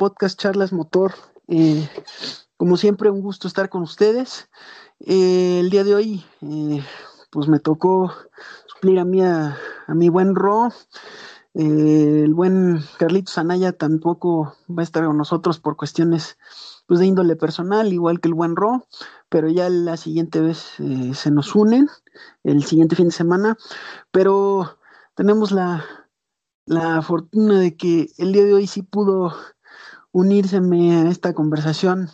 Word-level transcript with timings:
podcast 0.00 0.40
Charlas 0.40 0.72
Motor. 0.72 1.12
Eh, 1.46 1.86
como 2.56 2.78
siempre, 2.78 3.10
un 3.10 3.20
gusto 3.20 3.46
estar 3.46 3.68
con 3.68 3.82
ustedes. 3.82 4.48
Eh, 5.00 5.60
el 5.60 5.68
día 5.68 5.84
de 5.84 5.94
hoy, 5.94 6.24
eh, 6.40 6.82
pues 7.28 7.48
me 7.48 7.58
tocó 7.58 8.10
suplir 8.66 8.98
a 8.98 9.04
mí 9.04 9.22
a, 9.22 9.58
mi 9.88 10.08
buen 10.08 10.34
Ro. 10.34 10.72
el 11.52 12.32
buen 12.32 12.82
Carlitos 12.98 13.36
Anaya 13.36 13.72
tampoco 13.72 14.54
va 14.70 14.80
a 14.80 14.84
estar 14.84 15.04
con 15.04 15.18
nosotros 15.18 15.60
por 15.60 15.76
cuestiones 15.76 16.38
pues, 16.86 16.98
de 16.98 17.04
índole 17.04 17.36
personal, 17.36 17.92
igual 17.92 18.20
que 18.20 18.28
el 18.28 18.34
buen 18.34 18.56
Ro, 18.56 18.86
pero 19.28 19.50
ya 19.50 19.68
la 19.68 19.98
siguiente 19.98 20.40
vez 20.40 20.76
se 21.12 21.30
nos 21.30 21.54
unen, 21.54 21.90
el 22.42 22.64
siguiente 22.64 22.96
fin 22.96 23.08
de 23.08 23.12
semana. 23.12 23.58
Pero 24.10 24.78
tenemos 25.14 25.52
la, 25.52 25.84
la 26.64 27.02
fortuna 27.02 27.60
de 27.60 27.76
que 27.76 28.08
el 28.16 28.32
día 28.32 28.46
de 28.46 28.54
hoy 28.54 28.66
sí 28.66 28.80
pudo 28.80 29.34
unírseme 30.12 30.96
a 30.96 31.10
esta 31.10 31.32
conversación, 31.34 32.08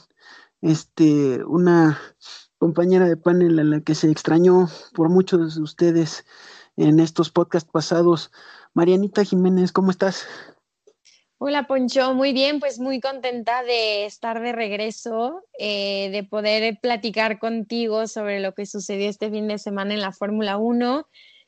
este, 0.60 1.44
una 1.44 1.98
compañera 2.58 3.06
de 3.06 3.16
panel 3.16 3.58
a 3.58 3.64
la 3.64 3.80
que 3.80 3.94
se 3.94 4.10
extrañó 4.10 4.68
por 4.94 5.08
muchos 5.08 5.56
de 5.56 5.62
ustedes 5.62 6.24
en 6.76 7.00
estos 7.00 7.30
podcasts 7.30 7.70
pasados. 7.70 8.30
Marianita 8.74 9.24
Jiménez, 9.24 9.72
¿cómo 9.72 9.90
estás? 9.90 10.26
Hola 11.38 11.66
Poncho, 11.66 12.14
muy 12.14 12.32
bien, 12.32 12.60
pues 12.60 12.78
muy 12.78 12.98
contenta 12.98 13.62
de 13.62 14.06
estar 14.06 14.40
de 14.40 14.52
regreso, 14.52 15.42
eh, 15.58 16.08
de 16.10 16.24
poder 16.24 16.78
platicar 16.80 17.38
contigo 17.38 18.06
sobre 18.06 18.40
lo 18.40 18.54
que 18.54 18.64
sucedió 18.64 19.10
este 19.10 19.30
fin 19.30 19.46
de 19.46 19.58
semana 19.58 19.92
en 19.92 20.00
la 20.00 20.12
Fórmula 20.12 20.56
1 20.56 21.06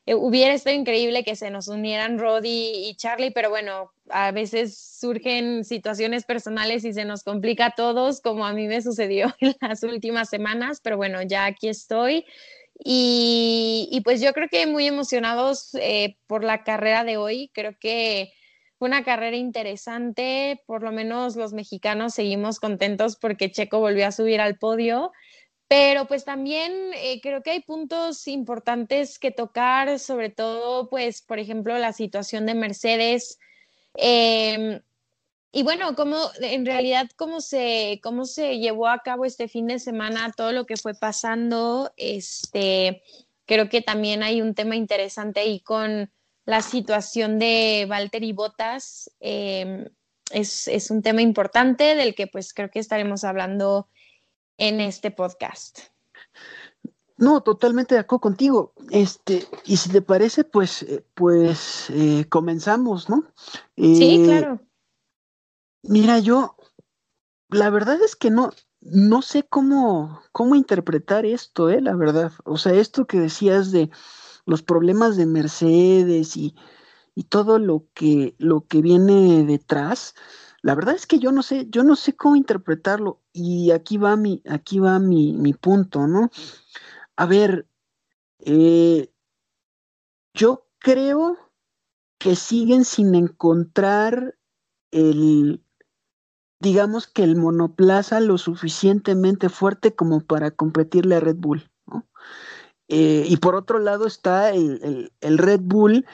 eh, 0.09 0.15
hubiera 0.15 0.55
estado 0.55 0.75
increíble 0.75 1.23
que 1.23 1.37
se 1.37 1.51
nos 1.51 1.69
unieran 1.69 2.19
Roddy 2.19 2.89
y 2.89 2.95
Charlie, 2.95 3.31
pero 3.31 3.51
bueno, 3.51 3.93
a 4.09 4.33
veces 4.33 4.79
surgen 4.79 5.67
situaciones 5.67 6.25
personales 6.25 6.83
y 6.87 6.95
se 6.95 7.05
nos 7.05 7.23
complica 7.23 7.67
a 7.67 7.71
todos, 7.73 8.23
como 8.23 8.47
a 8.47 8.55
mí 8.55 8.69
me 8.69 8.81
sucedió 8.81 9.35
en 9.41 9.55
las 9.61 9.83
últimas 9.83 10.31
semanas, 10.31 10.81
pero 10.83 10.97
bueno, 10.97 11.21
ya 11.21 11.45
aquí 11.45 11.69
estoy. 11.69 12.25
Y, 12.83 14.01
pues 14.03 14.23
yo 14.23 14.33
creo 14.33 14.49
que 14.49 14.67
muy 14.67 14.87
emocionados 14.87 15.75
eh, 15.75 16.17
por 16.27 16.43
la 16.43 16.65
carrera 16.65 17.05
de 17.05 17.19
hoy. 17.19 17.51
Creo 17.53 17.77
que 17.79 18.33
fue 18.79 18.89
una 18.89 19.05
carrera 19.05 19.37
interesante, 19.37 20.63
por 20.65 20.83
lo 20.83 20.91
menos 20.91 21.37
los 21.37 21.53
mexicanos 21.53 22.15
seguimos 22.15 22.61
contentos 22.61 23.17
porque 23.17 23.51
Checo 23.51 23.81
volvió 23.81 24.07
a 24.07 24.13
subir 24.13 24.41
al 24.41 24.57
podio. 24.57 25.13
Pero 25.69 26.07
pues 26.07 26.25
también 26.25 26.73
eh, 26.95 27.21
creo 27.21 27.43
que 27.43 27.51
hay 27.51 27.61
puntos 27.61 28.27
importantes 28.27 29.19
que 29.19 29.31
tocar, 29.31 29.99
sobre 29.99 30.31
todo, 30.31 30.89
pues, 30.89 31.21
por 31.21 31.39
ejemplo, 31.39 31.77
la 31.79 31.93
situación 31.93 32.47
de 32.47 32.55
Mercedes. 32.55 33.39
Em, 33.95 34.81
y 35.53 35.63
bueno, 35.63 35.95
cómo, 35.95 36.17
en 36.41 36.65
realidad, 36.65 37.09
cómo 37.17 37.41
se, 37.43 38.01
cómo 38.03 38.25
se 38.25 38.59
llevó 38.59 38.89
a 38.89 39.01
cabo 39.01 39.27
este 39.27 39.49
fin 39.49 39.67
de 39.67 39.79
semana, 39.79 40.33
todo 40.35 40.53
lo 40.53 40.65
que 40.67 40.77
fue 40.79 40.95
pasando, 40.95 41.93
este, 41.99 43.03
creo 43.47 43.69
que 43.69 43.83
también 43.83 44.23
hay 44.23 44.41
un 44.41 44.55
tema 44.55 44.77
interesante 44.77 45.41
ahí 45.41 45.61
con 45.61 46.11
la 46.47 46.63
situación 46.63 47.39
de 47.39 47.87
Valtteri 47.89 48.33
Bottas. 48.33 49.11
Em, 49.21 49.87
es, 50.31 50.67
es 50.69 50.91
un 50.91 51.03
tema 51.03 51.21
importante 51.23 51.95
del 51.95 52.15
que 52.15 52.27
pues 52.27 52.55
creo 52.55 52.71
que 52.71 52.79
estaremos 52.79 53.25
hablando 53.25 53.89
en 54.59 54.81
este 54.81 55.11
podcast. 55.11 55.79
No, 57.17 57.43
totalmente 57.43 57.95
de 57.95 58.01
acuerdo 58.01 58.21
contigo. 58.21 58.75
Este, 58.91 59.47
y 59.65 59.77
si 59.77 59.91
te 59.91 60.03
parece, 60.03 60.45
pues, 60.45 60.83
eh, 60.85 61.05
pues 61.15 61.91
eh, 61.91 62.27
comenzamos, 62.29 63.09
¿no? 63.09 63.25
sí, 63.77 64.23
eh, 64.23 64.25
claro. 64.25 64.61
Mira, 65.83 66.19
yo, 66.19 66.57
la 67.49 67.71
verdad 67.71 68.01
es 68.03 68.15
que 68.15 68.31
no, 68.31 68.53
no 68.81 69.23
sé 69.23 69.43
cómo, 69.43 70.21
cómo 70.33 70.55
interpretar 70.55 71.27
esto, 71.27 71.71
eh, 71.71 71.81
la 71.81 71.95
verdad. 71.95 72.33
O 72.45 72.57
sea, 72.57 72.75
esto 72.75 73.07
que 73.07 73.19
decías 73.19 73.73
de 73.73 73.91
los 74.45 74.63
problemas 74.63 75.17
de 75.17 75.27
Mercedes 75.27 76.37
y, 76.37 76.55
y 77.15 77.25
todo 77.25 77.59
lo 77.59 77.87
que, 77.95 78.35
lo 78.39 78.67
que 78.67 78.81
viene 78.81 79.45
detrás. 79.45 80.15
La 80.63 80.75
verdad 80.75 80.95
es 80.95 81.07
que 81.07 81.19
yo 81.19 81.33
no 81.33 81.43
sé, 81.43 81.67
yo 81.71 81.85
no 81.85 81.97
sé 81.97 82.17
cómo 82.17 82.37
interpretarlo. 82.37 83.21
Y 83.33 83.71
aquí 83.71 83.97
va 83.97 84.17
mi, 84.17 84.43
aquí 84.49 84.79
va 84.81 84.99
mi, 84.99 85.33
mi 85.35 85.55
punto, 85.55 86.07
¿no? 86.07 86.31
A 87.17 87.27
ver, 87.27 87.67
eh, 88.41 89.13
yo 90.35 90.67
creo 90.79 91.37
que 92.19 92.37
siguen 92.37 92.85
sin 92.85 93.15
encontrar 93.15 94.37
el, 94.91 95.63
digamos 96.61 97.07
que 97.07 97.23
el 97.23 97.37
monoplaza 97.37 98.21
lo 98.21 98.39
suficientemente 98.39 99.49
fuerte 99.49 99.95
como 99.95 100.21
para 100.21 100.51
competirle 100.51 101.17
a 101.17 101.21
Red 101.21 101.37
Bull, 101.37 101.71
¿no? 101.87 102.07
Eh, 102.89 103.27
y 103.29 103.37
por 103.37 103.55
otro 103.55 103.79
lado 103.79 104.07
está 104.07 104.51
el, 104.51 104.81
el, 104.83 105.13
el, 105.21 105.39
Red 105.39 105.61
Bull 105.63 106.07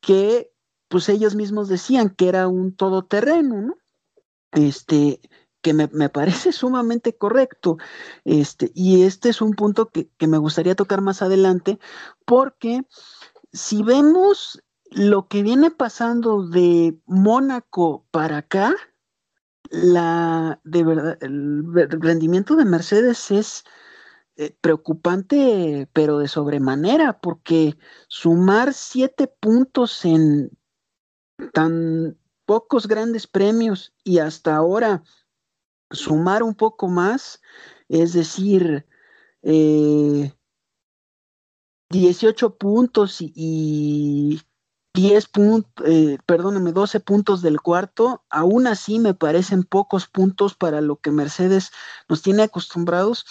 que 0.00 0.52
pues 0.88 1.08
ellos 1.08 1.34
mismos 1.34 1.68
decían 1.68 2.10
que 2.10 2.28
era 2.28 2.48
un 2.48 2.74
todoterreno, 2.74 3.62
¿no? 3.62 3.76
Este, 4.52 5.20
que 5.62 5.74
me, 5.74 6.08
parece 6.08 6.52
sumamente 6.52 7.16
correcto. 7.16 7.78
Este, 8.24 8.70
y 8.74 9.02
este 9.02 9.28
es 9.30 9.40
un 9.40 9.54
punto 9.54 9.90
que, 9.90 10.10
me 10.26 10.38
gustaría 10.38 10.74
tocar 10.74 11.00
más 11.00 11.22
adelante, 11.22 11.78
porque 12.24 12.82
si 13.52 13.82
vemos 13.82 14.62
lo 14.90 15.28
que 15.28 15.42
viene 15.42 15.70
pasando 15.70 16.46
de 16.46 16.98
Mónaco 17.06 18.06
para 18.10 18.38
acá, 18.38 18.74
la 19.70 20.60
de 20.64 20.82
verdad, 20.82 21.18
el 21.20 21.62
rendimiento 22.00 22.56
de 22.56 22.64
Mercedes 22.64 23.30
es 23.30 23.64
eh, 24.36 24.56
preocupante, 24.60 25.88
pero 25.92 26.18
de 26.18 26.28
sobremanera, 26.28 27.20
porque 27.20 27.76
sumar 28.08 28.72
siete 28.72 29.26
puntos 29.26 30.04
en 30.04 30.50
tan 31.52 32.16
pocos 32.48 32.88
grandes 32.88 33.26
premios 33.26 33.92
y 34.04 34.20
hasta 34.20 34.56
ahora 34.56 35.02
sumar 35.90 36.42
un 36.42 36.54
poco 36.54 36.88
más, 36.88 37.42
es 37.90 38.14
decir, 38.14 38.86
18 39.42 40.32
eh, 41.92 42.50
puntos 42.58 43.18
y, 43.20 44.40
10 44.94 45.26
puntos, 45.28 45.86
eh, 45.86 46.16
perdóname, 46.24 46.72
12 46.72 47.00
puntos 47.00 47.42
del 47.42 47.60
cuarto, 47.60 48.24
aún 48.30 48.66
así 48.66 48.98
me 48.98 49.12
parecen 49.12 49.62
pocos 49.62 50.06
puntos 50.06 50.54
para 50.54 50.80
lo 50.80 50.96
que 50.96 51.10
Mercedes 51.10 51.70
nos 52.08 52.22
tiene 52.22 52.44
acostumbrados. 52.44 53.26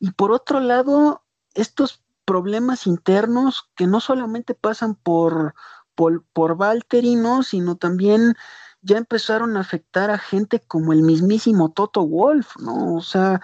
Y 0.00 0.12
por 0.12 0.32
otro 0.32 0.60
lado, 0.60 1.22
estos 1.52 2.02
problemas 2.24 2.86
internos 2.86 3.70
que 3.76 3.86
no 3.86 4.00
solamente 4.00 4.54
pasan 4.54 4.94
por, 4.94 5.54
por, 5.94 6.24
por 6.32 6.56
Valtteri, 6.56 7.16
¿no? 7.16 7.42
Sino 7.42 7.76
también 7.76 8.34
ya 8.82 8.98
empezaron 8.98 9.56
a 9.56 9.60
afectar 9.60 10.10
a 10.10 10.18
gente 10.18 10.60
como 10.60 10.92
el 10.92 11.02
mismísimo 11.02 11.72
Toto 11.72 12.06
Wolf, 12.06 12.56
¿no? 12.58 12.94
O 12.94 13.00
sea, 13.00 13.40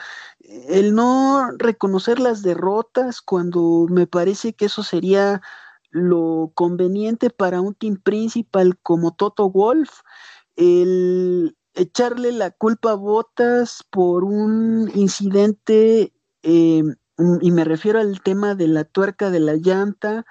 el 0.68 0.94
no 0.94 1.50
reconocer 1.58 2.20
las 2.20 2.42
derrotas 2.42 3.22
cuando 3.22 3.86
me 3.88 4.06
parece 4.06 4.52
que 4.52 4.66
eso 4.66 4.82
sería 4.82 5.40
lo 5.90 6.52
conveniente 6.54 7.30
para 7.30 7.60
un 7.60 7.74
team 7.74 7.96
principal 7.96 8.78
como 8.78 9.12
Toto 9.14 9.50
Wolf, 9.50 10.00
el 10.56 11.56
echarle 11.74 12.32
la 12.32 12.50
culpa 12.50 12.92
a 12.92 12.94
Botas 12.94 13.84
por 13.90 14.24
un 14.24 14.90
incidente, 14.94 16.12
eh, 16.42 16.82
y 17.40 17.50
me 17.50 17.64
refiero 17.64 17.98
al 17.98 18.20
tema 18.22 18.54
de 18.54 18.68
la 18.68 18.84
tuerca 18.84 19.30
de 19.30 19.40
la 19.40 19.54
llanta, 19.54 20.26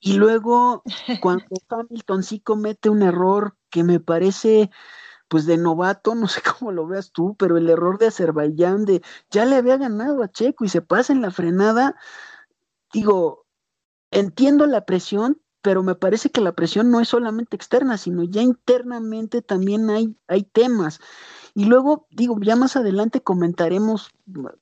y 0.00 0.14
luego, 0.14 0.82
cuando 1.22 1.44
Hamilton 1.68 2.22
sí 2.22 2.40
comete 2.40 2.90
un 2.90 3.02
error 3.02 3.56
que 3.70 3.84
me 3.84 4.00
parece, 4.00 4.70
pues 5.28 5.46
de 5.46 5.58
novato, 5.58 6.14
no 6.14 6.28
sé 6.28 6.40
cómo 6.58 6.72
lo 6.72 6.86
veas 6.86 7.12
tú, 7.12 7.36
pero 7.36 7.56
el 7.56 7.68
error 7.68 7.98
de 7.98 8.08
Azerbaiyán 8.08 8.84
de 8.84 9.02
ya 9.30 9.44
le 9.44 9.56
había 9.56 9.76
ganado 9.76 10.22
a 10.22 10.30
Checo 10.30 10.64
y 10.64 10.68
se 10.68 10.82
pasa 10.82 11.12
en 11.12 11.22
la 11.22 11.30
frenada, 11.30 11.96
digo, 12.92 13.46
entiendo 14.10 14.66
la 14.66 14.84
presión, 14.84 15.40
pero 15.60 15.82
me 15.82 15.96
parece 15.96 16.30
que 16.30 16.40
la 16.40 16.52
presión 16.52 16.90
no 16.90 17.00
es 17.00 17.08
solamente 17.08 17.56
externa, 17.56 17.98
sino 17.98 18.22
ya 18.22 18.42
internamente 18.42 19.42
también 19.42 19.90
hay, 19.90 20.16
hay 20.28 20.44
temas. 20.44 21.00
Y 21.54 21.64
luego, 21.64 22.06
digo, 22.10 22.38
ya 22.40 22.54
más 22.54 22.76
adelante 22.76 23.20
comentaremos 23.20 24.10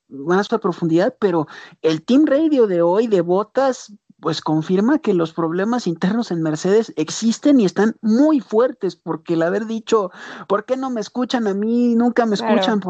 más 0.08 0.52
a 0.52 0.58
profundidad, 0.58 1.14
pero 1.20 1.46
el 1.82 2.02
Team 2.02 2.24
Radio 2.24 2.66
de 2.66 2.80
hoy 2.80 3.06
de 3.06 3.20
Botas 3.20 3.92
pues 4.20 4.40
confirma 4.40 4.98
que 4.98 5.14
los 5.14 5.32
problemas 5.32 5.86
internos 5.86 6.30
en 6.30 6.42
Mercedes 6.42 6.92
existen 6.96 7.60
y 7.60 7.64
están 7.64 7.96
muy 8.00 8.40
fuertes, 8.40 8.96
porque 8.96 9.34
el 9.34 9.42
haber 9.42 9.66
dicho, 9.66 10.10
¿por 10.48 10.64
qué 10.64 10.76
no 10.76 10.90
me 10.90 11.00
escuchan 11.00 11.46
a 11.46 11.54
mí? 11.54 11.94
Nunca 11.94 12.26
me 12.26 12.34
escuchan. 12.34 12.80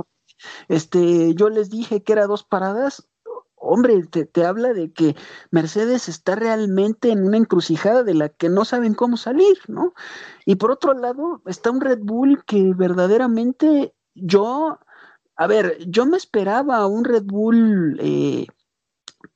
Este, 0.69 1.35
yo 1.35 1.49
les 1.49 1.71
dije 1.71 2.03
que 2.03 2.13
era 2.13 2.27
dos 2.27 2.45
paradas. 2.45 3.09
hombre, 3.59 4.05
te, 4.07 4.45
habla 4.45 4.73
de 4.73 4.93
que 4.93 5.17
Mercedes 5.51 6.09
está 6.09 6.37
realmente 6.37 7.11
en 7.11 7.27
una 7.27 7.39
encrucijada 7.39 8.05
de 8.05 8.15
la 8.15 8.29
que 8.29 8.49
no 8.49 8.65
saben 8.65 8.95
cómo 8.95 9.17
salir, 9.17 9.59
¿no? 9.67 9.95
Y 10.45 10.57
por 10.57 10.71
otro 10.71 10.95
lado, 10.95 11.43
está 11.47 11.71
un 11.71 11.81
Red 11.81 12.01
Bull 12.03 12.45
que 12.45 12.73
verdaderamente 12.77 13.95
yo, 14.15 14.79
a 15.37 15.47
ver, 15.49 15.79
yo 15.89 16.07
me 16.07 16.17
esperaba 16.17 16.87
un 16.87 17.05
Red 17.05 17.25
Bull, 17.25 17.99
eh, 18.01 18.47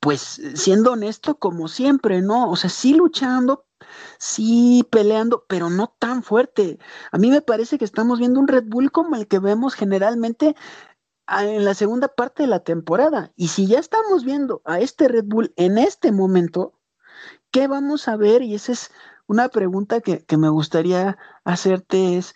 pues 0.00 0.40
siendo 0.54 0.92
honesto, 0.92 1.36
como 1.38 1.68
siempre, 1.68 2.22
¿no? 2.22 2.50
O 2.50 2.56
sea, 2.56 2.70
sí 2.70 2.94
luchando, 2.94 3.66
sí 4.18 4.86
peleando, 4.90 5.44
pero 5.48 5.70
no 5.70 5.94
tan 5.98 6.22
fuerte. 6.22 6.78
A 7.12 7.18
mí 7.18 7.30
me 7.30 7.42
parece 7.42 7.78
que 7.78 7.84
estamos 7.84 8.18
viendo 8.18 8.40
un 8.40 8.48
Red 8.48 8.64
Bull 8.66 8.90
como 8.90 9.16
el 9.16 9.28
que 9.28 9.38
vemos 9.38 9.74
generalmente 9.74 10.56
en 11.28 11.64
la 11.64 11.74
segunda 11.74 12.08
parte 12.08 12.42
de 12.42 12.48
la 12.48 12.60
temporada. 12.60 13.32
Y 13.36 13.48
si 13.48 13.66
ya 13.66 13.78
estamos 13.78 14.24
viendo 14.24 14.62
a 14.64 14.80
este 14.80 15.08
Red 15.08 15.24
Bull 15.26 15.52
en 15.56 15.78
este 15.78 16.12
momento, 16.12 16.74
¿qué 17.50 17.68
vamos 17.68 18.08
a 18.08 18.16
ver? 18.16 18.42
Y 18.42 18.54
esa 18.54 18.72
es 18.72 18.90
una 19.26 19.48
pregunta 19.48 20.00
que, 20.00 20.24
me 20.36 20.48
gustaría 20.48 21.18
hacerte 21.44 22.16
es, 22.16 22.34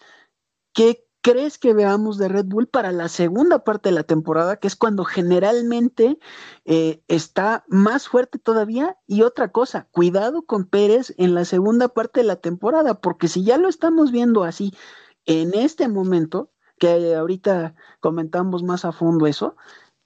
¿qué 0.73 1.04
crees 1.25 1.57
que 1.57 1.73
veamos 1.73 2.19
de 2.19 2.29
Red 2.29 2.45
Bull 2.45 2.67
para 2.69 2.93
la 2.93 3.09
segunda 3.09 3.65
parte 3.65 3.89
de 3.89 3.95
la 3.95 4.03
temporada, 4.03 4.59
que 4.59 4.69
es 4.69 4.77
cuando 4.77 5.07
generalmente 5.07 6.19
eh, 6.67 7.03
está 7.09 7.65
más 7.67 8.09
fuerte 8.09 8.39
todavía? 8.39 8.99
Y 9.07 9.23
otra 9.23 9.51
cosa, 9.51 9.89
cuidado 9.91 10.43
con 10.43 10.67
Pérez 10.67 11.15
en 11.17 11.35
la 11.35 11.47
segunda 11.47 11.89
parte 11.89 12.21
de 12.21 12.27
la 12.27 12.37
temporada, 12.37 13.01
porque 13.01 13.29
si 13.29 13.43
ya 13.43 13.57
lo 13.57 13.71
estamos 13.71 14.13
viendo 14.13 14.45
así 14.45 14.75
en 15.25 15.55
este 15.55 15.89
momento, 15.89 16.51
que 16.79 17.15
ahorita 17.15 17.75
comentamos 18.01 18.63
más 18.63 18.85
a 18.85 18.93
fondo 18.93 19.27
eso, 19.27 19.57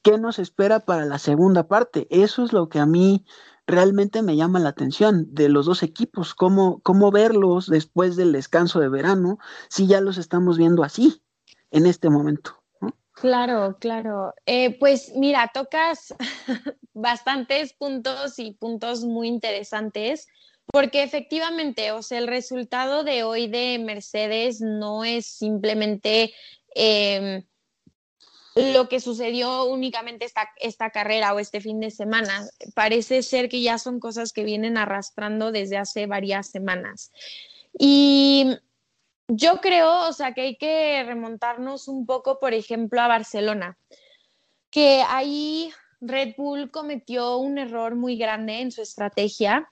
¿qué 0.03 0.19
nos 0.19 0.39
espera 0.39 0.79
para 0.79 1.05
la 1.05 1.19
segunda 1.19 1.67
parte? 1.67 2.07
Eso 2.11 2.45
es 2.45 2.53
lo 2.53 2.69
que 2.69 2.79
a 2.79 2.87
mí 2.87 3.27
realmente 3.69 4.23
me 4.23 4.35
llama 4.35 4.59
la 4.59 4.71
atención 4.71 5.33
de 5.33 5.49
los 5.49 5.67
dos 5.67 5.85
equipos, 5.85 6.35
cómo, 6.35 6.81
cómo 6.83 7.13
verlos 7.13 7.69
después 7.69 8.17
del 8.17 8.33
descanso 8.33 8.81
de 8.81 8.89
verano, 8.89 9.39
si 9.69 9.87
ya 9.87 10.01
los 10.01 10.19
estamos 10.19 10.59
viendo 10.59 10.83
así 10.83 11.23
en 11.71 11.87
este 11.87 12.11
momento. 12.11 12.61
Claro, 13.13 13.77
claro. 13.79 14.35
Eh, 14.47 14.77
pues 14.79 15.13
mira, 15.15 15.51
tocas 15.55 16.15
bastantes 16.95 17.73
puntos 17.75 18.41
y 18.41 18.53
puntos 18.55 19.05
muy 19.05 19.29
interesantes. 19.29 20.27
Porque 20.71 21.03
efectivamente, 21.03 21.93
o 21.93 22.03
sea, 22.03 22.19
el 22.19 22.27
resultado 22.27 23.03
de 23.03 23.23
hoy 23.23 23.49
de 23.49 23.79
Mercedes 23.83 24.61
no 24.61 25.03
es 25.03 25.25
simplemente 25.25 26.35
Em, 26.75 27.43
lo 28.59 28.89
que 28.89 29.01
sucedió 29.01 29.65
únicamente 29.65 30.25
esta, 30.25 30.51
esta 30.57 30.91
carrera 30.91 31.33
o 31.33 31.39
este 31.39 31.61
fin 31.61 31.81
de 31.81 31.91
semana. 31.91 32.47
Parece 32.75 33.23
ser 33.23 33.49
que 33.49 33.63
ya 33.63 33.79
son 33.79 34.01
cosas 34.01 34.33
que 34.33 34.45
vienen 34.45 34.77
arrastrando 34.77 35.53
desde 35.53 35.77
hace 35.77 36.07
varias 36.07 36.51
semanas. 36.51 37.13
Y 37.79 38.57
yo 39.29 39.61
creo, 39.61 40.09
o 40.09 40.13
sea, 40.13 40.35
que 40.35 40.41
hay 40.43 40.57
que 40.57 41.03
remontarnos 41.05 41.87
un 41.87 42.07
poco, 42.07 42.41
por 42.41 42.55
ejemplo, 42.55 43.01
a 43.01 43.09
Barcelona, 43.09 43.79
que 44.71 45.03
ahí 45.09 45.71
Red 46.01 46.35
Bull 46.37 46.71
cometió 46.71 47.39
un 47.39 47.59
error 47.59 47.95
muy 47.95 48.17
grande 48.17 48.61
en 48.61 48.73
su 48.73 48.83
estrategia 48.83 49.71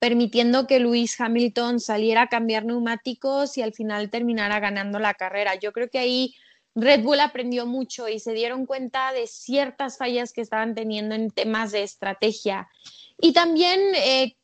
permitiendo 0.00 0.66
que 0.66 0.80
Lewis 0.80 1.20
Hamilton 1.20 1.78
saliera 1.78 2.22
a 2.22 2.28
cambiar 2.28 2.64
neumáticos 2.64 3.58
y 3.58 3.62
al 3.62 3.74
final 3.74 4.10
terminara 4.10 4.58
ganando 4.58 4.98
la 4.98 5.12
carrera. 5.12 5.56
Yo 5.56 5.72
creo 5.72 5.90
que 5.90 5.98
ahí 5.98 6.34
Red 6.80 7.02
Bull 7.02 7.20
aprendió 7.20 7.66
mucho 7.66 8.08
y 8.08 8.18
se 8.18 8.32
dieron 8.32 8.66
cuenta 8.66 9.12
de 9.12 9.26
ciertas 9.26 9.98
fallas 9.98 10.32
que 10.32 10.40
estaban 10.40 10.74
teniendo 10.74 11.14
en 11.14 11.30
temas 11.30 11.72
de 11.72 11.82
estrategia. 11.82 12.68
Y 13.18 13.32
también 13.32 13.80
eh, 13.96 14.36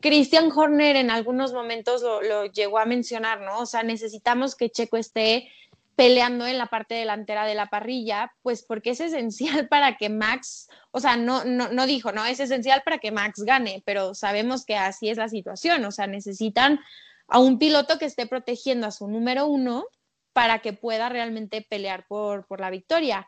Christian 0.00 0.50
Horner 0.54 0.96
en 0.96 1.10
algunos 1.10 1.52
momentos 1.52 2.02
lo, 2.02 2.22
lo, 2.22 2.46
llegó 2.46 2.78
a 2.78 2.84
mencionar, 2.84 3.40
¿no? 3.40 3.58
O 3.58 3.66
sea, 3.66 3.82
necesitamos 3.82 4.54
que 4.54 4.70
Checo 4.70 4.96
esté 4.96 5.48
peleando 5.96 6.46
en 6.46 6.58
la 6.58 6.66
parte 6.66 6.94
delantera 6.94 7.46
de 7.46 7.54
la 7.54 7.66
parrilla, 7.66 8.32
pues 8.42 8.62
porque 8.62 8.90
es 8.90 9.00
esencial 9.00 9.68
para 9.68 9.96
que 9.96 10.08
Max, 10.08 10.68
o 10.90 11.00
sea, 11.00 11.16
no, 11.16 11.44
no, 11.44 11.68
no 11.68 11.86
dijo, 11.86 12.12
no, 12.12 12.24
es 12.24 12.40
esencial 12.40 12.82
para 12.84 12.98
que 12.98 13.12
Max 13.12 13.42
gane, 13.44 13.82
pero 13.84 14.14
sabemos 14.14 14.64
que 14.64 14.76
así 14.76 15.08
es 15.08 15.18
la 15.18 15.28
situación, 15.28 15.84
o 15.84 15.92
sea, 15.92 16.06
necesitan 16.06 16.80
a 17.28 17.38
un 17.38 17.58
piloto 17.58 17.98
que 17.98 18.04
esté 18.04 18.26
protegiendo 18.26 18.86
a 18.86 18.90
su 18.90 19.08
número 19.08 19.46
uno 19.46 19.86
para 20.34 20.58
que 20.58 20.74
pueda 20.74 21.08
realmente 21.08 21.62
pelear 21.62 22.06
por, 22.06 22.46
por 22.46 22.60
la 22.60 22.68
victoria. 22.68 23.26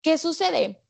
¿Qué 0.00 0.16
sucede? 0.16 0.82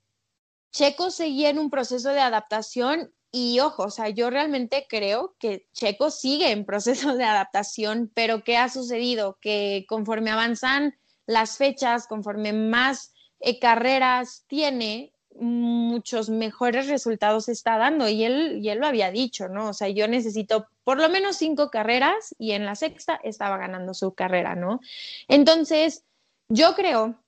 Checo 0.70 1.10
seguía 1.10 1.50
en 1.50 1.58
un 1.58 1.70
proceso 1.70 2.10
de 2.10 2.20
adaptación 2.20 3.12
y 3.32 3.60
ojo, 3.60 3.84
o 3.84 3.90
sea, 3.90 4.10
yo 4.10 4.28
realmente 4.28 4.86
creo 4.88 5.34
que 5.38 5.66
Checo 5.72 6.10
sigue 6.10 6.50
en 6.50 6.66
proceso 6.66 7.16
de 7.16 7.24
adaptación, 7.24 8.12
pero 8.14 8.44
¿qué 8.44 8.58
ha 8.58 8.68
sucedido? 8.68 9.38
Que 9.40 9.86
conforme 9.88 10.30
avanzan 10.30 10.94
las 11.26 11.56
fechas, 11.56 12.06
conforme 12.06 12.52
más 12.52 13.14
eh, 13.40 13.58
carreras 13.58 14.44
tiene, 14.48 15.14
muchos 15.34 16.28
mejores 16.28 16.88
resultados 16.88 17.48
está 17.48 17.78
dando 17.78 18.06
y 18.06 18.24
él, 18.24 18.58
y 18.62 18.68
él 18.68 18.80
lo 18.80 18.86
había 18.86 19.10
dicho, 19.10 19.48
¿no? 19.48 19.70
O 19.70 19.72
sea, 19.72 19.88
yo 19.88 20.06
necesito 20.08 20.66
por 20.84 20.98
lo 20.98 21.08
menos 21.08 21.36
cinco 21.36 21.70
carreras 21.70 22.34
y 22.38 22.52
en 22.52 22.64
la 22.66 22.74
sexta 22.74 23.20
estaba 23.22 23.56
ganando 23.56 23.94
su 23.94 24.14
carrera, 24.14 24.54
¿no? 24.54 24.80
Entonces, 25.28 26.04
yo 26.48 26.74
creo, 26.74 27.22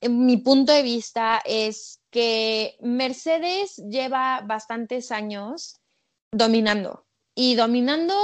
en 0.00 0.26
mi 0.26 0.36
punto 0.36 0.72
de 0.72 0.82
vista 0.82 1.40
es 1.44 2.00
que 2.10 2.76
Mercedes 2.80 3.76
lleva 3.76 4.42
bastantes 4.42 5.10
años 5.10 5.80
dominando 6.32 7.06
y 7.34 7.54
dominando, 7.54 8.14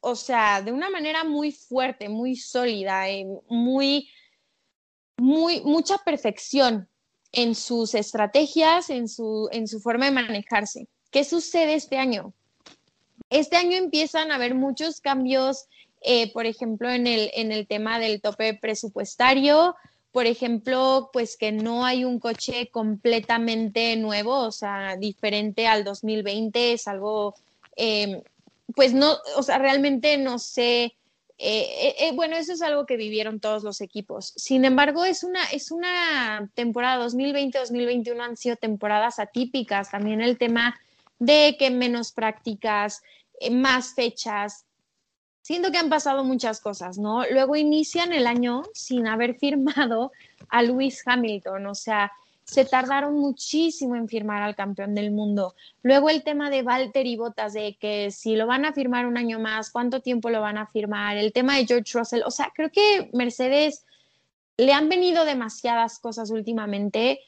o 0.00 0.14
sea, 0.14 0.60
de 0.60 0.72
una 0.72 0.90
manera 0.90 1.24
muy 1.24 1.52
fuerte, 1.52 2.08
muy 2.08 2.36
sólida, 2.36 3.10
y 3.10 3.24
muy, 3.48 4.08
muy, 5.16 5.62
mucha 5.62 5.98
perfección 5.98 6.88
en 7.32 7.54
sus 7.54 7.94
estrategias, 7.94 8.90
en 8.90 9.08
su, 9.08 9.48
en 9.52 9.66
su 9.66 9.80
forma 9.80 10.06
de 10.06 10.12
manejarse. 10.12 10.88
¿Qué 11.10 11.24
sucede 11.24 11.74
este 11.74 11.96
año? 11.96 12.34
Este 13.30 13.56
año 13.56 13.76
empiezan 13.76 14.30
a 14.30 14.36
haber 14.36 14.54
muchos 14.54 15.00
cambios, 15.00 15.66
eh, 16.02 16.32
por 16.32 16.46
ejemplo, 16.46 16.90
en 16.90 17.06
el, 17.06 17.30
en 17.34 17.52
el 17.52 17.66
tema 17.66 17.98
del 17.98 18.20
tope 18.20 18.54
presupuestario, 18.54 19.74
por 20.14 20.26
ejemplo, 20.26 21.10
pues 21.12 21.36
que 21.36 21.50
no 21.50 21.84
hay 21.84 22.04
un 22.04 22.20
coche 22.20 22.68
completamente 22.70 23.96
nuevo, 23.96 24.42
o 24.42 24.52
sea, 24.52 24.94
diferente 24.96 25.66
al 25.66 25.82
2020, 25.82 26.74
es 26.74 26.86
algo, 26.86 27.34
em, 27.74 28.22
pues 28.76 28.94
no, 28.94 29.16
o 29.36 29.42
sea, 29.42 29.58
realmente 29.58 30.16
no 30.16 30.38
sé. 30.38 30.94
Eh, 31.36 31.96
eh, 31.98 32.12
bueno, 32.14 32.36
eso 32.36 32.52
es 32.52 32.62
algo 32.62 32.86
que 32.86 32.96
vivieron 32.96 33.40
todos 33.40 33.64
los 33.64 33.80
equipos. 33.80 34.32
Sin 34.36 34.64
embargo, 34.64 35.04
es 35.04 35.24
una, 35.24 35.42
es 35.46 35.72
una 35.72 36.48
temporada 36.54 37.04
2020-2021 37.04 38.20
han 38.20 38.36
sido 38.36 38.54
temporadas 38.54 39.18
atípicas. 39.18 39.90
También 39.90 40.20
el 40.20 40.38
tema 40.38 40.80
de 41.18 41.56
que 41.58 41.70
menos 41.70 42.12
prácticas, 42.12 43.02
más 43.50 43.94
fechas, 43.94 44.66
siento 45.42 45.70
que 45.70 45.78
han 45.78 45.90
pasado 45.90 46.24
muchas 46.24 46.60
cosas, 46.60 46.98
¿no? 46.98 47.24
Luego 47.30 47.54
inician 47.56 48.12
el 48.12 48.26
año 48.26 48.62
sin 48.72 49.06
haber 49.06 49.34
firmado 49.38 50.12
a 50.48 50.62
Lewis 50.62 51.02
Hamilton, 51.06 51.66
o 51.66 51.74
sea, 51.74 52.10
se 52.44 52.64
tardaron 52.64 53.14
muchísimo 53.14 53.96
en 53.96 54.08
firmar 54.08 54.42
al 54.42 54.54
campeón 54.54 54.94
del 54.94 55.10
mundo. 55.10 55.54
Luego 55.82 56.10
el 56.10 56.22
tema 56.22 56.50
de 56.50 56.64
y 57.04 57.16
Bottas, 57.16 57.54
de 57.54 57.76
que 57.80 58.10
si 58.10 58.36
lo 58.36 58.46
van 58.46 58.64
a 58.64 58.72
firmar 58.72 59.06
un 59.06 59.16
año 59.16 59.38
más, 59.38 59.70
cuánto 59.70 60.00
tiempo 60.00 60.30
lo 60.30 60.40
van 60.40 60.58
a 60.58 60.66
firmar, 60.66 61.16
el 61.16 61.32
tema 61.32 61.56
de 61.56 61.66
George 61.66 61.98
Russell, 61.98 62.22
o 62.24 62.30
sea, 62.30 62.52
creo 62.54 62.70
que 62.70 63.10
Mercedes 63.12 63.86
le 64.56 64.72
han 64.72 64.88
venido 64.88 65.24
demasiadas 65.24 65.98
cosas 65.98 66.30
últimamente, 66.30 67.20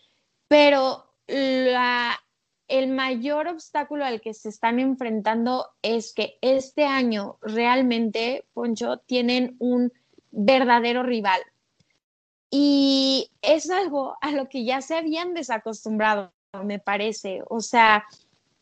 pero 0.48 1.06
la, 1.26 2.18
el 2.68 2.88
mayor 2.88 3.48
obstáculo 3.48 4.04
al 4.04 4.20
que 4.20 4.34
se 4.34 4.48
están 4.48 4.80
enfrentando 4.80 5.68
es 5.82 6.12
que 6.12 6.38
este 6.40 6.84
año 6.84 7.38
realmente, 7.40 8.44
Poncho, 8.52 8.98
tienen 9.06 9.56
un 9.58 9.92
verdadero 10.30 11.02
rival. 11.02 11.40
Y 12.50 13.30
es 13.42 13.70
algo 13.70 14.16
a 14.20 14.30
lo 14.32 14.48
que 14.48 14.64
ya 14.64 14.80
se 14.80 14.96
habían 14.96 15.34
desacostumbrado, 15.34 16.32
me 16.64 16.78
parece. 16.78 17.42
O 17.48 17.60
sea, 17.60 18.04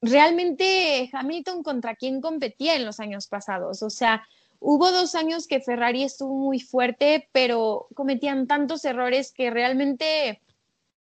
realmente 0.01 1.09
Hamilton 1.13 1.63
contra 1.63 1.95
quién 1.95 2.21
competía 2.21 2.77
en 2.77 2.85
los 2.85 3.01
años 3.01 3.27
pasados. 3.27 3.83
O 3.83 3.91
sea, 3.91 4.27
hubo 4.61 4.91
dos 4.91 5.15
años 5.15 5.47
que 5.47 5.61
Ferrari 5.61 6.05
estuvo 6.05 6.35
muy 6.35 6.61
fuerte, 6.61 7.29
pero 7.33 7.89
cometían 7.95 8.47
tantos 8.47 8.85
errores 8.85 9.33
que 9.33 9.51
realmente 9.51 10.43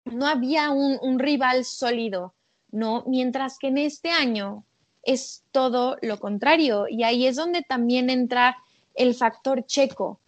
no 0.05 0.25
había 0.25 0.71
un, 0.71 0.97
un 1.01 1.19
rival 1.19 1.65
sólido. 1.65 2.33
¿No? 2.71 3.03
Mientras 3.07 3.57
que 3.57 3.67
en 3.67 3.77
este 3.77 4.11
año 4.11 4.63
es 5.03 5.43
todo 5.51 5.97
lo 6.01 6.19
contrario 6.19 6.87
y 6.89 7.03
ahí 7.03 7.25
es 7.25 7.35
donde 7.35 7.61
también 7.61 8.09
entra 8.09 8.57
el 8.93 9.15
factor 9.15 9.65
checo. 9.65 10.19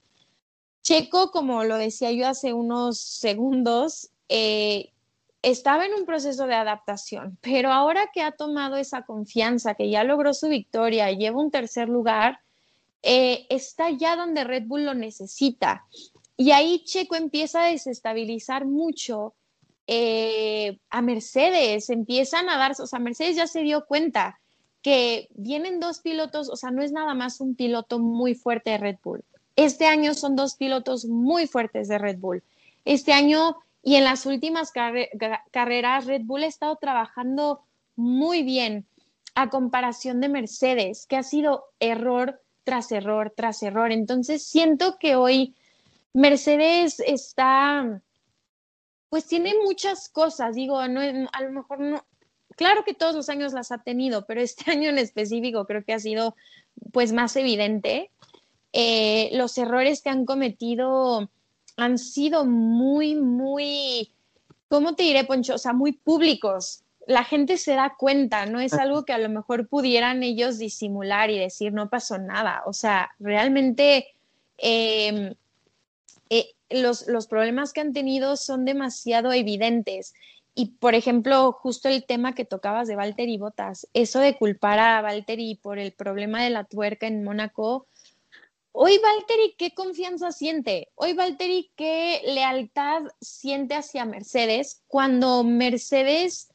Checo, 0.81 1.31
como 1.31 1.63
lo 1.65 1.77
decía 1.77 2.12
yo 2.12 2.27
hace 2.27 2.53
unos 2.53 2.98
segundos, 3.00 4.10
eh, 4.29 4.91
estaba 5.41 5.86
en 5.86 5.93
un 5.93 6.05
proceso 6.05 6.48
de 6.48 6.55
adaptación, 6.55 7.38
pero 7.41 7.72
ahora 7.72 8.10
que 8.13 8.22
ha 8.22 8.31
tomado 8.31 8.77
esa 8.77 9.03
confianza, 9.03 9.75
que 9.75 9.89
ya 9.89 10.03
logró 10.03 10.34
su 10.34 10.48
victoria, 10.50 11.12
lleva 11.12 11.41
un 11.41 11.51
tercer 11.51 11.89
lugar, 11.89 12.39
eh, 13.03 13.46
está 13.50 13.89
ya 13.89 14.15
donde 14.15 14.43
Red 14.43 14.63
Bull 14.65 14.86
lo 14.86 14.93
necesita. 14.93 15.86
Y 16.36 16.51
ahí 16.51 16.84
Checo 16.84 17.15
empieza 17.15 17.63
a 17.63 17.72
desestabilizar 17.72 18.65
mucho 18.65 19.34
eh, 19.91 20.77
a 20.91 21.01
Mercedes, 21.01 21.89
empiezan 21.89 22.48
a 22.48 22.60
darse, 22.60 22.84
o 22.84 22.86
sea, 22.86 23.00
Mercedes 23.00 23.36
ya 23.36 23.48
se 23.48 23.63
dio 23.63 23.88
cuenta 23.88 24.39
que 24.84 25.29
vienen 25.34 25.79
dos 25.79 25.98
pilotos, 25.98 26.48
o 26.48 26.55
sea, 26.55 26.69
no 26.69 26.84
es 26.84 26.91
nada 26.91 27.15
más 27.15 27.41
un 27.41 27.55
piloto 27.55 27.98
muy 27.98 28.36
fuerte 28.36 28.69
de 28.69 28.77
Red 28.77 28.98
Bull. 29.03 29.24
Este 29.55 29.88
año 29.88 30.13
son 30.13 30.36
dos 30.36 30.53
pilotos 30.53 31.05
muy 31.05 31.48
fuertes 31.48 31.88
de 31.88 31.98
Red 31.98 32.19
Bull. 32.19 32.43
Este 32.86 33.13
año 33.13 33.58
y 33.81 33.96
en 33.96 34.03
las 34.03 34.27
últimas 34.27 34.72
carreras, 34.72 36.05
Red 36.05 36.22
Bull 36.24 36.43
ha 36.43 36.48
estado 36.48 36.75
trabajando 36.75 37.62
muy 37.96 38.43
bien 38.43 38.86
a 39.34 39.50
comparación 39.50 40.22
de 40.22 40.29
Mercedes, 40.29 41.08
que 41.08 41.17
ha 41.17 41.24
sido 41.24 41.63
error 41.79 42.39
tras 42.63 42.91
error 42.91 43.34
tras 43.36 43.63
error. 43.63 43.91
Entonces, 43.91 44.43
siento 44.43 45.00
que 45.00 45.15
hoy 45.15 45.55
Mercedes 46.13 47.00
está, 47.00 48.03
pues 49.10 49.25
tiene 49.25 49.54
muchas 49.63 50.10
cosas, 50.10 50.56
digo, 50.56 50.88
no, 50.88 51.01
a 51.01 51.42
lo 51.42 51.51
mejor 51.51 51.80
no, 51.80 52.06
claro 52.56 52.84
que 52.84 52.94
todos 52.94 53.16
los 53.16 53.30
años 53.30 53.54
las 53.54 53.72
ha 53.72 53.80
tenido, 53.80 54.25
pero 54.25 54.42
este 54.42 54.70
año 54.72 54.89
en 54.89 54.98
específico 54.98 55.66
creo 55.66 55.84
que 55.84 55.94
ha 55.94 56.00
sido 56.00 56.36
pues 56.92 57.12
más 57.13 57.36
evidente. 57.36 58.12
Eh, 58.74 59.30
los 59.34 59.58
errores 59.58 60.01
que 60.01 60.10
han 60.10 60.25
cometido 60.25 61.30
han 61.78 61.98
sido 61.98 62.46
muy, 62.46 63.16
muy, 63.16 64.12
¿cómo 64.68 64.96
te 64.96 65.04
diré, 65.04 65.24
Poncho? 65.24 65.56
O 65.56 65.58
sea, 65.58 65.74
muy 65.74 65.94
públicos. 65.94 66.84
La 67.08 67.24
gente 67.24 67.58
se 67.58 67.74
da 67.74 67.96
cuenta, 67.98 68.46
no 68.46 68.60
es 68.60 68.74
algo 68.74 69.06
que 69.06 69.13
a 69.13 69.18
lo 69.18 69.30
mejor 69.30 69.68
pudieran 69.68 70.22
ellos 70.22 70.60
disimular 70.60 71.32
y 71.32 71.39
decir 71.39 71.74
no 71.74 71.89
pasó 71.89 72.18
nada. 72.20 72.63
O 72.66 72.74
sea, 72.74 73.10
realmente 73.20 74.08
em, 74.58 75.34
los, 76.70 77.08
los 77.08 77.28
problemas 77.28 77.74
que 77.74 77.82
han 77.82 77.94
tenido 77.94 78.38
son 78.38 78.66
demasiado 78.66 79.32
evidentes. 79.32 80.14
Y, 80.56 80.72
por 80.80 80.96
ejemplo, 80.96 81.52
justo 81.52 81.90
el 81.90 82.06
tema 82.06 82.36
que 82.36 82.46
tocabas 82.46 82.88
de 82.88 82.96
Valtteri 82.96 83.38
Botas, 83.38 83.88
eso 83.94 84.20
de 84.20 84.38
culpar 84.38 84.80
a 84.80 85.02
Valtteri 85.02 85.56
por 85.56 85.80
el 85.80 85.94
problema 85.94 86.44
de 86.44 86.50
la 86.50 86.64
tuerca 86.64 87.08
en 87.08 87.24
Mónaco, 87.24 87.88
Hoy 88.72 89.00
Valtteri, 89.00 89.56
¿qué 89.58 89.74
confianza 89.74 90.32
siente? 90.32 90.90
Hoy 90.96 91.14
Valtteri, 91.14 91.72
¿qué 91.76 92.22
lealtad 92.24 93.02
siente 93.20 93.76
hacia 93.76 94.06
Mercedes 94.06 94.84
cuando 94.88 95.44
Mercedes 95.44 96.50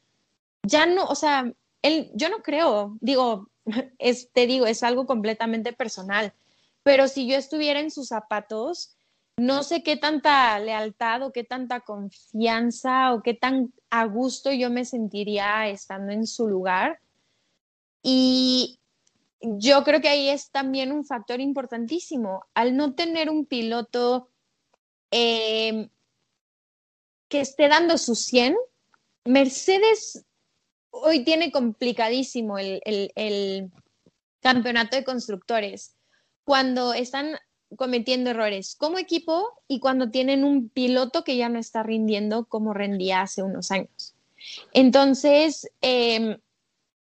ya 0.63 0.85
no, 0.85 1.05
o 1.05 1.15
sea, 1.15 1.51
él, 1.81 2.09
yo 2.15 2.29
no 2.29 2.41
creo, 2.41 2.97
digo, 3.01 3.49
es, 3.99 4.31
te 4.31 4.47
digo, 4.47 4.65
es 4.65 4.81
algo 4.81 5.05
completamente 5.05 5.73
personal, 5.73 6.33
pero 6.83 7.07
si 7.07 7.27
yo 7.27 7.35
estuviera 7.35 7.79
en 7.79 7.91
sus 7.91 8.07
zapatos, 8.07 8.94
no 9.37 9.63
sé 9.63 9.83
qué 9.83 9.97
tanta 9.97 10.57
lealtad 10.59 11.23
o 11.23 11.31
qué 11.31 11.43
tanta 11.43 11.81
confianza 11.81 13.13
o 13.13 13.21
qué 13.21 13.33
tan 13.33 13.73
a 13.89 14.05
gusto 14.05 14.51
yo 14.51 14.69
me 14.69 14.85
sentiría 14.85 15.67
estando 15.67 16.11
en 16.11 16.25
su 16.25 16.47
lugar. 16.47 16.99
Y 18.01 18.79
yo 19.41 19.83
creo 19.83 20.01
que 20.01 20.09
ahí 20.09 20.29
es 20.29 20.51
también 20.51 20.91
un 20.91 21.05
factor 21.05 21.41
importantísimo. 21.41 22.45
Al 22.53 22.77
no 22.77 22.95
tener 22.95 23.29
un 23.29 23.45
piloto 23.45 24.29
em, 25.11 25.89
que 27.27 27.41
esté 27.41 27.67
dando 27.67 27.97
su 27.97 28.15
100, 28.15 28.55
Mercedes 29.25 30.25
hoy 30.91 31.25
tiene 31.25 31.51
complicadísimo 31.51 32.57
el, 32.57 32.81
el 32.85 33.71
campeonato 34.39 34.95
de 34.95 35.03
constructores 35.03 35.95
cuando 36.45 36.93
están 36.93 37.37
cometiendo 37.75 38.29
errores 38.29 38.75
como 38.75 38.97
equipo 38.97 39.61
y 39.67 39.79
cuando 39.79 40.11
tienen 40.11 40.43
un 40.43 40.69
piloto 40.69 41.23
que 41.23 41.37
ya 41.37 41.49
no 41.49 41.59
está 41.59 41.83
rindiendo 41.83 42.45
como 42.45 42.73
rendía 42.73 43.21
hace 43.21 43.43
unos 43.43 43.71
años. 43.71 44.15
Entonces, 44.73 45.69
em, 45.81 46.37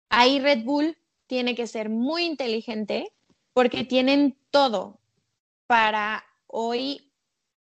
ahí 0.10 0.40
Red 0.40 0.64
Bull 0.64 0.98
tiene 1.28 1.56
que 1.56 1.68
ser 1.68 1.90
muy 1.90 2.26
inteligente 2.26 3.12
porque 3.54 3.84
tienen 3.84 4.38
todo 4.50 5.00
para 5.68 6.24
hoy 6.48 7.12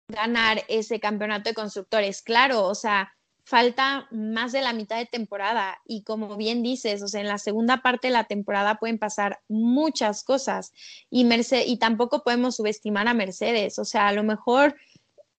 ganar 0.08 0.64
ese 0.68 1.00
campeonato 1.00 1.50
de 1.50 1.54
constructores. 1.54 2.22
Claro, 2.22 2.64
o 2.64 2.74
sea, 2.74 3.14
falta 3.44 4.06
más 4.10 4.52
de 4.52 4.60
la 4.60 4.72
mitad 4.72 4.96
de 4.96 5.06
temporada 5.06 5.80
y 5.84 6.02
como 6.02 6.36
bien 6.36 6.62
dices, 6.62 7.02
o 7.02 7.08
sea, 7.08 7.20
en 7.20 7.28
la 7.28 7.38
segunda 7.38 7.82
parte 7.82 8.08
de 8.08 8.12
la 8.12 8.24
temporada 8.24 8.76
pueden 8.76 8.98
pasar 8.98 9.40
muchas 9.48 10.22
cosas 10.22 10.72
y, 11.10 11.26
y 11.66 11.76
tampoco 11.78 12.22
podemos 12.22 12.56
subestimar 12.56 13.08
a 13.08 13.14
Mercedes, 13.14 13.78
o 13.78 13.84
sea, 13.84 14.08
a 14.08 14.12
lo 14.12 14.22
mejor 14.22 14.76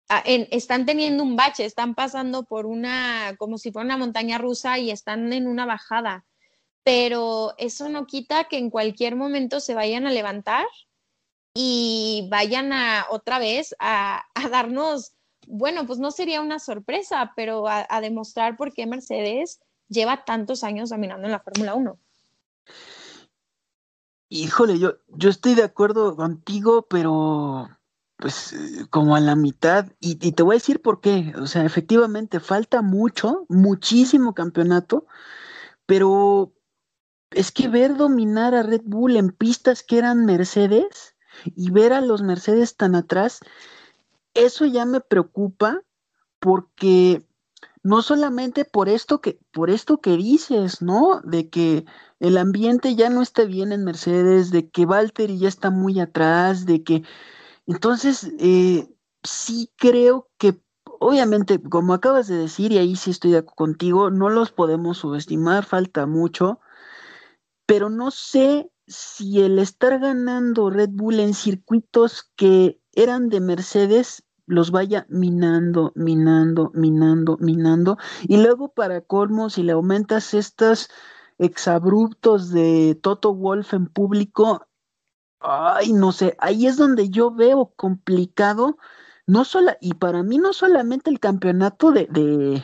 ah, 0.10 0.24
están 0.26 0.86
teniendo 0.86 1.24
un 1.24 1.36
bache, 1.36 1.66
están 1.66 1.96
pasando 1.96 2.44
por 2.44 2.66
una, 2.66 3.36
como 3.38 3.58
si 3.58 3.72
fuera 3.72 3.86
una 3.86 3.98
montaña 3.98 4.38
rusa 4.38 4.80
y 4.80 4.92
están 4.92 5.32
en 5.32 5.48
una 5.48 5.66
bajada 5.66 6.26
pero 6.84 7.54
eso 7.58 7.90
no 7.90 8.06
quita 8.06 8.46
que 8.46 8.58
en 8.58 8.70
cualquier 8.70 9.16
momento 9.16 9.60
se 9.60 9.74
vayan 9.74 10.06
a 10.06 10.12
levantar 10.12 10.66
y 11.54 12.28
vayan 12.30 12.74
a 12.74 13.06
otra 13.10 13.40
vez 13.40 13.76
a, 13.80 14.26
darnos, 14.52 15.14
bueno, 15.48 15.86
pues 15.86 16.00
no 16.00 16.12
sería 16.12 16.42
una 16.42 16.60
sorpresa, 16.60 17.34
pero 17.36 17.68
a, 17.68 18.02
demostrar 18.02 18.58
por 18.58 18.74
qué 18.74 18.86
Mercedes 18.86 19.60
lleva 19.88 20.26
tantos 20.26 20.64
años 20.64 20.90
dominando 20.90 21.26
en 21.26 21.32
la 21.32 21.40
Fórmula 21.40 21.76
1. 21.76 21.98
Híjole, 24.30 24.80
yo, 24.80 24.96
yo 25.10 25.30
estoy 25.30 25.56
de 25.56 25.64
acuerdo 25.64 26.16
contigo, 26.16 26.88
pero 26.90 27.70
pues 28.18 28.56
como 28.90 29.16
a 29.16 29.20
la 29.20 29.36
mitad, 29.36 29.88
y, 30.00 30.18
y, 30.26 30.32
te 30.32 30.44
voy 30.44 30.56
a 30.56 30.60
decir 30.60 30.82
por 30.82 31.02
qué, 31.02 31.34
o 31.38 31.46
sea, 31.46 31.66
efectivamente 31.66 32.40
falta 32.40 32.82
mucho, 32.82 33.46
muchísimo 33.50 34.34
campeonato, 34.34 35.06
pero 35.86 36.54
es 37.32 37.52
que 37.52 37.68
ver 37.68 37.98
dominar 37.98 38.56
a 38.56 38.64
Red 38.64 38.84
Bull 38.86 39.18
en 39.18 39.32
pistas 39.32 39.84
que 39.84 39.98
eran 39.98 40.26
Mercedes 40.26 41.16
y 41.46 41.72
ver 41.72 41.94
a 41.94 42.02
los 42.02 42.22
Mercedes 42.22 42.76
tan 42.76 42.96
atrás, 42.96 43.40
eso 44.34 44.66
ya 44.66 44.86
me 44.86 45.02
preocupa 45.02 45.82
porque 46.40 47.26
no 47.84 48.02
solamente 48.02 48.66
por 48.66 48.90
esto 48.90 49.22
que 49.22 49.40
por 49.52 49.70
esto 49.70 50.00
que 50.00 50.18
dices, 50.18 50.82
¿no? 50.82 51.22
De 51.22 51.50
que 51.50 51.86
el 52.20 52.38
ambiente 52.38 52.96
ya 52.96 53.10
no 53.10 53.22
está 53.22 53.44
bien 53.46 53.72
en 53.72 53.84
Mercedes, 53.84 54.52
de 54.52 54.70
que 54.70 54.86
Valtteri 54.86 55.38
ya 55.38 55.50
está 55.50 55.70
muy 55.70 56.00
atrás, 56.00 56.66
de 56.66 56.84
que 56.84 57.04
entonces 57.68 58.32
eh, 58.40 58.88
sí 59.24 59.72
creo 59.78 60.30
que 60.38 60.62
obviamente, 61.04 61.62
como 61.62 61.94
acabas 61.94 62.28
de 62.28 62.38
decir, 62.38 62.72
y 62.72 62.78
ahí 62.78 62.96
sí 62.96 63.12
estoy 63.12 63.42
contigo, 63.44 64.10
no 64.10 64.30
los 64.30 64.52
podemos 64.52 65.00
subestimar, 65.00 65.66
falta 65.66 66.06
mucho, 66.06 66.60
pero 67.66 67.90
no 67.90 68.12
sé 68.12 68.72
si 68.88 69.42
el 69.42 69.60
estar 69.60 70.00
ganando 70.00 70.70
Red 70.70 70.90
Bull 70.92 71.20
en 71.20 71.34
circuitos 71.34 72.32
que 72.36 72.80
eran 72.94 73.30
de 73.30 73.40
Mercedes 73.40 74.24
los 74.46 74.72
vaya 74.72 75.06
minando, 75.10 75.92
minando, 75.96 76.72
minando, 76.74 77.38
minando. 77.40 77.98
Y 78.24 78.38
luego 78.38 78.70
para 78.70 79.02
colmo, 79.02 79.50
si 79.50 79.64
le 79.64 79.72
aumentas 79.72 80.34
estos 80.34 80.90
exabruptos 81.38 82.50
de 82.50 83.00
Toto 83.02 83.34
Wolf 83.34 83.74
en 83.74 83.88
público, 83.88 84.68
ay, 85.40 85.94
no 85.94 86.12
sé, 86.12 86.36
ahí 86.40 86.68
es 86.68 86.78
donde 86.78 87.10
yo 87.10 87.32
veo 87.32 87.74
complicado, 87.76 88.78
no 89.26 89.46
solo, 89.46 89.72
y 89.80 89.94
para 89.94 90.24
mí 90.24 90.38
no 90.38 90.54
solamente 90.54 91.10
el 91.10 91.20
campeonato 91.20 91.92
de, 91.92 92.08
de, 92.08 92.64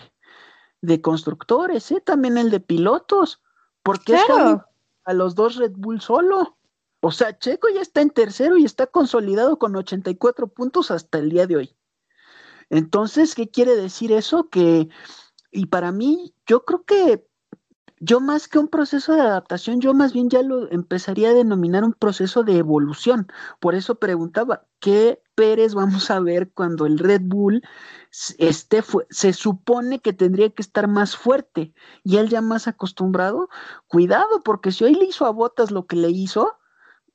de 0.82 1.02
constructores, 1.02 1.92
¿eh? 1.92 2.02
también 2.06 2.38
el 2.38 2.52
de 2.52 2.60
pilotos, 2.60 3.42
porque 3.84 4.14
claro 4.14 4.66
a 5.10 5.14
los 5.14 5.34
dos 5.34 5.56
Red 5.56 5.74
Bull 5.76 6.02
solo. 6.02 6.59
O 7.02 7.12
sea, 7.12 7.38
Checo 7.38 7.70
ya 7.70 7.82
está 7.82 8.02
en 8.02 8.10
tercero 8.10 8.58
y 8.58 8.66
está 8.66 8.88
consolidado 8.88 9.58
con 9.58 9.76
84 9.76 10.48
puntos 10.50 10.92
hasta 10.92 11.20
el 11.20 11.30
día 11.30 11.48
de 11.48 11.56
hoy. 11.58 11.78
Entonces, 12.70 13.36
¿qué 13.36 13.50
quiere 13.50 13.76
decir 13.76 14.12
eso? 14.12 14.50
Que, 14.50 14.90
y 15.52 15.68
para 15.68 15.92
mí, 15.92 16.36
yo 16.46 16.66
creo 16.66 16.84
que 16.84 17.26
yo 18.00 18.20
más 18.22 18.48
que 18.48 18.60
un 18.60 18.70
proceso 18.70 19.14
de 19.14 19.22
adaptación, 19.22 19.82
yo 19.82 19.94
más 19.94 20.14
bien 20.14 20.30
ya 20.30 20.42
lo 20.42 20.72
empezaría 20.72 21.30
a 21.30 21.34
denominar 21.34 21.84
un 21.84 21.94
proceso 21.94 22.44
de 22.44 22.58
evolución. 22.58 23.28
Por 23.60 23.76
eso 23.76 23.96
preguntaba, 23.96 24.66
¿qué 24.80 25.22
Pérez 25.36 25.74
vamos 25.74 26.10
a 26.10 26.20
ver 26.20 26.52
cuando 26.54 26.86
el 26.86 26.98
Red 26.98 27.22
Bull 27.26 27.62
esté, 28.38 28.84
se 29.10 29.34
supone 29.34 30.00
que 30.00 30.14
tendría 30.14 30.50
que 30.50 30.62
estar 30.62 30.88
más 30.88 31.18
fuerte 31.18 31.74
y 32.04 32.18
él 32.18 32.30
ya 32.30 32.42
más 32.42 32.68
acostumbrado? 32.68 33.50
Cuidado, 33.88 34.42
porque 34.44 34.72
si 34.72 34.86
hoy 34.86 34.96
le 34.96 35.06
hizo 35.06 35.26
a 35.26 35.32
Botas 35.32 35.72
lo 35.72 35.86
que 35.86 35.98
le 35.98 36.10
hizo, 36.10 36.59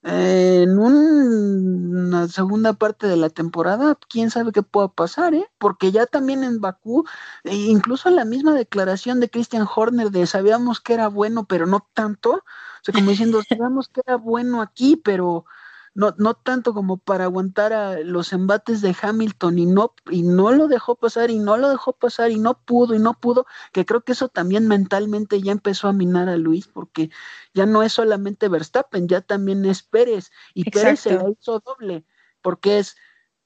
en 0.04 0.78
una 0.78 2.28
segunda 2.28 2.74
parte 2.74 3.06
de 3.06 3.16
la 3.16 3.30
temporada, 3.30 3.98
quién 4.08 4.30
sabe 4.30 4.52
qué 4.52 4.62
pueda 4.62 4.88
pasar, 4.88 5.34
¿eh? 5.34 5.50
Porque 5.58 5.92
ya 5.92 6.06
también 6.06 6.44
en 6.44 6.60
Bakú, 6.60 7.04
e 7.44 7.54
incluso 7.56 8.10
la 8.10 8.26
misma 8.26 8.52
declaración 8.52 9.18
de 9.20 9.30
Christian 9.30 9.66
Horner 9.74 10.10
de 10.10 10.26
sabíamos 10.26 10.80
que 10.80 10.94
era 10.94 11.08
bueno, 11.08 11.46
pero 11.46 11.66
no 11.66 11.88
tanto, 11.94 12.32
o 12.32 12.42
sea, 12.82 12.92
como 12.94 13.10
diciendo, 13.10 13.40
sabíamos 13.48 13.88
que 13.88 14.02
era 14.06 14.16
bueno 14.16 14.60
aquí, 14.60 14.96
pero 14.96 15.46
no, 15.94 16.14
no 16.18 16.34
tanto 16.34 16.74
como 16.74 16.98
para 16.98 17.24
aguantar 17.24 17.72
a 17.72 18.00
los 18.00 18.32
embates 18.32 18.80
de 18.80 18.94
Hamilton 19.00 19.58
y 19.58 19.66
no, 19.66 19.94
y 20.10 20.22
no 20.22 20.50
lo 20.50 20.66
dejó 20.66 20.96
pasar 20.96 21.30
y 21.30 21.38
no 21.38 21.56
lo 21.56 21.70
dejó 21.70 21.92
pasar 21.92 22.32
y 22.32 22.38
no 22.38 22.54
pudo 22.64 22.94
y 22.94 22.98
no 22.98 23.14
pudo, 23.14 23.46
que 23.72 23.86
creo 23.86 24.02
que 24.02 24.12
eso 24.12 24.28
también 24.28 24.66
mentalmente 24.66 25.40
ya 25.40 25.52
empezó 25.52 25.88
a 25.88 25.92
minar 25.92 26.28
a 26.28 26.36
Luis, 26.36 26.66
porque 26.66 27.10
ya 27.54 27.64
no 27.64 27.82
es 27.82 27.92
solamente 27.92 28.48
Verstappen, 28.48 29.06
ya 29.06 29.20
también 29.20 29.64
es 29.64 29.82
Pérez, 29.84 30.30
y 30.52 30.68
Pérez 30.68 31.00
se 31.00 31.14
hizo 31.14 31.60
doble, 31.60 32.04
porque 32.42 32.80
es, 32.80 32.96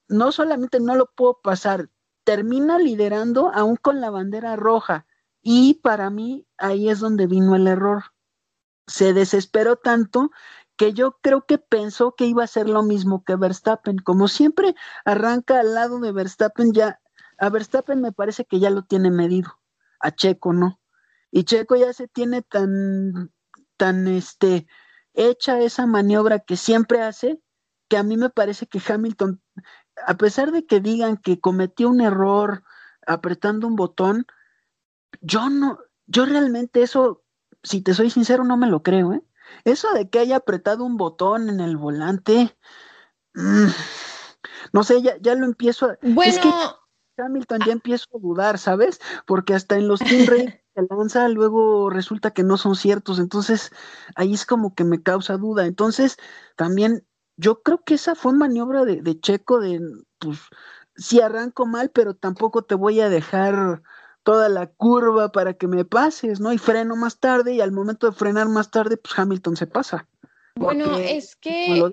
no 0.08 0.32
solamente 0.32 0.80
no 0.80 0.96
lo 0.96 1.10
puedo 1.14 1.40
pasar, 1.42 1.90
termina 2.24 2.78
liderando 2.78 3.52
aún 3.54 3.76
con 3.76 4.00
la 4.00 4.08
bandera 4.08 4.56
roja, 4.56 5.06
y 5.42 5.74
para 5.74 6.08
mí 6.08 6.46
ahí 6.56 6.88
es 6.88 6.98
donde 7.00 7.26
vino 7.26 7.54
el 7.54 7.66
error. 7.66 8.04
Se 8.86 9.12
desesperó 9.12 9.76
tanto 9.76 10.30
que 10.78 10.94
yo 10.94 11.18
creo 11.20 11.44
que 11.44 11.58
pensó 11.58 12.14
que 12.14 12.24
iba 12.24 12.44
a 12.44 12.46
ser 12.46 12.68
lo 12.68 12.82
mismo 12.82 13.24
que 13.24 13.36
Verstappen. 13.36 13.98
Como 13.98 14.28
siempre 14.28 14.76
arranca 15.04 15.60
al 15.60 15.74
lado 15.74 15.98
de 15.98 16.12
Verstappen, 16.12 16.72
ya 16.72 17.00
a 17.36 17.50
Verstappen 17.50 18.00
me 18.00 18.12
parece 18.12 18.44
que 18.46 18.60
ya 18.60 18.70
lo 18.70 18.84
tiene 18.84 19.10
medido, 19.10 19.60
a 20.00 20.12
Checo 20.12 20.52
no. 20.52 20.80
Y 21.30 21.44
Checo 21.44 21.76
ya 21.76 21.92
se 21.92 22.06
tiene 22.08 22.42
tan, 22.42 23.32
tan, 23.76 24.06
este, 24.06 24.66
hecha 25.14 25.60
esa 25.60 25.86
maniobra 25.86 26.38
que 26.38 26.56
siempre 26.56 27.02
hace, 27.02 27.42
que 27.88 27.96
a 27.96 28.04
mí 28.04 28.16
me 28.16 28.30
parece 28.30 28.66
que 28.66 28.80
Hamilton, 28.86 29.42
a 30.06 30.16
pesar 30.16 30.52
de 30.52 30.64
que 30.64 30.80
digan 30.80 31.16
que 31.16 31.40
cometió 31.40 31.88
un 31.88 32.00
error 32.00 32.62
apretando 33.04 33.66
un 33.66 33.74
botón, 33.74 34.26
yo 35.20 35.50
no, 35.50 35.80
yo 36.06 36.24
realmente 36.24 36.82
eso, 36.82 37.24
si 37.64 37.82
te 37.82 37.94
soy 37.94 38.10
sincero, 38.10 38.44
no 38.44 38.56
me 38.56 38.68
lo 38.68 38.82
creo, 38.82 39.12
¿eh? 39.12 39.22
Eso 39.64 39.92
de 39.92 40.08
que 40.08 40.18
haya 40.18 40.36
apretado 40.36 40.84
un 40.84 40.96
botón 40.96 41.48
en 41.48 41.60
el 41.60 41.76
volante, 41.76 42.56
mm, 43.34 43.66
no 44.72 44.84
sé, 44.84 45.02
ya, 45.02 45.16
ya 45.20 45.34
lo 45.34 45.46
empiezo 45.46 45.86
a... 45.86 45.98
Bueno... 46.02 46.30
Es 46.30 46.38
que 46.38 46.50
Hamilton 47.22 47.60
ya 47.66 47.72
empiezo 47.72 48.06
a 48.14 48.20
dudar, 48.20 48.58
¿sabes? 48.58 49.00
Porque 49.26 49.54
hasta 49.54 49.76
en 49.76 49.88
los 49.88 50.00
Team 50.00 50.26
Race 50.26 50.64
que 50.74 50.86
lanza, 50.88 51.28
luego 51.28 51.90
resulta 51.90 52.30
que 52.30 52.44
no 52.44 52.56
son 52.56 52.76
ciertos, 52.76 53.18
entonces 53.18 53.72
ahí 54.14 54.34
es 54.34 54.46
como 54.46 54.74
que 54.74 54.84
me 54.84 55.02
causa 55.02 55.36
duda. 55.36 55.66
Entonces, 55.66 56.16
también 56.56 57.04
yo 57.36 57.62
creo 57.62 57.82
que 57.84 57.94
esa 57.94 58.14
fue 58.14 58.32
maniobra 58.32 58.84
de, 58.84 59.02
de 59.02 59.20
Checo 59.20 59.60
de, 59.60 59.80
pues, 60.18 60.38
si 60.96 61.20
arranco 61.20 61.66
mal, 61.66 61.90
pero 61.90 62.14
tampoco 62.14 62.62
te 62.62 62.74
voy 62.74 63.00
a 63.00 63.08
dejar 63.08 63.82
toda 64.28 64.50
la 64.50 64.66
curva 64.66 65.32
para 65.32 65.54
que 65.54 65.66
me 65.66 65.86
pases, 65.86 66.38
¿no? 66.38 66.52
Y 66.52 66.58
freno 66.58 66.96
más 66.96 67.18
tarde 67.18 67.54
y 67.54 67.62
al 67.62 67.72
momento 67.72 68.10
de 68.10 68.12
frenar 68.14 68.46
más 68.46 68.70
tarde, 68.70 68.98
pues 68.98 69.18
Hamilton 69.18 69.56
se 69.56 69.66
pasa. 69.66 70.06
Bueno, 70.54 70.98
es 70.98 71.34
que 71.34 71.90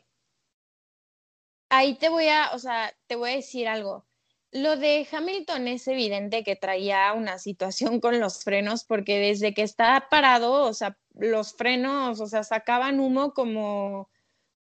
ahí 1.70 1.96
te 1.96 2.10
voy 2.10 2.28
a, 2.28 2.50
o 2.54 2.60
sea, 2.60 2.94
te 3.08 3.16
voy 3.16 3.30
a 3.30 3.36
decir 3.38 3.70
algo. 3.70 4.06
Lo 4.52 4.76
de 4.76 5.08
Hamilton 5.10 5.70
es 5.70 5.88
evidente 5.88 6.44
que 6.44 6.58
traía 6.58 7.14
una 7.14 7.40
situación 7.40 8.02
con 8.02 8.20
los 8.20 8.44
frenos 8.44 8.84
porque 8.84 9.18
desde 9.18 9.54
que 9.54 9.62
está 9.62 10.10
parado, 10.12 10.64
o 10.64 10.74
sea, 10.74 10.98
los 11.14 11.54
frenos, 11.54 12.20
o 12.20 12.28
sea, 12.28 12.44
sacaban 12.44 13.00
humo 13.00 13.34
como, 13.34 14.10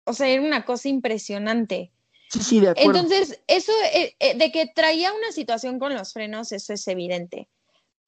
o 0.04 0.12
sea, 0.12 0.28
era 0.28 0.42
una 0.42 0.66
cosa 0.66 0.90
impresionante. 0.90 1.90
Sí, 2.28 2.42
sí, 2.42 2.60
de 2.60 2.68
acuerdo. 2.68 3.00
Entonces, 3.00 3.40
eso 3.46 3.72
eh, 3.94 4.14
eh, 4.20 4.36
de 4.36 4.52
que 4.52 4.66
traía 4.66 5.14
una 5.14 5.32
situación 5.32 5.78
con 5.78 5.94
los 5.94 6.12
frenos, 6.12 6.52
eso 6.52 6.74
es 6.74 6.86
evidente. 6.86 7.48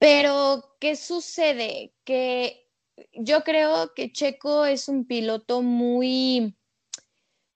Pero, 0.05 0.77
¿qué 0.81 0.97
sucede? 0.97 1.95
Que 2.05 2.69
yo 3.15 3.43
creo 3.43 3.95
que 3.95 4.13
Checo 4.13 4.67
es 4.67 4.87
un 4.89 5.07
piloto 5.07 5.63
muy, 5.63 6.59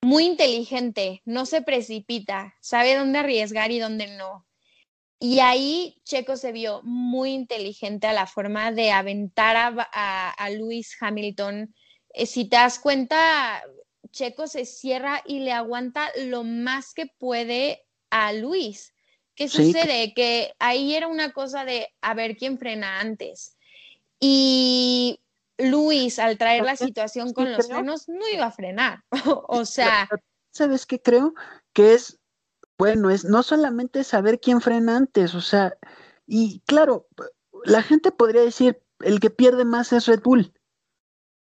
muy 0.00 0.24
inteligente, 0.24 1.20
no 1.26 1.44
se 1.44 1.60
precipita, 1.60 2.56
sabe 2.62 2.94
dónde 2.94 3.18
arriesgar 3.18 3.70
y 3.70 3.78
dónde 3.78 4.16
no. 4.16 4.46
Y 5.20 5.40
ahí 5.40 6.00
Checo 6.04 6.38
se 6.38 6.52
vio 6.52 6.80
muy 6.84 7.32
inteligente 7.32 8.06
a 8.06 8.14
la 8.14 8.26
forma 8.26 8.72
de 8.72 8.92
aventar 8.92 9.54
a, 9.54 10.30
a, 10.30 10.48
Lewis 10.48 10.96
Hamilton. 10.98 11.74
Eh, 12.14 12.24
si 12.24 12.48
te 12.48 12.56
das 12.56 12.78
cuenta, 12.78 13.62
Checo 14.10 14.46
se 14.46 14.64
cierra 14.64 15.22
y 15.26 15.40
le 15.40 15.52
aguanta 15.52 16.10
lo 16.16 16.44
más 16.44 16.94
que 16.94 17.08
puede 17.18 17.84
a 18.08 18.32
Luis. 18.32 18.94
¿Qué 19.38 19.48
sucede? 19.48 20.12
Que 20.14 20.52
ahí 20.58 20.96
era 20.96 21.06
una 21.06 21.32
cosa 21.32 21.64
de 21.64 21.94
a 22.00 22.12
ver 22.12 22.36
quién 22.36 22.58
frena 22.58 22.98
antes. 22.98 23.56
Y 24.18 25.20
Luis, 25.58 26.18
al 26.18 26.36
traer 26.36 26.64
la 26.64 26.74
situación 26.74 27.32
con 27.32 27.52
los 27.52 27.68
frenos, 27.68 28.08
no 28.08 28.28
iba 28.28 28.46
a 28.46 28.50
frenar. 28.50 29.04
o 29.46 29.64
sea. 29.64 30.08
¿Sabes 30.50 30.86
qué 30.86 31.00
creo? 31.00 31.34
Que 31.72 31.94
es, 31.94 32.18
bueno, 32.78 33.10
es 33.10 33.24
no 33.24 33.44
solamente 33.44 34.02
saber 34.02 34.40
quién 34.40 34.60
frena 34.60 34.96
antes, 34.96 35.36
o 35.36 35.40
sea, 35.40 35.78
y 36.26 36.58
claro, 36.66 37.06
la 37.64 37.84
gente 37.84 38.10
podría 38.10 38.42
decir, 38.42 38.82
el 38.98 39.20
que 39.20 39.30
pierde 39.30 39.64
más 39.64 39.92
es 39.92 40.06
Red 40.06 40.22
Bull. 40.22 40.52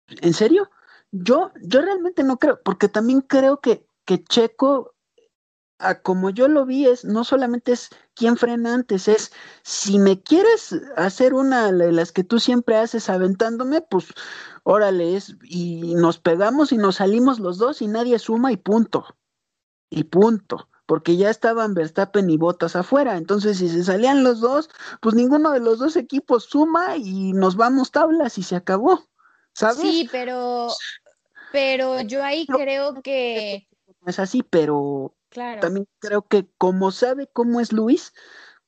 ¿En 0.08 0.36
serio? 0.36 0.70
Yo, 1.10 1.52
yo 1.64 1.82
realmente 1.82 2.24
no 2.24 2.38
creo, 2.38 2.62
porque 2.62 2.90
también 2.90 3.22
creo 3.22 3.60
que, 3.60 3.88
que 4.06 4.24
Checo 4.24 4.94
como 6.04 6.30
yo 6.30 6.48
lo 6.48 6.66
vi, 6.66 6.88
es 6.88 7.06
no 7.06 7.24
solamente 7.24 7.72
es 7.72 7.90
quién 8.14 8.38
frena 8.38 8.74
antes, 8.74 9.08
es 9.08 9.32
si 9.64 10.00
me 10.00 10.22
quieres 10.22 10.76
hacer 10.96 11.34
una 11.34 11.72
de 11.72 11.92
las 11.92 12.12
que 12.12 12.24
tú 12.24 12.40
siempre 12.40 12.78
haces 12.78 13.10
aventándome, 13.10 13.82
pues 13.82 14.08
órale, 14.64 15.16
es, 15.16 15.36
y 15.44 15.96
nos 15.96 16.20
pegamos 16.20 16.72
y 16.72 16.78
nos 16.78 16.98
salimos 16.98 17.40
los 17.40 17.58
dos 17.58 17.82
y 17.82 17.88
nadie 17.88 18.20
suma 18.20 18.52
y 18.52 18.58
punto. 18.58 19.06
Y 19.90 20.06
punto. 20.06 20.70
Porque 20.86 21.16
ya 21.16 21.30
estaban 21.30 21.74
Verstappen 21.74 22.30
y 22.30 22.38
Botas 22.38 22.76
afuera. 22.76 23.16
Entonces, 23.16 23.60
si 23.60 23.70
se 23.70 23.84
salían 23.84 24.24
los 24.24 24.42
dos, 24.42 24.70
pues 25.00 25.16
ninguno 25.16 25.52
de 25.52 25.62
los 25.62 25.80
dos 25.80 25.96
equipos 25.96 26.46
suma 26.46 26.98
y 26.98 27.32
nos 27.34 27.56
vamos 27.56 27.92
tablas 27.92 28.38
y 28.38 28.44
se 28.44 28.58
acabó. 28.58 29.02
¿Sabes? 29.54 29.78
Sí, 29.78 30.10
pero, 30.12 30.68
pero 31.52 32.02
yo 32.02 32.24
ahí 32.24 32.46
creo 32.46 33.02
que. 33.02 33.68
Es 34.06 34.20
así, 34.20 34.44
pero 34.44 35.14
también 35.60 35.88
creo 36.00 36.28
que 36.28 36.50
como 36.58 36.92
sabe 36.92 37.30
cómo 37.32 37.60
es 37.60 37.72
Luis, 37.72 38.14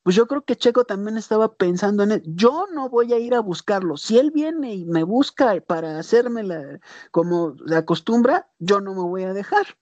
pues 0.04 0.16
yo 0.16 0.28
creo 0.28 0.44
que 0.44 0.58
Checo 0.58 0.84
también 0.84 1.18
estaba 1.18 1.56
pensando 1.56 2.04
en 2.04 2.12
él. 2.12 2.24
Yo 2.26 2.68
no 2.74 2.90
voy 2.90 3.14
a 3.14 3.20
ir 3.20 3.34
a 3.34 3.40
buscarlo. 3.40 3.96
Si 3.98 4.20
él 4.20 4.32
viene 4.32 4.74
y 4.76 4.86
me 4.86 5.04
busca 5.04 5.60
para 5.66 5.98
hacerme 5.98 6.44
la, 6.44 6.80
como 7.12 7.56
se 7.66 7.76
acostumbra, 7.76 8.50
yo 8.60 8.82
no 8.82 8.94
me 8.94 9.02
voy 9.02 9.24
a 9.24 9.34
dejar. 9.34 9.78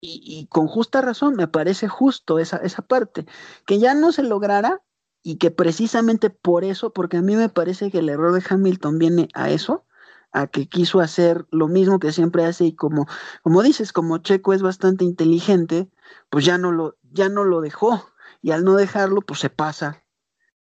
Y, 0.00 0.22
y, 0.24 0.46
con 0.46 0.66
justa 0.66 1.02
razón, 1.02 1.34
me 1.34 1.48
parece 1.48 1.88
justo 1.88 2.38
esa, 2.38 2.58
esa 2.58 2.82
parte. 2.82 3.26
Que 3.66 3.78
ya 3.78 3.94
no 3.94 4.12
se 4.12 4.22
lograra 4.22 4.82
y 5.22 5.36
que 5.36 5.50
precisamente 5.50 6.30
por 6.30 6.64
eso, 6.64 6.92
porque 6.92 7.18
a 7.18 7.22
mí 7.22 7.36
me 7.36 7.48
parece 7.48 7.90
que 7.90 7.98
el 7.98 8.08
error 8.08 8.32
de 8.32 8.42
Hamilton 8.48 8.98
viene 8.98 9.28
a 9.34 9.50
eso, 9.50 9.84
a 10.32 10.46
que 10.46 10.68
quiso 10.68 11.00
hacer 11.00 11.46
lo 11.50 11.68
mismo 11.68 11.98
que 11.98 12.12
siempre 12.12 12.44
hace 12.44 12.64
y 12.64 12.74
como, 12.74 13.06
como 13.42 13.62
dices, 13.62 13.92
como 13.92 14.18
Checo 14.18 14.52
es 14.52 14.62
bastante 14.62 15.04
inteligente, 15.04 15.88
pues 16.28 16.44
ya 16.44 16.58
no 16.58 16.72
lo, 16.72 16.96
ya 17.02 17.28
no 17.28 17.44
lo 17.44 17.60
dejó. 17.60 18.06
Y 18.42 18.52
al 18.52 18.64
no 18.64 18.74
dejarlo, 18.76 19.20
pues 19.20 19.40
se 19.40 19.50
pasa. 19.50 20.02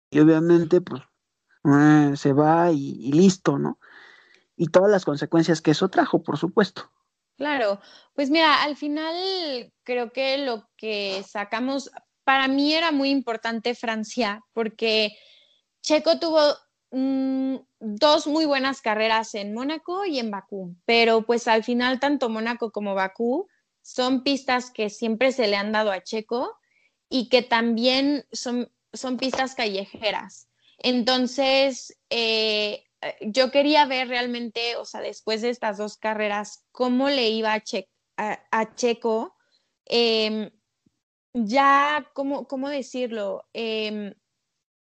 Y 0.10 0.20
obviamente, 0.20 0.82
pues 0.82 1.02
eh, 1.66 2.14
se 2.16 2.34
va 2.34 2.72
y, 2.72 3.12
listo, 3.12 3.58
¿no? 3.58 3.80
Y 4.56 4.68
todas 4.68 4.90
las 4.90 5.04
consecuencias 5.04 5.62
que 5.62 5.72
eso 5.72 5.90
trajo, 5.90 6.24
por 6.24 6.38
supuesto. 6.38 6.90
Claro, 7.36 7.82
pues 8.14 8.30
mira, 8.30 8.64
al 8.64 8.78
final 8.78 9.14
creo 9.84 10.14
que 10.14 10.38
lo 10.38 10.70
que 10.78 11.22
sacamos, 11.28 11.92
para 12.24 12.48
mí 12.48 12.74
era 12.74 12.94
muy 12.94 13.10
importante 13.10 13.76
Francia, 13.76 14.42
porque 14.54 15.18
Checo 15.82 16.18
tuvo 16.18 16.40
mm, 16.96 17.56
dos 17.80 18.26
muy 18.26 18.46
buenas 18.46 18.82
carreras 18.82 19.36
en 19.36 19.54
Mónaco 19.54 20.06
y 20.06 20.20
en 20.20 20.32
Bakú, 20.32 20.76
pero 20.86 21.26
pues 21.26 21.48
al 21.48 21.64
final 21.64 22.00
tanto 22.00 22.30
Mónaco 22.30 22.72
como 22.72 22.96
Bakú 22.96 23.48
son 23.82 24.24
pistas 24.24 24.72
que 24.72 24.90
siempre 24.90 25.32
se 25.32 25.48
le 25.48 25.58
han 25.58 25.72
dado 25.72 25.92
a 25.92 26.02
Checo 26.02 26.58
y 27.10 27.30
que 27.30 27.42
también 27.42 28.26
son, 28.32 28.72
son 28.94 29.18
pistas 29.18 29.56
callejeras. 29.56 30.48
Entonces, 30.80 31.98
eh, 32.10 32.84
yo 33.22 33.52
quería 33.52 33.86
ver 33.86 34.08
realmente, 34.08 34.76
o 34.78 34.86
sea, 34.86 35.02
después 35.02 35.42
de 35.42 35.50
estas 35.50 35.78
dos 35.78 35.98
carreras, 35.98 36.66
cómo 36.72 37.10
le 37.10 37.30
iba 37.30 37.54
a, 38.18 38.76
Checo. 38.76 39.36
Em, 39.86 40.50
ya, 41.34 42.10
¿cómo, 42.14 42.48
cómo 42.48 42.70
decirlo? 42.70 43.46
Em, 43.54 44.14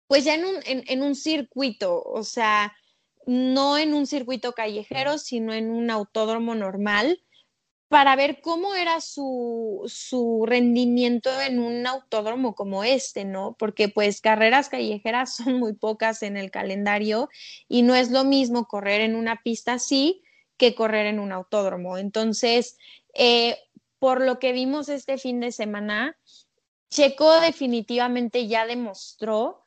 pues 0.07 0.23
ya 0.23 0.35
en 0.35 0.45
un, 0.45 0.55
en 0.65 1.01
un 1.01 1.15
circuito, 1.15 2.01
o 2.01 2.23
sea, 2.23 2.73
no 3.25 3.77
en 3.77 3.93
un 3.93 4.05
circuito 4.07 4.53
callejero, 4.53 5.17
sino 5.17 5.53
en 5.53 5.69
un 5.69 5.89
autódromo 5.89 6.55
normal 6.55 7.19
para 7.87 8.15
ver 8.15 8.41
cómo 8.41 8.75
era 8.75 8.99
su, 8.99 9.83
su, 9.87 10.43
rendimiento 10.45 11.29
en 11.41 11.59
un 11.59 11.85
autódromo 11.85 12.55
como 12.55 12.83
este, 12.83 13.25
¿no? 13.25 13.55
Porque 13.59 13.89
pues 13.89 14.21
carreras 14.21 14.69
callejeras 14.69 15.35
son 15.37 15.59
muy 15.59 15.73
pocas 15.73 16.23
en 16.23 16.37
el 16.37 16.51
calendario 16.51 17.29
y 17.67 17.83
no 17.83 17.95
es 17.95 18.11
lo 18.11 18.23
mismo 18.23 18.67
correr 18.67 19.01
en 19.01 19.15
una 19.15 19.41
pista 19.43 19.73
así 19.73 20.23
que 20.57 20.73
correr 20.73 21.05
en 21.05 21.19
un 21.19 21.31
autódromo. 21.31 21.97
Entonces, 21.97 22.77
eh, 23.13 23.57
por 23.99 24.21
lo 24.21 24.39
que 24.39 24.51
vimos 24.51 24.89
este 24.89 25.17
fin 25.17 25.39
de 25.39 25.51
semana, 25.51 26.17
Checo 26.89 27.39
definitivamente 27.41 28.47
ya 28.47 28.65
demostró 28.65 29.64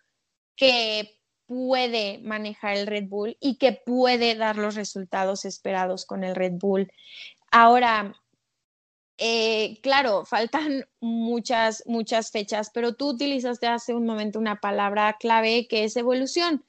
que 0.59 1.19
puede 1.47 2.19
manejar 2.19 2.77
el 2.77 2.87
Red 2.87 3.05
Bull 3.09 3.39
y 3.41 3.57
que 3.57 3.73
puede 3.73 4.35
dar 4.35 4.59
los 4.59 4.75
resultados 4.75 5.47
esperados 5.47 6.05
con 6.05 6.25
el 6.25 6.35
Red 6.35 6.55
Bull. 6.55 6.93
Ahora, 7.51 8.21
eh, 9.17 9.79
claro, 9.83 10.27
faltan 10.27 10.87
muchas, 11.01 11.85
muchas 11.87 12.31
fechas, 12.31 12.71
pero 12.75 12.95
tú 12.95 13.11
utilizaste 13.11 13.67
hace 13.67 13.95
un 13.95 14.05
momento 14.05 14.39
una 14.39 14.61
palabra 14.61 15.17
clave 15.19 15.67
que 15.69 15.85
es 15.85 15.97
evolución. 15.97 16.65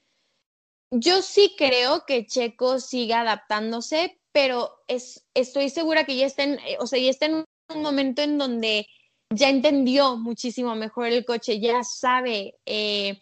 Yo 0.92 1.20
sí 1.20 1.54
creo 1.58 2.04
que 2.06 2.26
Checo 2.26 2.80
siga 2.80 3.20
adaptándose, 3.20 4.18
pero 4.32 4.70
es, 4.88 5.26
estoy 5.34 5.68
segura 5.68 6.04
que 6.04 6.16
ya 6.16 6.26
está 6.26 6.44
en, 6.44 6.58
o 6.78 6.86
sea, 6.86 6.98
ya 6.98 7.10
está 7.10 7.26
en 7.26 7.44
un 7.74 7.82
momento 7.82 8.22
en 8.22 8.38
donde 8.38 8.86
ya 9.32 9.48
entendió 9.48 10.16
muchísimo 10.16 10.74
mejor 10.74 11.06
el 11.06 11.24
coche, 11.24 11.60
ya 11.60 11.84
sabe 11.84 12.56
eh, 12.66 13.20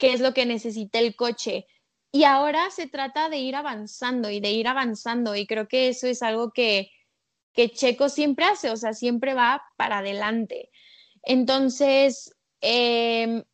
qué 0.00 0.12
es 0.12 0.20
lo 0.20 0.34
que 0.34 0.46
necesita 0.46 0.98
el 0.98 1.14
coche. 1.14 1.66
Y 2.10 2.24
ahora 2.24 2.70
se 2.70 2.88
trata 2.88 3.28
de 3.28 3.36
ir 3.38 3.54
avanzando 3.54 4.30
y 4.30 4.40
de 4.40 4.50
ir 4.50 4.66
avanzando. 4.66 5.36
Y 5.36 5.46
creo 5.46 5.68
que 5.68 5.88
eso 5.88 6.08
es 6.08 6.22
algo 6.22 6.50
que, 6.50 6.90
que 7.52 7.70
Checo 7.70 8.08
siempre 8.08 8.46
hace, 8.46 8.70
o 8.70 8.76
sea, 8.76 8.94
siempre 8.94 9.34
va 9.34 9.62
para 9.76 9.98
adelante. 9.98 10.70
Entonces, 11.22 12.34
em, 12.60 13.44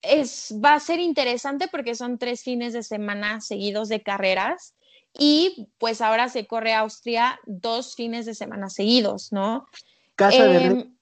es, 0.00 0.54
va 0.64 0.74
a 0.74 0.80
ser 0.80 1.00
interesante 1.00 1.68
porque 1.68 1.94
son 1.94 2.16
tres 2.16 2.42
fines 2.42 2.72
de 2.72 2.82
semana 2.82 3.42
seguidos 3.42 3.90
de 3.90 4.02
carreras 4.02 4.74
y 5.12 5.68
pues 5.76 6.00
ahora 6.00 6.28
se 6.28 6.46
corre 6.46 6.72
Austria 6.72 7.38
dos 7.44 7.96
fines 7.96 8.24
de 8.24 8.34
semana 8.34 8.70
seguidos, 8.70 9.32
¿no? 9.32 9.66
Casa 10.14 10.44
de 10.44 10.64
em, 10.64 10.96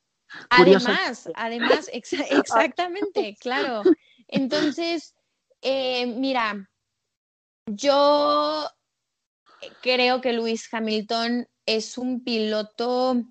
Además, 0.50 1.28
además, 1.34 1.90
exactamente, 1.92 3.37
claro. 3.40 3.82
Entonces, 4.29 5.14
eh, 5.62 6.07
mira, 6.07 6.69
yo 7.67 8.69
creo 9.83 10.21
que 10.21 10.33
Luis 10.33 10.69
Hamilton 10.73 11.49
es 11.67 11.99
un 11.99 12.23
piloto, 12.23 13.11
o 13.12 13.25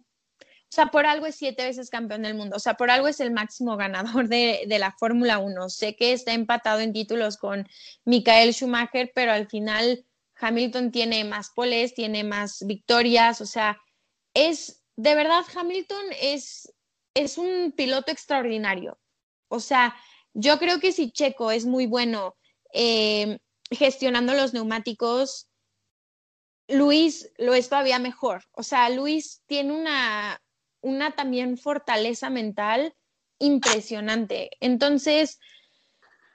sea, 0.69 0.87
por 0.87 1.05
algo 1.05 1.25
es 1.25 1.35
siete 1.35 1.63
veces 1.63 1.89
campeón 1.89 2.23
del 2.23 2.35
mundo, 2.35 2.57
o 2.57 2.59
sea, 2.59 2.75
por 2.75 2.91
algo 2.91 3.07
es 3.07 3.19
el 3.19 3.31
máximo 3.31 3.77
ganador 3.77 4.27
de, 4.27 4.65
de 4.67 4.79
la 4.79 4.91
Fórmula 4.91 5.39
1. 5.39 5.69
Sé 5.69 5.95
que 5.95 6.13
está 6.13 6.33
empatado 6.33 6.81
en 6.81 6.93
títulos 6.93 7.37
con 7.37 7.67
Michael 8.05 8.53
Schumacher, 8.53 9.11
pero 9.15 9.31
al 9.31 9.47
final 9.47 10.05
Hamilton 10.39 10.91
tiene 10.91 11.23
más 11.23 11.51
poles, 11.51 11.93
tiene 11.93 12.23
más 12.23 12.65
victorias, 12.65 13.41
o 13.41 13.45
sea, 13.45 13.79
es, 14.33 14.83
de 14.95 15.15
verdad, 15.15 15.43
Hamilton 15.55 16.05
es 16.21 16.73
es 17.17 17.37
un 17.37 17.73
piloto 17.75 18.11
extraordinario. 18.11 18.99
O 19.49 19.59
sea, 19.59 19.95
yo 20.39 20.59
creo 20.59 20.79
que 20.79 20.91
si 20.91 21.09
Checo 21.09 21.49
es 21.49 21.65
muy 21.65 21.87
bueno 21.87 22.35
eh, 22.71 23.39
gestionando 23.71 24.35
los 24.35 24.53
neumáticos, 24.53 25.47
Luis 26.67 27.31
lo 27.37 27.55
es 27.55 27.69
todavía 27.69 27.97
mejor. 27.97 28.43
O 28.51 28.61
sea, 28.61 28.89
Luis 28.91 29.41
tiene 29.47 29.73
una, 29.73 30.39
una 30.81 31.15
también 31.15 31.57
fortaleza 31.57 32.29
mental 32.29 32.93
impresionante. 33.39 34.51
Entonces, 34.59 35.39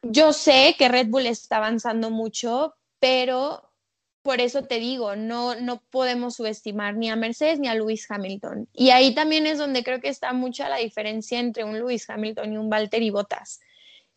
yo 0.03 0.33
sé 0.33 0.75
que 0.77 0.89
Red 0.89 1.07
Bull 1.07 1.27
está 1.27 1.59
avanzando 1.59 2.11
mucho, 2.11 2.75
pero 2.99 3.71
por 4.23 4.41
eso 4.41 4.65
te 4.65 4.81
digo, 4.81 5.15
no, 5.15 5.55
no 5.55 5.81
podemos 5.91 6.35
subestimar 6.35 6.97
ni 6.97 7.09
a 7.09 7.15
Mercedes 7.15 7.61
ni 7.61 7.69
a 7.69 7.75
Lewis 7.77 8.11
Hamilton. 8.11 8.69
Y 8.73 8.91
ahí 8.91 9.15
también 9.15 9.47
es 9.47 9.59
donde 9.59 9.85
creo 9.85 10.01
que 10.01 10.09
está 10.09 10.33
mucha 10.33 10.69
la 10.69 10.79
diferencia 10.79 11.39
entre 11.39 11.63
un 11.63 11.79
Lewis 11.79 12.11
Hamilton 12.11 12.53
y 12.53 12.57
un 12.57 12.69
Valtteri 12.69 13.11
Bottas. 13.11 13.61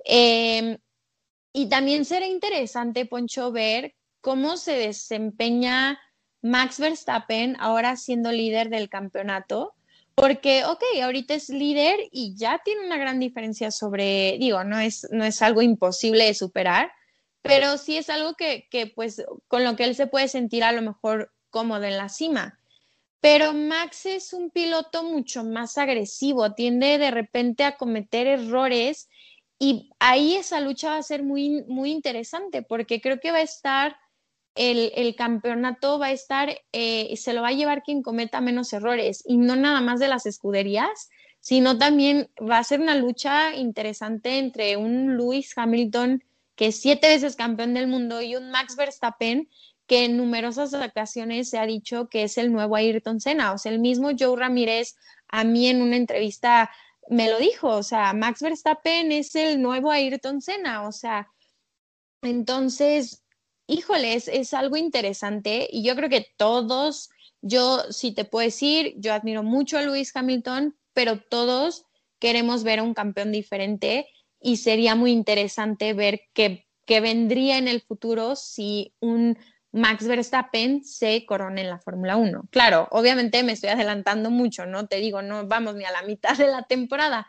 Em, 0.06 0.78
y 1.52 1.68
también 1.68 2.06
será 2.06 2.28
interesante, 2.28 3.06
Poncho, 3.06 3.52
ver 3.52 3.96
cómo 4.22 4.56
se 4.56 4.74
desempeña 4.74 6.00
Max 6.42 6.80
Verstappen 6.80 7.58
ahora 7.60 7.96
siendo 7.96 8.32
líder 8.32 8.70
del 8.70 8.88
campeonato. 8.88 9.74
Porque, 10.14 10.64
ok, 10.64 10.82
ahorita 11.04 11.34
es 11.34 11.50
líder 11.50 12.00
y 12.12 12.36
ya 12.38 12.62
tiene 12.64 12.86
una 12.86 12.98
gran 12.98 13.20
diferencia 13.20 13.70
sobre, 13.70 14.38
digo, 14.40 14.64
no 14.64 14.80
es, 14.80 15.08
no 15.12 15.26
es 15.26 15.42
algo 15.42 15.62
imposible 15.62 16.24
de 16.26 16.34
superar, 16.34 16.90
pero 17.42 17.78
sí 17.78 17.98
es 17.98 18.10
algo 18.10 18.34
que, 18.36 18.68
que, 18.72 18.88
pues, 18.88 19.26
con 19.48 19.66
lo 19.66 19.76
que 19.76 19.84
él 19.84 19.94
se 19.94 20.08
puede 20.08 20.30
sentir 20.30 20.64
a 20.64 20.72
lo 20.72 20.82
mejor 20.82 21.34
cómodo 21.50 21.84
en 21.84 21.98
la 21.98 22.08
cima. 22.08 22.58
Pero 23.20 23.54
Max 23.54 24.06
es 24.06 24.34
un 24.34 24.52
piloto 24.52 25.04
mucho 25.04 25.44
más 25.44 25.78
agresivo, 25.78 26.54
tiende 26.54 26.98
de 26.98 27.12
repente 27.12 27.64
a 27.64 27.76
cometer 27.76 28.28
errores 28.28 29.10
y 29.60 29.92
ahí 30.00 30.36
esa 30.36 30.60
lucha 30.60 30.90
va 30.90 30.98
a 30.98 31.04
ser 31.04 31.24
muy, 31.24 31.64
muy 31.68 31.92
interesante 31.92 32.62
porque 32.62 33.02
creo 33.02 33.20
que 33.20 33.32
va 33.32 33.38
a 33.38 33.42
estar, 33.42 33.98
el, 34.56 34.92
el 34.96 35.16
campeonato 35.16 36.00
va 36.00 36.08
a 36.08 36.12
estar, 36.12 36.58
eh, 36.72 37.16
se 37.18 37.34
lo 37.34 37.42
va 37.42 37.50
a 37.50 37.54
llevar 37.54 37.84
quien 37.84 38.02
cometa 38.02 38.42
menos 38.42 38.74
errores 38.74 39.24
y 39.26 39.38
no 39.38 39.56
nada 39.56 39.82
más 39.82 40.00
de 40.00 40.08
las 40.08 40.26
escuderías, 40.26 41.10
sino 41.40 41.78
también 41.78 42.30
va 42.42 42.58
a 42.58 42.64
ser 42.64 42.82
una 42.82 42.96
lucha 42.96 43.54
interesante 43.56 44.40
entre 44.40 44.78
un 44.78 45.16
Lewis 45.16 45.54
Hamilton 45.56 46.24
que 46.56 46.68
es 46.68 46.80
siete 46.80 47.10
veces 47.10 47.36
campeón 47.36 47.74
del 47.74 47.88
mundo, 47.88 48.22
y 48.22 48.36
un 48.36 48.50
Max 48.50 48.76
Verstappen 48.76 49.50
que 49.88 50.06
en 50.06 50.18
numerosas 50.18 50.74
ocasiones 50.74 51.50
se 51.50 51.60
ha 51.60 51.66
dicho 51.66 52.08
que 52.10 52.24
es 52.24 52.38
el 52.38 52.52
nuevo 52.52 52.76
Ayrton 52.76 53.20
Senna. 53.20 53.54
O 53.54 53.58
sea, 53.58 53.72
el 53.72 53.80
mismo 53.80 54.10
Joe 54.18 54.40
Ramírez 54.40 54.96
a 55.28 55.44
mí 55.44 55.68
en 55.68 55.82
una 55.82 55.96
entrevista 55.96 56.72
me 57.10 57.30
lo 57.30 57.40
dijo, 57.40 57.70
o 57.70 57.84
sea, 57.84 58.14
Max 58.14 58.42
Verstappen 58.42 59.12
es 59.12 59.36
el 59.36 59.62
nuevo 59.62 59.92
Ayrton 59.92 60.42
Senna, 60.42 60.88
o 60.88 60.92
sea, 60.92 61.30
entonces, 62.22 63.24
híjoles, 63.68 64.28
es 64.28 64.54
algo 64.54 64.78
interesante 64.78 65.68
y 65.72 65.84
yo 65.84 65.96
creo 65.96 66.10
que 66.10 66.28
todos, 66.38 67.10
yo 67.42 67.84
sí 67.92 68.12
te 68.12 68.26
puedo 68.26 68.46
decir, 68.46 68.96
yo 68.98 69.14
admiro 69.14 69.44
mucho 69.44 69.78
a 69.78 69.84
Lewis 69.84 70.16
Hamilton, 70.16 70.76
pero 70.94 71.20
todos 71.20 71.86
queremos 72.20 72.64
ver 72.64 72.80
a 72.80 72.84
un 72.84 72.94
campeón 72.94 73.32
diferente 73.32 74.08
y 74.40 74.58
sería 74.58 74.96
muy 74.96 75.12
interesante 75.12 75.94
ver 75.94 76.22
qué, 76.34 76.66
vendría 76.88 77.58
en 77.58 77.68
el 77.68 77.82
futuro 77.82 78.36
si 78.36 78.94
un 79.00 79.38
Max 79.76 80.08
Verstappen 80.08 80.86
se 80.86 81.26
corona 81.26 81.60
en 81.60 81.70
la 81.70 81.80
Fórmula 81.80 82.16
1. 82.16 82.48
Claro, 82.50 82.88
obviamente 82.92 83.44
me 83.44 83.52
estoy 83.52 83.72
adelantando 83.72 84.32
mucho, 84.32 84.66
no 84.66 84.88
te 84.88 84.98
digo, 84.98 85.22
no 85.22 85.46
vamos 85.48 85.76
ni 85.76 85.84
a 85.84 85.92
la 85.92 86.02
mitad 86.04 86.38
de 86.38 86.48
la 86.48 86.64
temporada, 86.64 87.28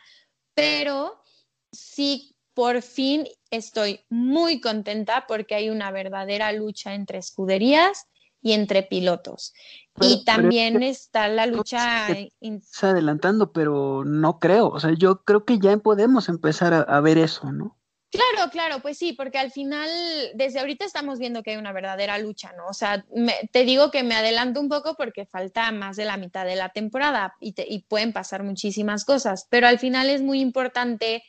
pero 0.55 1.25
sí, 1.73 2.37
por 2.55 2.83
fin 2.83 3.27
estoy 3.51 4.01
muy 4.11 4.61
contenta 4.61 5.25
porque 5.27 5.57
hay 5.57 5.71
una 5.71 5.91
verdadera 5.91 6.53
lucha 6.53 6.95
entre 6.95 7.19
escuderías 7.19 8.07
y 8.41 8.53
entre 8.53 8.85
pilotos. 8.85 9.53
y 10.01 10.25
también 10.25 10.85
está 10.85 11.27
la 11.27 11.47
lucha... 11.47 12.07
Está 12.41 12.91
adelantando, 12.91 13.51
pero 13.51 14.05
no 14.05 14.39
creo. 14.39 14.69
O 14.69 14.79
sea, 14.79 14.93
yo 14.97 15.25
creo 15.25 15.45
que 15.45 15.59
ya 15.59 15.77
podemos 15.79 16.29
empezar 16.29 16.87
a, 16.89 17.01
ver 17.01 17.19
eso, 17.19 17.51
¿no? 17.51 17.77
Claro, 18.11 18.51
claro, 18.51 18.81
pues 18.81 18.99
sí, 18.99 19.13
porque 19.13 19.39
al 19.39 19.51
final, 19.51 19.91
desde 20.35 20.61
ahorita 20.61 20.85
estamos 20.85 21.19
viendo 21.19 21.43
que 21.43 21.51
hay 21.51 21.57
una 21.57 21.73
verdadera 21.73 22.19
lucha, 22.19 22.53
¿no? 22.57 22.69
O 22.69 22.73
sea, 22.73 23.05
te 23.51 23.65
digo 23.65 23.91
que 23.91 24.05
me 24.05 24.15
adelanto 24.15 24.61
un 24.61 24.69
poco 24.69 24.95
porque 24.95 25.27
falta 25.27 25.71
más 25.73 25.97
de 25.97 26.05
la 26.05 26.17
mitad 26.17 26.47
de 26.47 26.57
la 26.57 26.69
temporada 26.69 27.35
y, 27.41 27.55
y 27.67 27.81
pueden 27.81 28.13
pasar 28.13 28.43
muchísimas 28.45 29.05
cosas, 29.05 29.47
pero 29.51 29.67
al 29.67 29.79
final 29.79 30.09
es 30.09 30.23
muy 30.23 30.41
importante 30.41 31.25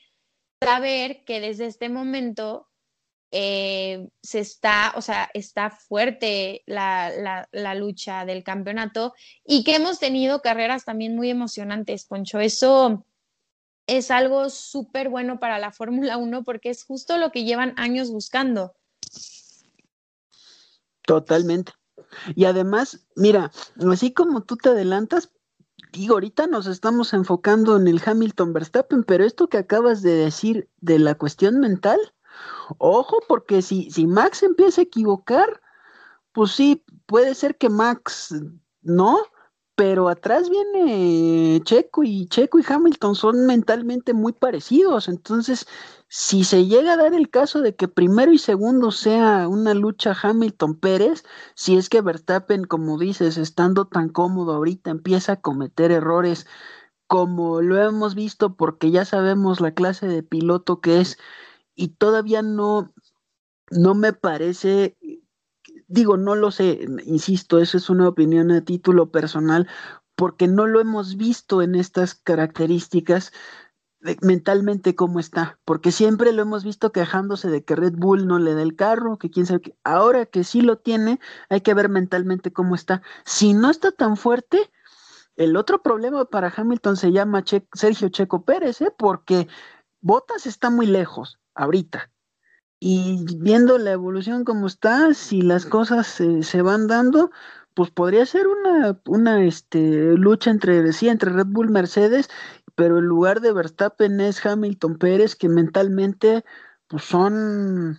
saber 0.62 1.24
que 1.26 1.40
desde 1.40 1.66
este 1.66 1.90
momento 1.90 2.68
eh, 3.32 4.08
se 4.22 4.40
está, 4.40 4.94
o 4.96 5.02
sea, 5.02 5.30
está 5.34 5.70
fuerte 5.70 6.64
la, 6.66 7.46
la, 7.52 7.76
lucha 7.76 8.24
del 8.24 8.44
campeonato 8.44 9.14
y 9.44 9.66
que 9.66 9.76
hemos 9.76 10.00
tenido 10.00 10.42
carreras 10.42 10.86
también 10.86 11.16
muy 11.16 11.30
emocionantes, 11.30 12.06
Poncho. 12.06 12.40
Eso 12.40 13.06
es 13.88 14.12
algo 14.12 14.50
súper 14.50 15.10
bueno 15.10 15.40
para 15.40 15.60
la 15.60 15.72
Fórmula 15.72 16.18
1 16.18 16.44
porque 16.44 16.70
es 16.70 16.84
justo 16.84 17.18
lo 17.18 17.32
que 17.32 17.44
llevan 17.44 17.74
años 17.78 18.12
buscando. 18.12 18.74
Totalmente. 21.06 21.74
Y 22.36 22.46
además, 22.46 23.08
mira, 23.16 23.52
así 23.92 24.14
como 24.14 24.44
tú 24.44 24.58
te 24.58 24.70
adelantas, 24.70 25.32
digo, 25.94 26.16
ahorita 26.16 26.48
nos 26.48 26.68
estamos 26.68 27.14
enfocando 27.14 27.78
en 27.78 27.88
el 27.88 28.02
Hamilton 28.06 28.54
Verstappen, 28.54 29.04
pero 29.04 29.26
esto 29.26 29.48
que 29.48 29.58
acabas 29.58 30.02
de 30.02 30.12
decir 30.12 30.70
de 30.80 31.00
la 31.00 31.16
cuestión 31.16 31.60
mental, 31.60 32.00
Ojo, 32.78 33.20
porque 33.28 33.62
si, 33.62 33.90
si 33.92 34.08
Max 34.08 34.44
empieza 34.44 34.82
a 34.82 34.84
equivocar, 34.84 35.62
pues 36.34 36.52
sí, 36.52 36.84
puede 37.06 37.34
ser 37.36 37.58
que 37.58 37.70
Max 37.70 38.36
no, 38.82 39.20
pero 39.78 40.10
atrás 40.10 40.50
viene 40.50 41.62
Checo 41.64 42.04
y 42.04 42.28
Checo 42.28 42.58
y 42.60 42.66
Hamilton 42.68 43.14
son 43.16 43.46
mentalmente 43.46 44.14
muy 44.16 44.34
parecidos, 44.34 45.08
entonces 45.08 45.68
si 46.10 46.44
se 46.46 46.66
llega 46.66 46.94
a 46.94 46.98
dar 46.98 47.14
el 47.14 47.30
caso 47.30 47.62
de 47.62 47.76
que 47.76 47.88
primero 47.88 48.32
y 48.34 48.40
segundo 48.40 48.92
sea 48.92 49.48
una 49.48 49.76
lucha 49.76 50.18
Hamilton-Pérez, 50.20 51.24
si 51.56 51.78
es 51.78 51.90
que 51.90 52.02
Verstappen, 52.02 52.66
como 52.66 52.98
dices, 52.98 53.38
estando 53.38 53.86
tan 53.88 54.10
cómodo 54.10 54.54
ahorita, 54.56 54.90
empieza 54.90 55.34
a 55.34 55.42
cometer 55.42 55.92
errores 55.92 56.48
como 57.08 57.62
lo 57.62 57.78
hemos 57.82 58.16
visto 58.16 58.56
porque 58.56 58.92
ya 58.92 59.06
sabemos 59.06 59.62
la 59.62 59.74
clase 59.74 60.08
de 60.08 60.24
piloto 60.24 60.82
que 60.82 61.02
es 61.02 61.18
y 61.76 61.90
todavía 61.90 62.42
no, 62.42 62.94
no 63.72 63.96
me 63.96 64.14
parece, 64.14 64.97
digo, 65.88 66.18
no 66.18 66.36
lo 66.36 66.52
sé, 66.52 66.86
insisto, 67.06 67.60
eso 67.60 67.78
es 67.78 67.90
una 67.90 68.08
opinión 68.08 68.52
a 68.52 68.64
título 68.64 69.12
personal, 69.12 69.68
porque 70.16 70.48
no 70.48 70.68
lo 70.68 70.80
hemos 70.80 71.18
visto 71.18 71.62
en 71.62 71.76
estas 71.76 72.16
características 72.16 73.32
mentalmente 74.22 74.96
cómo 74.96 75.20
está, 75.20 75.60
porque 75.66 75.92
siempre 75.92 76.32
lo 76.32 76.44
hemos 76.44 76.64
visto 76.64 76.92
quejándose 76.92 77.50
de 77.50 77.64
que 77.64 77.76
Red 77.76 77.94
Bull 77.94 78.28
no 78.28 78.40
le 78.40 78.54
da 78.54 78.62
el 78.62 78.76
carro, 78.76 79.18
que 79.18 79.30
quién 79.30 79.46
sabe 79.46 79.62
qué. 79.62 79.78
Ahora 79.84 80.26
que 80.26 80.44
sí 80.44 80.62
lo 80.62 80.78
tiene, 80.78 81.20
hay 81.50 81.62
que 81.62 81.74
ver 81.74 81.90
mentalmente 81.90 82.54
cómo 82.54 82.76
está. 82.76 83.02
Si 83.26 83.54
no 83.54 83.70
está 83.70 83.92
tan 83.92 84.18
fuerte, 84.18 84.72
el 85.36 85.56
otro 85.56 85.82
problema 85.82 86.26
para 86.26 86.54
Hamilton 86.56 86.98
se 86.98 87.12
llama 87.12 87.44
Sergio 87.74 88.10
Checo 88.10 88.44
Pérez, 88.44 88.82
¿eh? 88.82 88.94
porque 88.98 89.48
Botas 90.02 90.46
está 90.46 90.70
muy 90.70 90.86
lejos 90.86 91.40
ahorita. 91.56 92.12
Y 92.80 93.26
viendo 93.38 93.78
la 93.78 93.92
evolución 93.92 94.44
como 94.44 94.68
está, 94.68 95.14
si 95.14 95.42
las 95.42 95.66
cosas 95.66 96.08
se 96.08 96.62
van 96.62 96.88
dando, 96.88 97.32
pues 97.74 97.92
podría 97.92 98.26
ser 98.26 98.48
una, 98.48 99.00
una 99.08 99.44
este, 99.44 100.16
lucha 100.16 100.52
entre, 100.52 100.94
sí, 100.94 101.10
entre 101.10 101.32
Red 101.32 101.48
Bull 101.48 101.70
Mercedes 101.70 102.30
pero 102.78 103.00
en 103.00 103.06
lugar 103.06 103.42
de 103.42 103.54
Verstappen 103.54 104.22
es 104.22 104.46
Hamilton 104.46 105.00
Pérez, 105.00 105.36
que 105.36 105.50
mentalmente 105.50 106.46
pues 106.86 107.04
son, 107.04 107.98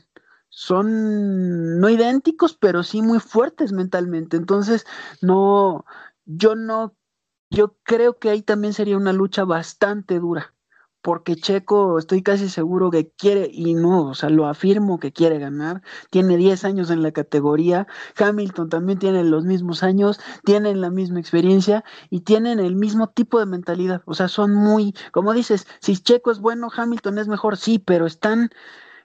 son 0.50 1.80
no 1.80 1.90
idénticos, 1.90 2.56
pero 2.56 2.84
sí 2.84 3.02
muy 3.02 3.18
fuertes 3.18 3.72
mentalmente. 3.72 4.36
Entonces, 4.36 4.86
no, 5.20 5.84
yo 6.26 6.54
no, 6.54 6.96
yo 7.50 7.76
creo 7.82 8.20
que 8.20 8.30
ahí 8.30 8.40
también 8.42 8.72
sería 8.72 8.96
una 8.96 9.12
lucha 9.12 9.44
bastante 9.44 10.20
dura 10.20 10.54
porque 11.02 11.36
Checo 11.36 11.98
estoy 11.98 12.22
casi 12.22 12.48
seguro 12.48 12.90
que 12.90 13.10
quiere, 13.10 13.48
y 13.52 13.74
no, 13.74 14.08
o 14.10 14.14
sea, 14.14 14.30
lo 14.30 14.46
afirmo 14.46 14.98
que 14.98 15.12
quiere 15.12 15.38
ganar, 15.38 15.82
tiene 16.10 16.36
10 16.36 16.64
años 16.64 16.90
en 16.90 17.02
la 17.02 17.12
categoría, 17.12 17.86
Hamilton 18.18 18.68
también 18.68 18.98
tiene 18.98 19.24
los 19.24 19.44
mismos 19.44 19.82
años, 19.82 20.20
tienen 20.44 20.80
la 20.80 20.90
misma 20.90 21.20
experiencia 21.20 21.84
y 22.10 22.20
tienen 22.20 22.58
el 22.58 22.76
mismo 22.76 23.08
tipo 23.08 23.38
de 23.38 23.46
mentalidad, 23.46 24.02
o 24.06 24.14
sea, 24.14 24.28
son 24.28 24.54
muy, 24.54 24.94
como 25.12 25.32
dices, 25.34 25.66
si 25.80 25.96
Checo 25.96 26.30
es 26.30 26.40
bueno, 26.40 26.68
Hamilton 26.74 27.18
es 27.18 27.28
mejor, 27.28 27.56
sí, 27.56 27.78
pero 27.78 28.06
están, 28.06 28.50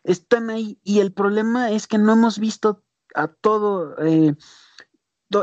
están 0.03 0.49
ahí. 0.49 0.79
Y 0.83 0.99
el 0.99 1.13
problema 1.13 1.71
es 1.71 1.87
que 1.87 1.97
no 1.97 2.13
hemos 2.13 2.39
visto 2.39 2.83
a 3.15 3.27
todo... 3.27 3.95
Eh, 4.03 4.35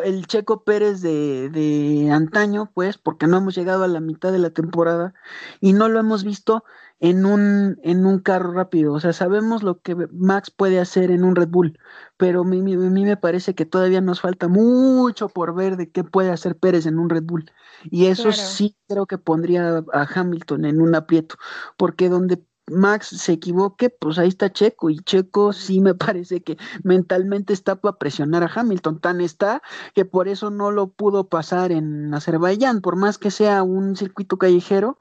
el 0.03 0.27
Checo 0.27 0.63
Pérez 0.63 1.01
de, 1.03 1.49
de, 1.51 2.11
antaño, 2.11 2.71
pues, 2.73 2.99
porque 2.99 3.27
no 3.27 3.39
hemos 3.39 3.55
llegado 3.55 3.83
a 3.83 3.89
la 3.89 4.01
mitad 4.01 4.31
de 4.31 4.39
la 4.39 4.51
temporada 4.51 5.15
y 5.61 5.73
no 5.73 5.89
lo 5.89 5.99
hemos 5.99 6.23
visto 6.23 6.65
en 7.01 7.27
un, 7.27 7.79
en 7.83 8.07
un 8.07 8.21
carro 8.21 8.53
rápido. 8.53 8.93
O 8.93 9.01
sea, 9.01 9.13
sabemos 9.13 9.63
lo 9.63 9.81
que 9.81 9.97
Max 10.13 10.51
puede 10.51 10.79
hacer 10.79 11.11
en 11.11 11.25
un 11.25 11.35
Red 11.35 11.49
Bull, 11.49 11.79
pero 12.17 12.43
a 12.43 12.45
mí, 12.45 12.63
me 12.63 13.17
parece 13.17 13.55
que 13.55 13.67
todavía 13.67 14.01
nos 14.01 14.21
falta 14.21 14.49
mucho 14.49 15.29
por 15.29 15.55
ver 15.55 15.77
de 15.77 15.91
qué 15.91 16.05
puede 16.05 16.31
hacer 16.31 16.57
Pérez 16.57 16.87
en 16.87 16.99
un 16.99 17.11
Red 17.11 17.25
Bull. 17.25 17.51
Y 17.85 18.07
eso 18.07 18.31
sí 18.33 18.77
creo 18.87 19.07
que 19.07 19.19
pondría 19.19 19.83
a 19.93 20.07
Hamilton 20.15 20.67
en 20.67 20.81
un 20.81 20.95
aprieto, 20.95 21.37
porque 21.77 22.09
donde 22.09 22.45
Max 22.71 23.09
se 23.09 23.33
equivoque, 23.33 23.91
pues 23.91 24.19
ahí 24.19 24.29
está 24.29 24.53
Checo 24.53 24.91
y 24.91 24.99
Checo 25.01 25.53
sí 25.53 25.81
me 25.81 25.95
parece 25.95 26.43
que 26.43 26.57
mentalmente 26.85 27.53
está 27.53 27.77
para 27.81 27.99
presionar 27.99 28.43
a 28.43 28.51
Hamilton, 28.55 29.01
tan 29.01 29.21
está 29.21 29.63
que 29.95 30.05
por 30.05 30.29
eso 30.29 30.51
no 30.51 30.71
lo 30.71 30.89
pudo 30.93 31.29
pasar 31.29 31.73
en 31.73 32.13
Azerbaiyán, 32.15 32.81
por 32.81 32.97
más 32.97 33.19
que 33.19 33.31
sea 33.31 33.63
un 33.63 33.97
circuito 33.97 34.39
callejero, 34.39 34.99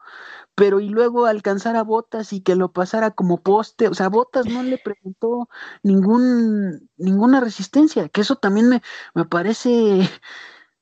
pero 0.55 0.79
y 0.81 0.89
luego 0.89 1.25
alcanzar 1.25 1.75
a 1.77 1.83
Botas 1.83 2.33
y 2.33 2.41
que 2.41 2.55
lo 2.55 2.73
pasara 2.73 3.11
como 3.11 3.41
poste, 3.43 3.87
o 3.87 3.93
sea, 3.93 4.09
Botas 4.09 4.47
no 4.47 4.63
le 4.63 4.77
presentó 4.77 5.49
ningún, 5.83 6.89
ninguna 6.97 7.39
resistencia, 7.39 8.09
que 8.09 8.21
eso 8.21 8.35
también 8.37 8.69
me, 8.69 8.81
me 9.15 9.25
parece, 9.25 10.09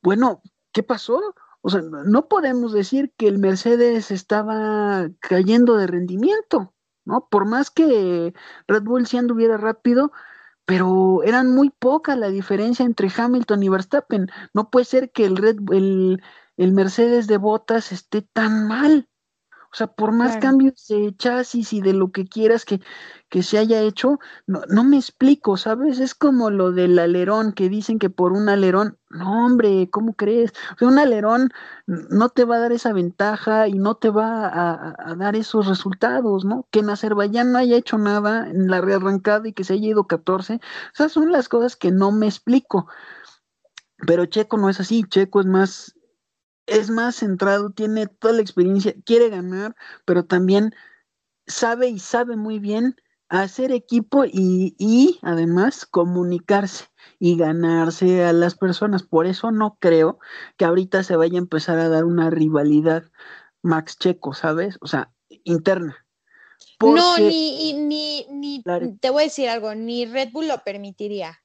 bueno, 0.01 0.41
¿qué 0.71 0.83
pasó? 0.83 1.21
O 1.61 1.69
sea, 1.69 1.81
no 1.81 2.27
podemos 2.27 2.73
decir 2.73 3.13
que 3.17 3.27
el 3.27 3.39
Mercedes 3.39 4.11
estaba 4.11 5.09
cayendo 5.19 5.77
de 5.77 5.87
rendimiento. 5.87 6.73
¿No? 7.07 7.27
Por 7.29 7.45
más 7.45 7.71
que 7.71 8.33
Red 8.67 8.83
Bull 8.83 9.07
sí 9.07 9.17
anduviera 9.17 9.57
rápido, 9.57 10.11
pero 10.65 11.23
eran 11.23 11.55
muy 11.55 11.69
poca 11.71 12.15
la 12.15 12.29
diferencia 12.29 12.85
entre 12.85 13.09
Hamilton 13.15 13.63
y 13.63 13.69
Verstappen. 13.69 14.27
No 14.53 14.69
puede 14.69 14.85
ser 14.85 15.11
que 15.11 15.25
el 15.25 15.37
Red 15.37 15.57
el, 15.71 16.21
el 16.57 16.73
Mercedes 16.73 17.27
de 17.27 17.37
botas 17.37 17.91
esté 17.91 18.21
tan 18.21 18.67
mal. 18.67 19.09
O 19.77 19.85
sea, 19.85 19.85
por 19.85 20.11
más 20.11 20.37
cambios 20.37 20.87
de 20.87 21.15
chasis 21.15 21.71
y 21.71 21.81
de 21.81 21.93
lo 21.93 22.11
que 22.11 22.25
quieras 22.25 22.65
que, 22.65 22.81
que 23.29 23.43
se 23.43 23.59
haya 23.59 23.79
hecho, 23.83 24.17
no, 24.47 24.63
no, 24.69 24.83
me 24.83 24.97
explico, 24.97 25.55
¿sabes? 25.55 25.99
Es 25.99 26.15
como 26.15 26.49
lo 26.49 26.71
del 26.71 26.97
alerón, 26.97 27.53
que 27.53 27.69
dicen 27.69 27.99
que 27.99 28.09
por 28.09 28.33
un 28.33 28.49
alerón, 28.49 28.97
no, 29.11 29.45
hombre, 29.45 29.87
¿cómo 29.91 30.15
crees? 30.15 30.51
O 30.73 30.79
sea, 30.79 30.87
un 30.87 30.97
alerón 30.97 31.51
no 31.85 32.29
te 32.29 32.43
va 32.43 32.55
a 32.55 32.59
dar 32.59 32.71
esa 32.71 32.91
ventaja 32.91 33.67
y 33.67 33.73
no 33.73 33.93
te 33.93 34.09
va 34.09 34.47
a, 34.47 35.13
dar 35.13 35.35
esos 35.35 35.67
resultados, 35.67 36.43
¿no? 36.43 36.67
Que 36.71 36.79
en 36.79 36.89
Azerbaiyán 36.89 37.51
no 37.51 37.59
haya 37.59 37.77
hecho 37.77 37.99
nada 37.99 38.49
en 38.49 38.71
la 38.71 38.81
rearrancada 38.81 39.47
y 39.47 39.53
que 39.53 39.63
se 39.63 39.73
haya 39.73 39.89
ido 39.89 40.07
14, 40.07 40.55
o 40.55 40.59
sea, 40.95 41.07
son 41.07 41.31
las 41.31 41.49
cosas 41.49 41.75
que 41.75 41.91
no 41.91 42.11
me 42.11 42.25
explico. 42.25 42.87
Pero 44.07 44.25
Checo 44.25 44.57
no 44.57 44.69
es 44.69 44.79
así, 44.79 45.03
Checo 45.03 45.39
es 45.41 45.45
más 45.45 45.96
es 46.67 46.89
más 46.89 47.15
centrado, 47.17 47.71
tiene 47.71 48.07
toda 48.07 48.35
la 48.35 48.41
experiencia, 48.41 48.93
quiere 49.05 49.29
ganar, 49.29 49.75
pero 50.05 50.25
también 50.25 50.75
sabe 51.47 51.87
y 51.87 51.99
sabe 51.99 52.35
muy 52.35 52.59
bien 52.59 52.95
hacer 53.29 53.71
equipo 53.71 54.25
y, 54.25 54.75
y, 54.77 55.19
además 55.21 55.85
comunicarse 55.85 56.85
y 57.19 57.37
ganarse 57.37 58.23
a 58.23 58.33
las 58.33 58.55
personas. 58.55 59.03
Por 59.03 59.25
eso 59.25 59.51
no 59.51 59.77
creo 59.79 60.19
que 60.57 60.65
ahorita 60.65 61.03
se 61.03 61.15
vaya 61.15 61.35
a 61.35 61.41
empezar 61.41 61.79
a 61.79 61.89
dar 61.89 62.05
una 62.05 62.29
rivalidad 62.29 63.03
Max 63.61 63.97
Checo, 63.97 64.33
¿sabes? 64.33 64.77
O 64.81 64.87
sea, 64.87 65.11
interna. 65.43 66.05
no, 66.79 67.17
ni, 67.17 67.73
ni, 67.73 68.25
ni, 68.29 68.63
te 68.99 69.09
voy 69.09 69.23
a 69.23 69.25
decir 69.25 69.49
algo, 69.49 69.75
ni 69.75 70.05
Red 70.05 70.31
Bull 70.31 70.47
lo 70.47 70.63
permitiría. 70.63 71.41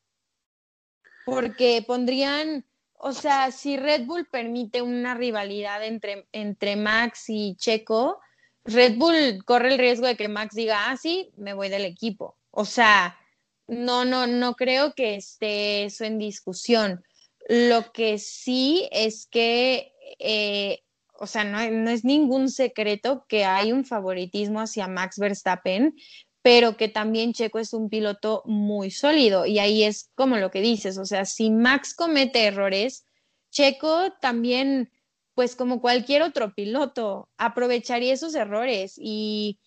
Porque 1.24 1.84
pondrían 1.86 2.64
o 3.04 3.12
sea, 3.12 3.50
si 3.50 3.76
Red 3.76 4.06
Bull 4.06 4.26
permite 4.26 4.80
una 4.80 5.14
rivalidad 5.14 5.84
entre, 5.84 6.28
entre 6.30 6.76
Max 6.76 7.24
y 7.26 7.56
Checo, 7.56 8.20
Red 8.64 8.96
Bull 8.96 9.44
corre 9.44 9.72
el 9.72 9.78
riesgo 9.78 10.06
de 10.06 10.16
que 10.16 10.28
Max 10.28 10.54
diga, 10.54 10.88
ah, 10.88 10.96
sí, 10.96 11.32
me 11.36 11.52
voy 11.52 11.68
del 11.68 11.84
equipo. 11.84 12.36
O 12.52 12.64
sea, 12.64 13.18
no, 13.66 14.04
no, 14.04 14.28
no 14.28 14.54
creo 14.54 14.94
que 14.94 15.16
esté 15.16 15.84
eso 15.84 16.04
en 16.04 16.18
discusión. 16.18 17.02
Lo 17.48 17.90
que 17.90 18.18
sí 18.18 18.88
es 18.92 19.26
que, 19.26 19.92
eh, 20.20 20.84
o 21.14 21.26
sea, 21.26 21.42
no, 21.42 21.58
no 21.72 21.90
es 21.90 22.04
ningún 22.04 22.48
secreto 22.50 23.26
que 23.28 23.44
hay 23.44 23.72
un 23.72 23.84
favoritismo 23.84 24.60
hacia 24.60 24.86
Max 24.86 25.18
Verstappen, 25.18 25.96
pero 26.42 26.76
que 26.76 26.88
también 26.88 27.32
Checo 27.32 27.60
es 27.60 27.72
un 27.72 27.88
piloto 27.88 28.42
muy 28.46 28.90
sólido 28.90 29.46
y 29.46 29.60
ahí 29.60 29.84
es 29.84 30.10
como 30.16 30.36
lo 30.36 30.50
que 30.50 30.60
dices, 30.60 30.98
o 30.98 31.04
sea, 31.04 31.24
si 31.24 31.50
Max 31.50 31.94
comete 31.94 32.44
errores, 32.44 33.06
Checo 33.50 34.12
también, 34.20 34.90
pues 35.34 35.54
como 35.54 35.80
cualquier 35.80 36.22
otro 36.22 36.52
piloto, 36.54 37.28
aprovecharía 37.36 38.12
esos 38.12 38.34
errores 38.34 38.94
y, 38.98 39.60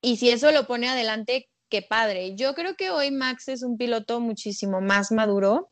y 0.00 0.16
si 0.18 0.30
eso 0.30 0.52
lo 0.52 0.66
pone 0.66 0.88
adelante, 0.88 1.48
qué 1.68 1.82
padre. 1.82 2.36
Yo 2.36 2.54
creo 2.54 2.76
que 2.76 2.90
hoy 2.90 3.10
Max 3.10 3.48
es 3.48 3.62
un 3.62 3.76
piloto 3.76 4.20
muchísimo 4.20 4.80
más 4.80 5.10
maduro 5.10 5.71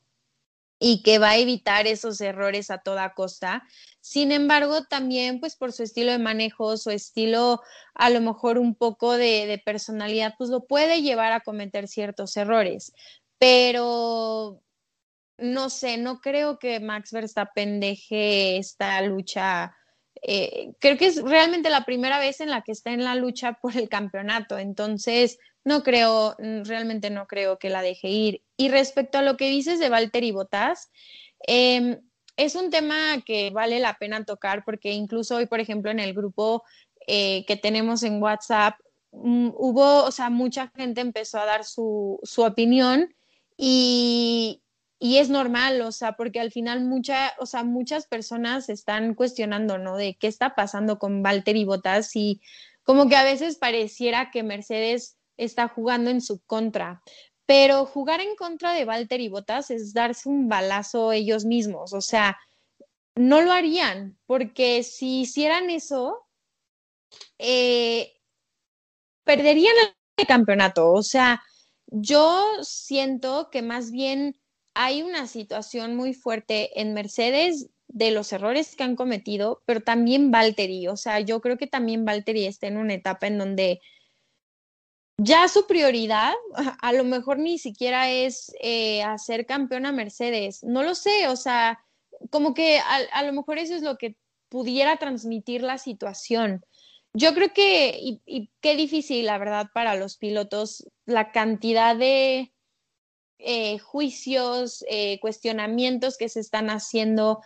y 0.83 1.03
que 1.03 1.19
va 1.19 1.33
a 1.33 1.37
evitar 1.37 1.87
esos 1.87 2.21
errores 2.23 2.71
a 2.71 2.79
toda 2.79 3.13
costa. 3.15 3.63
Sin 4.01 4.33
embargo, 4.33 4.85
también 4.85 5.39
pues 5.39 5.55
por 5.55 5.73
su 5.73 5.83
estilo 5.83 6.11
de 6.11 6.19
manejo, 6.19 6.79
su 6.79 6.91
estilo 6.91 7.61
a 7.95 8.09
lo 8.09 8.21
mejor 8.23 8.59
un 8.59 8.75
poco 8.75 9.17
de, 9.17 9.63
personalidad, 9.65 10.35
pues 10.39 10.49
lo 10.49 10.67
puede 10.67 11.03
llevar 11.03 11.33
a 11.33 11.41
cometer 11.41 11.87
ciertos 11.87 12.37
errores. 12.39 12.95
Pero 13.39 14.63
no 15.39 15.71
sé, 15.71 15.99
no 15.99 16.21
creo 16.21 16.59
que 16.59 16.81
Max 16.81 17.13
Verstappen 17.13 17.79
deje 17.79 18.57
esta 18.57 19.01
lucha. 19.03 19.77
Eh, 20.23 20.73
creo 20.81 20.97
que 20.97 21.07
es 21.07 21.23
realmente 21.23 21.71
la 21.71 21.85
primera 21.85 22.19
vez 22.19 22.41
en 22.41 22.51
la 22.51 22.63
que 22.63 22.73
está 22.73 22.93
en 22.93 23.05
la 23.05 23.15
lucha 23.17 23.55
por 23.61 23.77
el 23.77 23.91
campeonato. 23.91 24.59
Entonces, 24.59 25.39
no 25.65 25.83
creo, 25.83 26.37
mm, 26.39 26.63
realmente 26.65 27.11
no 27.11 27.27
creo 27.27 27.59
que 27.59 27.71
la 27.71 27.83
deje 27.83 28.09
ir. 28.09 28.43
Y 28.57 28.69
respecto 28.69 29.19
a 29.19 29.23
lo 29.23 29.37
que 29.37 29.49
dices 29.49 29.79
de 29.79 29.91
Walter 29.91 30.25
y 30.25 30.33
Botas, 30.33 30.91
em, 31.47 32.01
es 32.37 32.55
un 32.55 32.71
tema 32.71 33.21
que 33.25 33.51
vale 33.51 33.81
la 33.81 33.95
pena 33.99 34.25
tocar 34.25 34.65
porque 34.65 34.93
incluso 34.93 35.37
hoy, 35.37 35.47
por 35.47 35.61
ejemplo, 35.61 35.91
en 35.91 36.01
el 36.01 36.15
grupo 36.15 36.65
eh, 37.07 37.45
que 37.47 37.57
tenemos 37.57 38.03
en 38.03 38.23
WhatsApp, 38.23 38.79
mm, 39.13 39.51
hubo, 39.55 40.05
o 40.05 40.11
sea, 40.11 40.31
mucha 40.31 40.69
gente 40.77 41.01
empezó 41.01 41.39
a 41.39 41.45
dar 41.47 41.65
su, 41.65 42.21
su 42.23 42.43
opinión 42.43 43.15
y, 43.57 44.63
y, 44.99 45.19
es 45.19 45.29
normal, 45.29 45.81
o 45.83 45.93
sea, 45.93 46.13
porque 46.13 46.41
al 46.41 46.53
final 46.53 46.83
mucha, 46.85 47.35
o 47.39 47.47
sea, 47.47 47.65
muchas 47.65 48.07
personas 48.07 48.69
están 48.69 49.15
cuestionando, 49.15 49.79
¿no? 49.79 49.97
De 49.97 50.17
qué 50.19 50.29
está 50.29 50.55
pasando 50.55 50.99
con 50.99 51.23
Valtteri 51.23 51.65
Bottas 51.65 52.15
y 52.17 52.41
como 52.85 53.09
que 53.09 53.17
a 53.17 53.25
veces 53.25 53.57
pareciera 53.57 54.31
que 54.31 54.43
Mercedes 54.43 55.17
está 55.41 55.69
jugando 55.69 56.11
en 56.11 56.21
su 56.21 56.41
contra. 56.41 57.03
Pero 57.47 57.85
jugar 57.87 58.21
en 58.21 58.37
contra 58.37 58.73
de 58.73 58.85
Walter 58.85 59.21
y 59.21 59.29
Botas 59.29 59.71
es 59.71 59.93
darse 59.93 60.29
un 60.29 60.49
balazo 60.49 61.13
ellos 61.13 61.45
mismos. 61.45 61.93
O 61.93 62.01
sea, 62.01 62.39
no 63.17 63.41
lo 63.41 63.53
harían, 63.53 64.19
porque 64.27 64.83
si 64.83 65.23
hicieran 65.23 65.69
eso, 65.71 66.29
eh, 67.39 68.13
perderían 69.25 69.75
el 70.17 70.27
campeonato. 70.27 70.93
O 70.93 71.03
sea, 71.03 71.43
yo 71.87 72.47
siento 72.63 73.49
que 73.51 73.63
más 73.63 73.91
bien 73.91 74.41
hay 74.75 75.03
una 75.03 75.27
situación 75.27 75.97
muy 75.97 76.15
fuerte 76.15 76.81
en 76.81 76.95
Mercedes 76.95 77.71
de 77.89 78.13
los 78.13 78.33
errores 78.33 78.77
que 78.77 78.85
han 78.85 78.95
cometido, 78.95 79.63
pero 79.67 79.81
también 79.81 80.31
Valtteri. 80.31 80.87
O 80.87 80.97
sea, 80.97 81.21
yo 81.21 81.41
creo 81.41 81.59
que 81.59 81.67
también 81.67 82.05
Valtteri 82.05 82.47
está 82.47 82.69
en 82.69 82.77
una 82.77 82.95
etapa 82.95 83.27
en 83.27 83.39
donde 83.39 83.81
ya 85.23 85.49
su 85.49 85.67
prioridad 85.67 86.33
a 86.81 86.93
lo 86.93 87.05
mejor 87.05 87.39
ni 87.39 87.59
siquiera 87.59 88.11
es 88.11 88.53
eh, 88.61 89.03
hacer 89.03 89.47
campeona 89.47 89.93
Mercedes, 89.93 90.65
no 90.65 90.83
lo 90.83 90.95
sé, 90.95 91.29
o 91.29 91.37
sea, 91.37 91.79
como 92.31 92.55
que 92.55 92.81
a, 92.81 93.23
lo 93.23 93.33
mejor 93.33 93.59
eso 93.59 93.75
es 93.75 93.83
lo 93.83 93.97
que 93.99 94.17
pudiera 94.49 94.97
transmitir 94.97 95.63
la 95.63 95.79
situación. 95.79 96.65
Yo 97.13 97.35
creo 97.35 97.53
que, 97.53 97.99
y, 98.01 98.51
qué 98.61 98.77
difícil, 98.77 99.27
la 99.27 99.39
verdad, 99.39 99.67
para 99.75 99.95
los 99.95 100.17
pilotos, 100.17 100.87
la 101.07 101.33
cantidad 101.33 101.97
de 101.97 102.53
eh, 103.39 103.79
juicios, 103.79 104.85
eh, 104.89 105.19
cuestionamientos 105.21 106.17
que 106.17 106.29
se 106.29 106.41
están 106.41 106.71
haciendo 106.71 107.43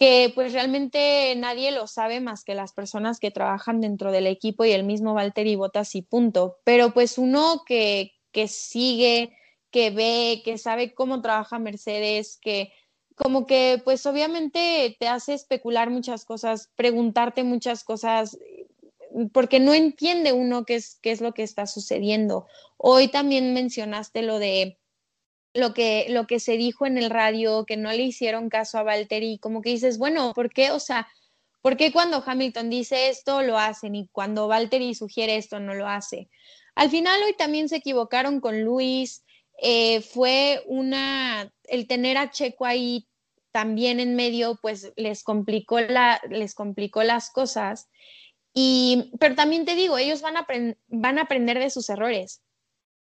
que 0.00 0.32
pues 0.34 0.54
realmente 0.54 1.34
nadie 1.36 1.72
lo 1.72 1.86
sabe 1.86 2.20
más 2.20 2.42
que 2.42 2.54
las 2.54 2.72
personas 2.72 3.20
que 3.20 3.30
trabajan 3.30 3.82
dentro 3.82 4.10
del 4.10 4.26
equipo 4.26 4.64
y 4.64 4.72
el 4.72 4.82
mismo 4.82 5.12
Valtteri 5.12 5.56
Bottas 5.56 5.94
y 5.94 6.00
punto. 6.00 6.56
Pero 6.64 6.94
pues 6.94 7.18
uno 7.18 7.64
que, 7.66 8.12
que 8.32 8.48
sigue, 8.48 9.36
que 9.70 9.90
ve, 9.90 10.40
que 10.42 10.56
sabe 10.56 10.94
cómo 10.94 11.20
trabaja 11.20 11.58
Mercedes, 11.58 12.38
que 12.40 12.72
como 13.14 13.46
que 13.46 13.82
pues 13.84 14.06
obviamente 14.06 14.96
te 14.98 15.06
hace 15.06 15.34
especular 15.34 15.90
muchas 15.90 16.24
cosas, 16.24 16.72
preguntarte 16.76 17.44
muchas 17.44 17.84
cosas, 17.84 18.38
porque 19.34 19.60
no 19.60 19.74
entiende 19.74 20.32
uno 20.32 20.64
qué 20.64 20.76
es, 20.76 20.98
qué 21.02 21.10
es 21.10 21.20
lo 21.20 21.34
que 21.34 21.42
está 21.42 21.66
sucediendo. 21.66 22.46
Hoy 22.78 23.08
también 23.08 23.52
mencionaste 23.52 24.22
lo 24.22 24.38
de 24.38 24.79
lo 25.54 25.74
que, 25.74 26.06
lo 26.08 26.26
que 26.26 26.40
se 26.40 26.56
dijo 26.56 26.86
en 26.86 26.98
el 26.98 27.10
radio, 27.10 27.64
que 27.64 27.76
no 27.76 27.90
le 27.90 28.02
hicieron 28.02 28.48
caso 28.48 28.78
a 28.78 28.82
Valtteri, 28.82 29.38
como 29.38 29.62
que 29.62 29.70
dices, 29.70 29.98
bueno, 29.98 30.32
¿por 30.34 30.52
qué? 30.52 30.70
O 30.70 30.80
sea, 30.80 31.08
¿por 31.60 31.76
qué 31.76 31.92
cuando 31.92 32.22
Hamilton 32.24 32.70
dice 32.70 33.08
esto 33.08 33.42
lo 33.42 33.58
hacen 33.58 33.94
y 33.94 34.08
cuando 34.12 34.48
Valtteri 34.48 34.94
sugiere 34.94 35.36
esto 35.36 35.58
no 35.60 35.74
lo 35.74 35.88
hace? 35.88 36.28
Al 36.74 36.90
final 36.90 37.20
hoy 37.24 37.34
también 37.34 37.68
se 37.68 37.76
equivocaron 37.76 38.40
con 38.40 38.62
Luis, 38.62 39.24
eh, 39.60 40.00
fue 40.00 40.62
una, 40.66 41.52
el 41.64 41.86
tener 41.86 42.16
a 42.16 42.30
Checo 42.30 42.64
ahí 42.64 43.06
también 43.52 43.98
en 43.98 44.14
medio, 44.14 44.58
pues 44.62 44.92
les 44.96 45.24
complicó, 45.24 45.80
la, 45.80 46.20
les 46.30 46.54
complicó 46.54 47.02
las 47.02 47.30
cosas. 47.30 47.88
Y, 48.54 49.12
pero 49.18 49.34
también 49.34 49.64
te 49.64 49.74
digo, 49.74 49.98
ellos 49.98 50.22
van 50.22 50.36
a, 50.36 50.46
van 50.86 51.18
a 51.18 51.22
aprender 51.22 51.58
de 51.58 51.70
sus 51.70 51.88
errores 51.90 52.42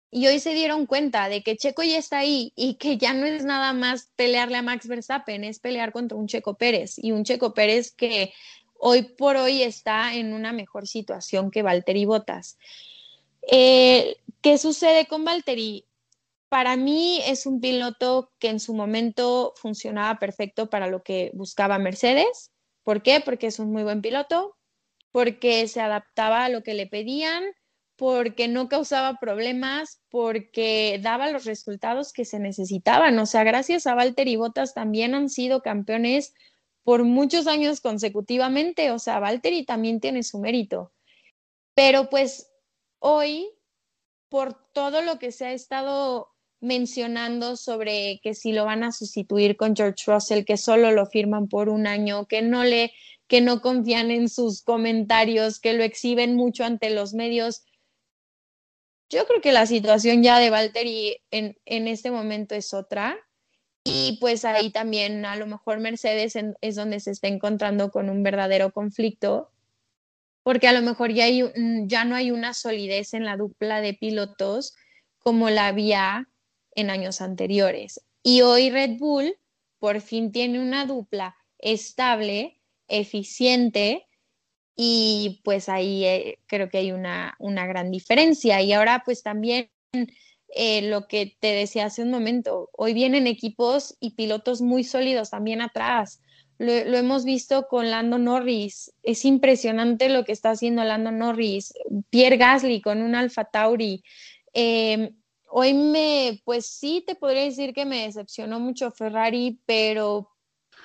y 0.10 0.28
hoy 0.28 0.40
se 0.40 0.54
dieron 0.54 0.86
cuenta 0.86 1.28
de 1.30 1.44
que 1.44 1.58
Checo 1.58 1.84
ya 1.84 1.98
está 1.98 2.20
ahí 2.20 2.54
y 2.56 2.76
que 2.76 2.98
ya 2.98 3.14
no 3.14 3.26
es 3.26 3.44
nada 3.44 3.74
más 3.74 4.10
pelearle 4.16 4.58
a 4.58 4.62
Max 4.62 4.88
Verstappen, 4.88 5.44
es 5.44 5.60
pelear 5.60 5.92
contra 5.92 6.18
un 6.18 6.28
Checo 6.28 6.56
Pérez 6.56 6.96
y 6.98 7.12
un 7.12 7.24
Checo 7.24 7.54
Pérez 7.54 7.92
que 7.92 8.34
hoy 8.80 9.04
por 9.04 9.36
hoy 9.36 9.64
está 9.64 10.14
en 10.16 10.34
una 10.34 10.54
mejor 10.54 10.88
situación 10.88 11.52
que 11.52 11.62
Valtteri 11.62 12.06
Bottas. 12.06 12.58
Eh, 13.52 14.18
¿Qué 14.42 14.58
sucede 14.58 15.08
con 15.08 15.26
Valtteri? 15.26 15.86
Para 16.50 16.78
mí 16.78 17.20
es 17.26 17.46
un 17.46 17.60
piloto 17.60 18.32
que 18.40 18.50
en 18.50 18.62
su 18.62 18.74
momento 18.74 19.54
funcionaba 19.58 20.20
perfecto 20.20 20.70
para 20.70 20.88
lo 20.88 21.04
que 21.04 21.32
buscaba 21.34 21.80
Mercedes. 21.80 22.52
¿Por 22.84 23.04
qué? 23.04 23.20
Porque 23.20 23.48
es 23.48 23.60
un 23.60 23.74
muy 23.74 23.84
buen 23.84 24.02
piloto, 24.02 24.56
porque 25.12 25.68
se 25.68 25.82
adaptaba 25.82 26.46
a 26.46 26.50
lo 26.50 26.64
que 26.64 26.74
le 26.74 26.88
pedían, 26.88 27.44
porque 27.98 28.48
no 28.48 28.70
causaba 28.70 29.18
problemas, 29.20 30.00
porque 30.10 31.00
daba 31.02 31.32
los 31.32 31.46
resultados 31.46 32.14
que 32.14 32.26
se 32.26 32.40
necesitaban. 32.40 33.18
O 33.18 33.26
sea, 33.26 33.44
gracias 33.44 33.88
a 33.88 33.96
Valtteri 33.96 34.36
Bottas 34.36 34.76
también 34.76 35.16
han 35.16 35.30
sido 35.30 35.62
campeones 35.62 36.34
por 36.84 37.04
muchos 37.04 37.48
años 37.48 37.82
consecutivamente. 37.82 38.92
O 38.92 39.00
sea, 39.00 39.20
Valtteri 39.20 39.66
también 39.66 40.00
tiene 40.00 40.22
su 40.22 40.38
mérito. 40.40 40.94
Pero 41.74 42.10
pues 42.10 42.52
hoy, 43.00 43.50
por 44.30 44.54
todo 44.74 45.02
lo 45.02 45.18
que 45.18 45.32
se 45.32 45.48
ha 45.48 45.54
estado 45.54 46.30
mencionando 46.60 47.56
sobre 47.56 48.20
que 48.22 48.36
si 48.36 48.52
lo 48.52 48.66
van 48.66 48.84
a 48.84 48.92
sustituir 48.92 49.58
con 49.58 49.76
George 49.76 50.04
Russell, 50.06 50.46
que 50.46 50.58
solo 50.58 50.92
lo 50.92 51.08
firman 51.08 51.48
por 51.48 51.70
un 51.70 51.88
año, 51.88 52.28
que 52.28 52.44
no 52.44 52.64
le 52.64 52.94
que 53.28 53.42
no 53.42 53.62
confían 53.62 54.10
en 54.10 54.30
sus 54.30 54.62
comentarios, 54.62 55.60
que 55.60 55.74
lo 55.74 55.84
exhiben 55.84 56.36
mucho 56.36 56.64
ante 56.64 56.90
los 56.90 57.14
medios, 57.14 57.66
yo 59.10 59.26
creo 59.26 59.42
que 59.42 59.52
la 59.52 59.66
situación 59.66 60.24
ya 60.24 60.40
de 60.40 60.50
Valtteri 60.50 61.18
en, 61.32 61.58
en 61.66 61.88
este 61.88 62.12
momento 62.12 62.56
es 62.56 62.74
otra. 62.74 63.18
Y 63.84 64.18
pues 64.20 64.44
ahí 64.44 64.70
también 64.70 65.26
a 65.26 65.38
lo 65.38 65.48
mejor 65.48 65.80
Mercedes 65.80 66.34
es 66.60 66.76
donde 66.76 67.00
se 67.00 67.12
está 67.12 67.30
encontrando 67.30 67.90
con 67.90 68.10
un 68.10 68.22
verdadero 68.22 68.72
conflicto, 68.74 69.50
porque 70.44 70.68
a 70.68 70.74
lo 70.74 70.82
mejor 70.82 71.14
ya, 71.14 71.24
hay, 71.24 71.44
ya 71.86 72.04
no 72.04 72.16
hay 72.16 72.32
una 72.32 72.54
solidez 72.54 73.14
en 73.14 73.24
la 73.24 73.38
dupla 73.38 73.80
de 73.80 73.94
pilotos 73.94 74.76
como 75.20 75.50
la 75.50 75.68
había 75.68 76.28
en 76.76 76.90
años 76.90 77.22
anteriores. 77.22 78.02
Y 78.24 78.42
hoy 78.42 78.70
Red 78.70 78.98
Bull 78.98 79.38
por 79.80 80.02
fin 80.02 80.32
tiene 80.32 80.60
una 80.60 80.86
dupla 80.86 81.38
estable, 81.60 82.60
eficiente, 82.88 84.07
y 84.80 85.42
pues 85.44 85.70
ahí 85.70 86.06
eh, 86.06 86.40
creo 86.46 86.70
que 86.70 86.78
hay 86.78 86.92
una, 86.92 87.36
una, 87.40 87.66
gran 87.66 87.90
diferencia. 87.90 88.62
Y 88.62 88.72
ahora 88.74 89.02
pues 89.04 89.24
también 89.24 89.72
eh, 90.50 90.84
lo 90.84 91.08
que 91.08 91.36
te 91.40 91.48
decía 91.48 91.86
hace 91.86 92.04
un 92.04 92.12
momento, 92.12 92.70
hoy 92.74 92.94
vienen 92.94 93.26
equipos 93.26 93.98
y 94.00 94.12
pilotos 94.12 94.62
muy 94.62 94.84
sólidos 94.84 95.32
también 95.32 95.62
atrás. 95.62 96.22
Lo, 96.60 96.72
hemos 96.72 97.26
visto 97.26 97.68
con 97.68 97.90
Lando 97.90 98.20
Norris. 98.20 98.94
Es 99.02 99.26
impresionante 99.26 100.10
lo 100.10 100.26
que 100.26 100.32
está 100.32 100.52
haciendo 100.52 100.84
Lando 100.84 101.12
Norris. 101.12 101.74
Pierre 102.12 102.38
Gasly 102.38 102.82
con 102.82 103.02
un 103.02 103.16
Alfa 103.16 103.46
Tauri. 103.46 104.04
Em, 104.54 105.16
hoy 105.50 105.74
me, 105.74 106.42
pues 106.46 106.68
sí, 106.68 107.04
te 107.06 107.16
podría 107.16 107.44
decir 107.44 107.74
que 107.74 107.86
me 107.86 108.04
decepcionó 108.04 108.60
mucho 108.60 108.92
Ferrari, 108.92 109.60
pero 109.66 110.30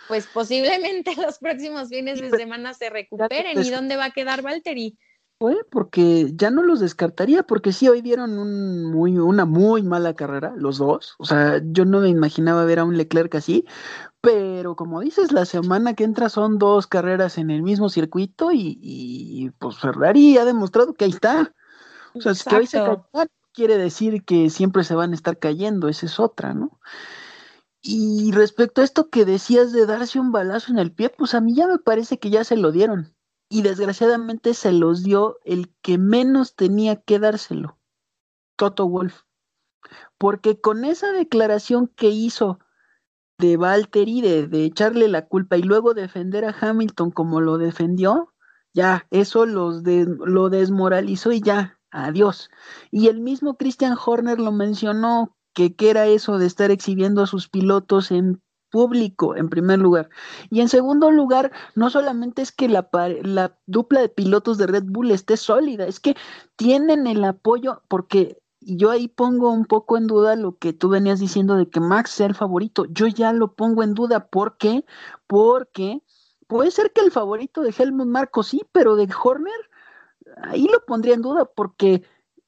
pues 0.08 0.26
posiblemente 0.26 1.14
los 1.16 1.38
próximos 1.38 1.88
fines 1.88 2.20
de 2.20 2.30
semana 2.30 2.74
se 2.74 2.90
recuperen. 2.90 3.62
¿Y 3.62 3.70
dónde 3.70 3.96
va 3.96 4.06
a 4.06 4.10
quedar 4.10 4.42
Valtteri? 4.42 4.98
Fue 5.38 5.56
porque 5.70 6.30
ya 6.34 6.50
no 6.50 6.62
los 6.62 6.78
descartaría, 6.78 7.42
porque 7.42 7.72
sí, 7.72 7.88
hoy 7.88 8.00
dieron 8.00 8.38
un 8.38 8.84
muy, 8.84 9.18
una 9.18 9.44
muy 9.44 9.82
mala 9.82 10.14
carrera, 10.14 10.52
los 10.56 10.78
dos. 10.78 11.16
O 11.18 11.24
sea, 11.24 11.60
yo 11.64 11.84
no 11.84 12.00
me 12.00 12.08
imaginaba 12.08 12.64
ver 12.64 12.78
a 12.78 12.84
un 12.84 12.96
Leclerc 12.96 13.34
así, 13.34 13.64
pero 14.20 14.76
como 14.76 15.00
dices, 15.00 15.32
la 15.32 15.44
semana 15.44 15.94
que 15.94 16.04
entra 16.04 16.28
son 16.28 16.58
dos 16.58 16.86
carreras 16.86 17.38
en 17.38 17.50
el 17.50 17.62
mismo 17.62 17.88
circuito 17.88 18.52
y, 18.52 18.78
y 18.80 19.50
pues 19.58 19.78
Ferrari 19.78 20.38
ha 20.38 20.44
demostrado 20.44 20.94
que 20.94 21.06
ahí 21.06 21.10
está. 21.10 21.52
O 22.14 22.20
sea, 22.20 22.34
si 22.34 22.48
que 22.48 22.56
hoy 22.56 22.66
se 22.68 22.80
quiere 23.52 23.78
decir 23.78 24.24
que 24.24 24.48
siempre 24.48 24.84
se 24.84 24.94
van 24.94 25.12
a 25.12 25.14
estar 25.14 25.38
cayendo, 25.38 25.88
esa 25.88 26.06
es 26.06 26.20
otra, 26.20 26.54
¿no? 26.54 26.78
Y 27.82 28.30
respecto 28.30 28.80
a 28.80 28.84
esto 28.84 29.10
que 29.10 29.24
decías 29.24 29.72
de 29.72 29.86
darse 29.86 30.20
un 30.20 30.30
balazo 30.30 30.70
en 30.70 30.78
el 30.78 30.92
pie, 30.92 31.10
pues 31.10 31.34
a 31.34 31.40
mí 31.40 31.54
ya 31.54 31.66
me 31.66 31.78
parece 31.78 32.20
que 32.20 32.30
ya 32.30 32.44
se 32.44 32.56
lo 32.56 32.70
dieron. 32.70 33.16
Y 33.48 33.62
desgraciadamente 33.62 34.54
se 34.54 34.72
los 34.72 35.02
dio 35.02 35.38
el 35.44 35.74
que 35.82 35.98
menos 35.98 36.54
tenía 36.54 36.96
que 36.96 37.18
dárselo, 37.18 37.78
Toto 38.56 38.88
Wolf. 38.88 39.22
Porque 40.16 40.60
con 40.60 40.84
esa 40.84 41.10
declaración 41.10 41.88
que 41.88 42.08
hizo 42.08 42.60
de 43.38 43.56
Valtteri 43.56 44.20
de, 44.20 44.46
de 44.46 44.64
echarle 44.64 45.08
la 45.08 45.26
culpa 45.26 45.56
y 45.56 45.62
luego 45.62 45.92
defender 45.92 46.44
a 46.44 46.56
Hamilton 46.58 47.10
como 47.10 47.40
lo 47.40 47.58
defendió, 47.58 48.32
ya, 48.72 49.06
eso 49.10 49.44
los 49.44 49.82
lo 49.84 50.48
desmoralizó 50.48 51.32
y 51.32 51.40
ya, 51.40 51.80
adiós. 51.90 52.48
Y 52.92 53.08
el 53.08 53.20
mismo 53.20 53.56
Christian 53.56 53.96
Horner 54.02 54.38
lo 54.38 54.52
mencionó 54.52 55.36
que 55.54 55.74
qué 55.74 55.90
era 55.90 56.06
eso 56.06 56.38
de 56.38 56.46
estar 56.46 56.70
exhibiendo 56.70 57.22
a 57.22 57.26
sus 57.26 57.48
pilotos 57.48 58.10
en 58.10 58.42
público, 58.70 59.36
en 59.36 59.48
primer 59.50 59.78
lugar. 59.78 60.08
Y 60.50 60.60
en 60.60 60.68
segundo 60.68 61.10
lugar, 61.10 61.52
no 61.76 61.90
solamente 61.90 62.42
es 62.42 62.50
que 62.50 62.68
la, 62.68 62.88
la 63.22 63.56
dupla 63.66 64.00
de 64.00 64.08
pilotos 64.08 64.58
de 64.58 64.66
Red 64.66 64.84
Bull 64.86 65.10
esté 65.10 65.36
sólida, 65.36 65.86
es 65.86 66.00
que 66.00 66.16
tienen 66.56 67.06
el 67.06 67.22
apoyo, 67.24 67.82
porque 67.88 68.42
yo 68.60 68.90
ahí 68.90 69.08
pongo 69.08 69.50
un 69.50 69.66
poco 69.66 69.96
en 69.96 70.06
duda 70.06 70.36
lo 70.36 70.56
que 70.56 70.72
tú 70.72 70.88
venías 70.88 71.20
diciendo 71.20 71.56
de 71.56 71.68
que 71.68 71.80
Max 71.80 72.10
sea 72.10 72.26
el 72.26 72.34
favorito. 72.34 72.86
Yo 72.86 73.06
ya 73.06 73.32
lo 73.32 73.54
pongo 73.54 73.82
en 73.82 73.94
duda. 73.94 74.28
¿Por 74.28 74.56
qué? 74.56 74.84
Porque 75.26 76.02
puede 76.46 76.70
ser 76.70 76.92
que 76.92 77.00
el 77.00 77.10
favorito 77.10 77.62
de 77.62 77.74
Helmut 77.76 78.06
Marco 78.06 78.42
sí, 78.42 78.62
pero 78.72 78.96
de 78.96 79.08
Horner, 79.22 79.52
ahí 80.42 80.68
lo 80.68 80.84
pondría 80.84 81.14
en 81.14 81.22
duda 81.22 81.44
porque 81.44 82.02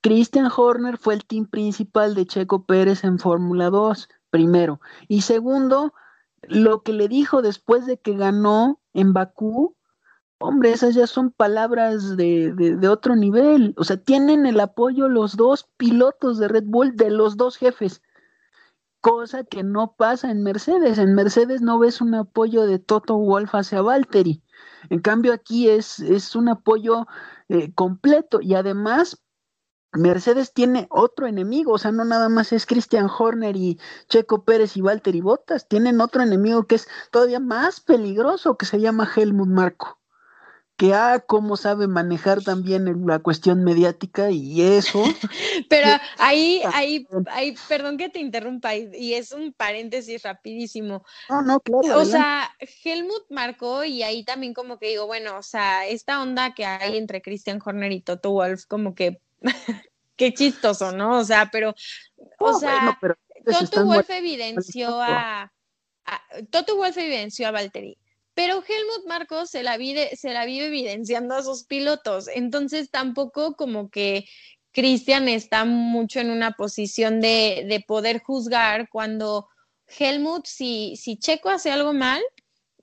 Christian 0.04 0.50
Horner 0.54 0.98
fue 0.98 1.14
el 1.14 1.24
team 1.24 1.46
principal 1.46 2.14
de 2.14 2.26
Checo 2.26 2.66
Pérez 2.66 3.04
en 3.04 3.18
Fórmula 3.18 3.70
2, 3.70 4.10
primero. 4.28 4.78
Y 5.08 5.22
segundo, 5.22 5.94
lo 6.42 6.82
que 6.82 6.92
le 6.92 7.08
dijo 7.08 7.40
después 7.40 7.86
de 7.86 7.96
que 7.96 8.14
ganó 8.14 8.82
en 8.92 9.14
Bakú, 9.14 9.78
hombre, 10.36 10.72
esas 10.72 10.94
ya 10.94 11.06
son 11.06 11.30
palabras 11.30 12.18
de, 12.18 12.52
de, 12.52 12.88
otro 12.88 13.16
nivel. 13.16 13.72
O 13.78 13.84
sea, 13.84 13.96
tienen 13.96 14.44
el 14.44 14.60
apoyo 14.60 15.08
los 15.08 15.38
dos 15.38 15.70
pilotos 15.78 16.38
de 16.38 16.48
Red 16.48 16.64
Bull, 16.66 16.96
de 16.96 17.08
los 17.08 17.38
dos 17.38 17.56
jefes. 17.56 18.02
Cosa 19.00 19.42
que 19.44 19.62
no 19.62 19.94
pasa 19.96 20.30
en 20.30 20.42
Mercedes. 20.42 20.98
En 20.98 21.14
Mercedes 21.14 21.62
no 21.62 21.78
ves 21.78 22.02
un 22.02 22.14
apoyo 22.14 22.66
de 22.66 22.78
Toto 22.78 23.16
Wolf 23.16 23.54
hacia 23.54 23.80
Valtteri. 23.80 24.42
En 24.90 25.00
cambio, 25.00 25.32
aquí 25.32 25.70
es, 25.70 25.98
es 26.00 26.36
un 26.36 26.50
apoyo 26.50 27.06
eh, 27.48 27.72
completo 27.72 28.42
y 28.42 28.54
además 28.54 29.23
Mercedes 29.94 30.52
tiene 30.52 30.86
otro 30.90 31.26
enemigo, 31.26 31.72
o 31.72 31.78
sea, 31.78 31.92
no 31.92 32.04
nada 32.04 32.28
más 32.28 32.52
es 32.52 32.66
Christian 32.66 33.08
Horner 33.08 33.56
y 33.56 33.78
Checo 34.08 34.44
Pérez 34.44 34.76
y 34.76 34.80
Valtteri 34.80 35.20
Bottas, 35.20 35.68
tienen 35.68 36.00
otro 36.00 36.22
enemigo 36.22 36.66
que 36.66 36.76
es 36.76 36.88
todavía 37.10 37.40
más 37.40 37.80
peligroso, 37.80 38.56
que 38.56 38.66
se 38.66 38.80
llama 38.80 39.10
Helmut 39.14 39.48
Marco, 39.48 39.98
que 40.76 40.92
ah, 40.92 41.22
cómo 41.24 41.56
sabe 41.56 41.86
manejar 41.86 42.42
también 42.42 43.06
la 43.06 43.20
cuestión 43.20 43.62
mediática 43.62 44.30
y 44.30 44.60
eso. 44.62 45.04
Pero 45.70 45.86
ahí, 46.18 46.62
ahí, 46.74 47.06
ahí, 47.28 47.54
perdón 47.68 47.96
que 47.96 48.08
te 48.08 48.18
interrumpa, 48.18 48.74
y 48.74 49.14
es 49.14 49.30
un 49.30 49.52
paréntesis 49.52 50.22
rapidísimo. 50.24 51.04
No, 51.30 51.42
no, 51.42 51.60
claro. 51.60 52.00
O 52.00 52.04
sea, 52.04 52.50
Helmut 52.84 53.26
Marco, 53.30 53.84
y 53.84 54.02
ahí 54.02 54.24
también 54.24 54.54
como 54.54 54.78
que 54.78 54.88
digo, 54.88 55.06
bueno, 55.06 55.38
o 55.38 55.42
sea, 55.42 55.86
esta 55.86 56.20
onda 56.20 56.54
que 56.54 56.66
hay 56.66 56.96
entre 56.96 57.22
Christian 57.22 57.60
Horner 57.64 57.92
y 57.92 58.00
Toto 58.00 58.32
Wolf, 58.32 58.64
como 58.66 58.96
que 58.96 59.20
Qué 60.16 60.32
chistoso, 60.32 60.92
¿no? 60.92 61.18
O 61.18 61.24
sea, 61.24 61.48
pero, 61.50 61.74
o 62.38 62.58
sea, 62.58 62.98
Toto 63.44 63.84
Wolf 63.84 64.08
evidenció 64.10 65.00
a, 65.00 65.52
Toto 66.50 66.76
Wolf 66.76 66.96
evidenció 66.98 67.48
a 67.48 67.50
Valtteri, 67.50 67.98
pero 68.34 68.62
Helmut 68.66 69.06
Marcos 69.06 69.50
se 69.50 69.62
la, 69.62 69.76
vive, 69.76 70.14
se 70.16 70.32
la 70.32 70.44
vive 70.44 70.66
evidenciando 70.66 71.34
a 71.34 71.42
sus 71.42 71.64
pilotos, 71.64 72.28
entonces 72.28 72.90
tampoco 72.90 73.54
como 73.56 73.90
que 73.90 74.26
Christian 74.72 75.28
está 75.28 75.64
mucho 75.64 76.20
en 76.20 76.30
una 76.30 76.52
posición 76.52 77.20
de, 77.20 77.64
de 77.68 77.80
poder 77.80 78.20
juzgar 78.22 78.88
cuando 78.90 79.48
Helmut, 79.86 80.46
si, 80.46 80.96
si 80.96 81.16
Checo 81.16 81.48
hace 81.48 81.70
algo 81.70 81.92
mal, 81.92 82.22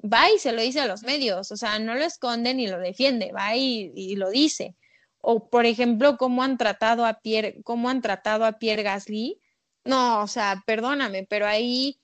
va 0.02 0.32
y 0.32 0.40
se 0.40 0.52
lo 0.52 0.62
dice 0.62 0.82
a 0.82 0.88
los 0.88 1.04
medios, 1.04 1.52
o 1.52 1.58
sea, 1.58 1.80
no 1.80 1.96
lo 1.96 2.04
esconde 2.04 2.54
ni 2.54 2.68
lo 2.68 2.80
defiende, 2.80 3.32
va 3.32 3.56
y 3.56 4.16
lo 4.16 4.30
dice 4.30 4.76
o 5.22 5.50
por 5.50 5.66
ejemplo 5.66 6.18
cómo 6.18 6.44
han 6.44 6.58
tratado 6.58 7.06
a 7.06 7.22
Pierre, 7.22 7.62
cómo 7.64 7.90
han 7.90 8.02
tratado 8.02 8.46
a 8.46 8.54
Pierre 8.54 8.84
Gasly. 8.84 9.40
No, 9.84 10.22
o 10.22 10.28
sea, 10.28 10.64
perdóname, 10.66 11.26
pero 11.30 11.48
ahí 11.48 12.02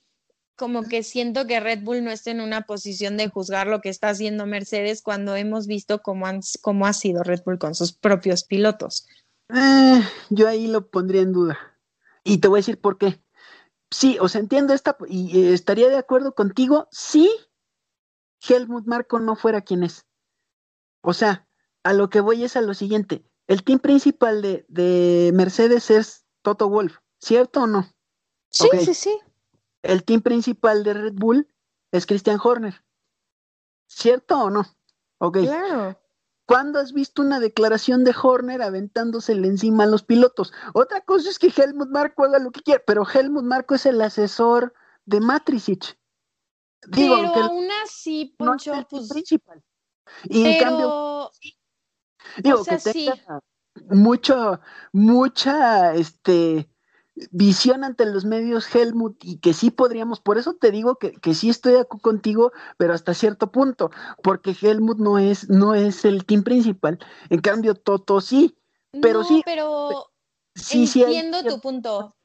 como 0.55 0.84
que 0.84 1.03
siento 1.03 1.45
que 1.45 1.59
Red 1.59 1.84
Bull 1.84 2.03
no 2.03 2.09
está 2.09 2.32
en 2.32 2.41
una 2.41 2.63
posición 2.63 3.15
de 3.15 3.30
juzgar 3.30 3.68
lo 3.68 3.80
que 3.80 3.89
está 3.89 4.09
haciendo 4.09 4.47
Mercedes 4.47 5.03
cuando 5.03 5.36
hemos 5.36 5.68
visto 5.68 6.01
cómo, 6.01 6.26
han, 6.26 6.41
cómo 6.61 6.88
ha 6.88 6.93
sido 6.93 7.24
Red 7.24 7.43
Bull 7.45 7.59
con 7.59 7.76
sus 7.76 7.93
propios 7.93 8.43
pilotos. 8.43 9.07
Eh, 9.53 10.01
yo 10.30 10.47
ahí 10.47 10.68
lo 10.68 10.89
pondría 10.89 11.22
en 11.22 11.32
duda. 11.32 11.59
Y 12.24 12.39
te 12.39 12.47
voy 12.47 12.57
a 12.57 12.61
decir 12.61 12.82
por 12.82 12.97
qué. 12.97 13.22
Sí, 13.91 14.18
o 14.20 14.28
sea, 14.28 14.41
entiendo 14.41 14.74
esta 14.74 14.97
y 15.07 15.53
estaría 15.53 15.88
de 15.89 15.97
acuerdo 15.97 16.34
contigo 16.34 16.89
si 16.91 17.30
Helmut 18.47 18.86
Marco 18.86 19.20
no 19.20 19.36
fuera 19.36 19.61
quien 19.61 19.84
es. 19.84 20.05
O 21.01 21.13
sea, 21.13 21.47
a 21.88 21.94
lo 21.94 22.10
que 22.10 22.20
voy 22.20 22.44
es 22.44 22.58
a 22.58 22.62
lo 22.62 22.74
siguiente. 22.74 23.24
El 23.48 23.64
team 23.64 23.80
principal 23.80 24.42
de, 24.42 25.32
Mercedes 25.34 25.90
es 25.90 26.26
Toto 26.42 26.68
Wolf, 26.68 26.98
¿cierto 27.18 27.62
o 27.62 27.68
no? 27.68 27.88
Sí, 28.50 28.68
sí, 28.84 28.94
sí. 28.94 29.18
El 29.84 30.04
team 30.04 30.22
principal 30.22 30.84
de 30.84 30.94
Red 30.94 31.14
Bull 31.14 31.48
es 31.94 32.06
Christian 32.06 32.42
Horner. 32.44 32.84
¿Cierto 33.88 34.38
o 34.38 34.50
no? 34.50 34.66
Ok. 35.20 35.38
Claro. 35.44 35.98
¿Cuándo 36.46 36.80
has 36.80 36.92
visto 36.92 37.22
una 37.22 37.40
declaración 37.40 38.04
de 38.04 38.14
Horner 38.22 38.62
aventándosele 38.64 39.48
encima 39.48 39.86
a 39.86 39.88
los 39.88 40.04
pilotos? 40.04 40.52
Otra 40.74 41.00
cosa 41.02 41.30
es 41.30 41.40
que 41.40 41.54
Helmut 41.56 41.90
Marco 41.90 42.26
haga 42.26 42.40
lo 42.40 42.52
que 42.52 42.64
quiera, 42.64 42.84
pero 42.86 43.08
Helmut 43.08 43.46
Marco 43.46 43.76
es 43.76 43.86
el 43.86 44.02
asesor 44.02 44.74
de 45.06 45.22
Matricic. 45.22 45.98
Digo, 46.86 47.16
pero 47.16 47.46
aún 47.46 47.70
así, 47.86 48.36
Poncho, 48.38 48.76
no 48.76 48.86
pues, 48.90 49.08
principal. 49.08 49.64
Y 50.26 50.46
en 50.46 50.60
cambio, 50.60 51.32
Digo, 52.38 52.63
que 52.63 52.78
tenga 52.78 53.41
mucho, 53.89 54.59
mucha, 54.91 55.93
este, 55.95 56.69
visión 57.32 57.84
ante 57.84 58.05
los 58.05 58.25
medios 58.25 58.73
Helmut 58.73 59.23
y 59.23 59.38
que 59.38 59.53
sí 59.53 59.71
podríamos, 59.71 60.19
por 60.19 60.38
eso 60.38 60.53
te 60.53 60.71
digo 60.71 60.97
que, 60.97 61.13
que 61.13 61.34
sí 61.34 61.49
estoy 61.49 61.75
aquí 61.75 61.97
contigo, 61.99 62.51
pero 62.78 62.93
hasta 62.93 63.13
cierto 63.13 63.51
punto, 63.51 63.91
porque 64.23 64.55
Helmut 64.59 64.99
no 64.99 65.17
es, 65.17 65.49
no 65.49 65.73
es 65.73 66.05
el 66.05 66.25
team 66.25 66.43
principal, 66.43 66.99
en 67.30 67.41
cambio 67.41 67.75
Toto 67.75 68.21
sí, 68.21 68.57
pero 69.01 69.23
sí. 69.23 69.41
Pero 69.45 70.07
sí, 70.55 70.89
entiendo 70.95 71.43
tu 71.43 71.59
punto 71.59 72.15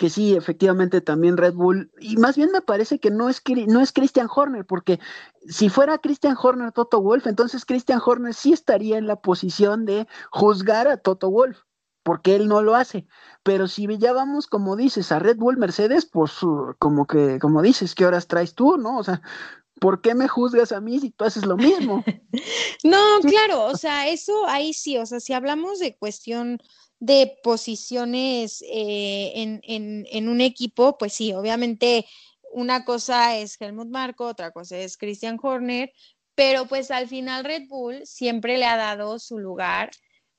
que 0.00 0.08
sí, 0.08 0.34
efectivamente 0.34 1.02
también 1.02 1.36
Red 1.36 1.52
Bull, 1.52 1.92
y 2.00 2.16
más 2.16 2.34
bien 2.34 2.50
me 2.52 2.62
parece 2.62 2.98
que 2.98 3.10
no 3.10 3.28
es, 3.28 3.42
no 3.66 3.82
es 3.82 3.92
Christian 3.92 4.28
Horner, 4.34 4.64
porque 4.64 4.98
si 5.46 5.68
fuera 5.68 5.98
Christian 5.98 6.38
Horner 6.42 6.72
Toto 6.72 7.02
Wolf, 7.02 7.26
entonces 7.26 7.66
Christian 7.66 8.00
Horner 8.02 8.32
sí 8.32 8.54
estaría 8.54 8.96
en 8.96 9.06
la 9.06 9.16
posición 9.16 9.84
de 9.84 10.08
juzgar 10.30 10.88
a 10.88 10.96
Toto 10.96 11.30
Wolf, 11.30 11.58
porque 12.02 12.34
él 12.34 12.48
no 12.48 12.62
lo 12.62 12.76
hace. 12.76 13.06
Pero 13.42 13.68
si 13.68 13.86
ya 13.98 14.14
vamos, 14.14 14.46
como 14.46 14.74
dices, 14.74 15.12
a 15.12 15.18
Red 15.18 15.36
Bull 15.36 15.58
Mercedes, 15.58 16.06
pues 16.06 16.32
como 16.78 17.06
que, 17.06 17.38
como 17.38 17.60
dices, 17.60 17.94
¿qué 17.94 18.06
horas 18.06 18.26
traes 18.26 18.54
tú, 18.54 18.78
no? 18.78 18.96
O 18.96 19.04
sea, 19.04 19.20
¿por 19.82 20.00
qué 20.00 20.14
me 20.14 20.28
juzgas 20.28 20.72
a 20.72 20.80
mí 20.80 20.98
si 20.98 21.10
tú 21.10 21.26
haces 21.26 21.44
lo 21.44 21.58
mismo? 21.58 22.02
no, 22.84 23.20
claro, 23.20 23.66
o 23.66 23.76
sea, 23.76 24.08
eso 24.08 24.46
ahí 24.46 24.72
sí, 24.72 24.96
o 24.96 25.04
sea, 25.04 25.20
si 25.20 25.34
hablamos 25.34 25.78
de 25.78 25.98
cuestión 25.98 26.58
de 27.00 27.38
posiciones 27.42 28.62
eh, 28.62 29.32
en, 29.34 30.28
un 30.28 30.40
equipo, 30.40 30.98
pues 30.98 31.14
sí, 31.14 31.32
obviamente 31.32 32.06
una 32.52 32.84
cosa 32.84 33.36
es 33.38 33.58
Helmut 33.60 33.88
Marko, 33.88 34.26
otra 34.26 34.50
cosa 34.50 34.76
es 34.78 34.98
Christian 34.98 35.38
Horner, 35.42 35.92
pero 36.34 36.66
pues 36.66 36.90
al 36.90 37.08
final 37.08 37.44
Red 37.44 37.68
Bull 37.68 38.06
siempre 38.06 38.58
le 38.58 38.66
ha 38.66 38.76
dado 38.76 39.18
su 39.18 39.38
lugar 39.38 39.90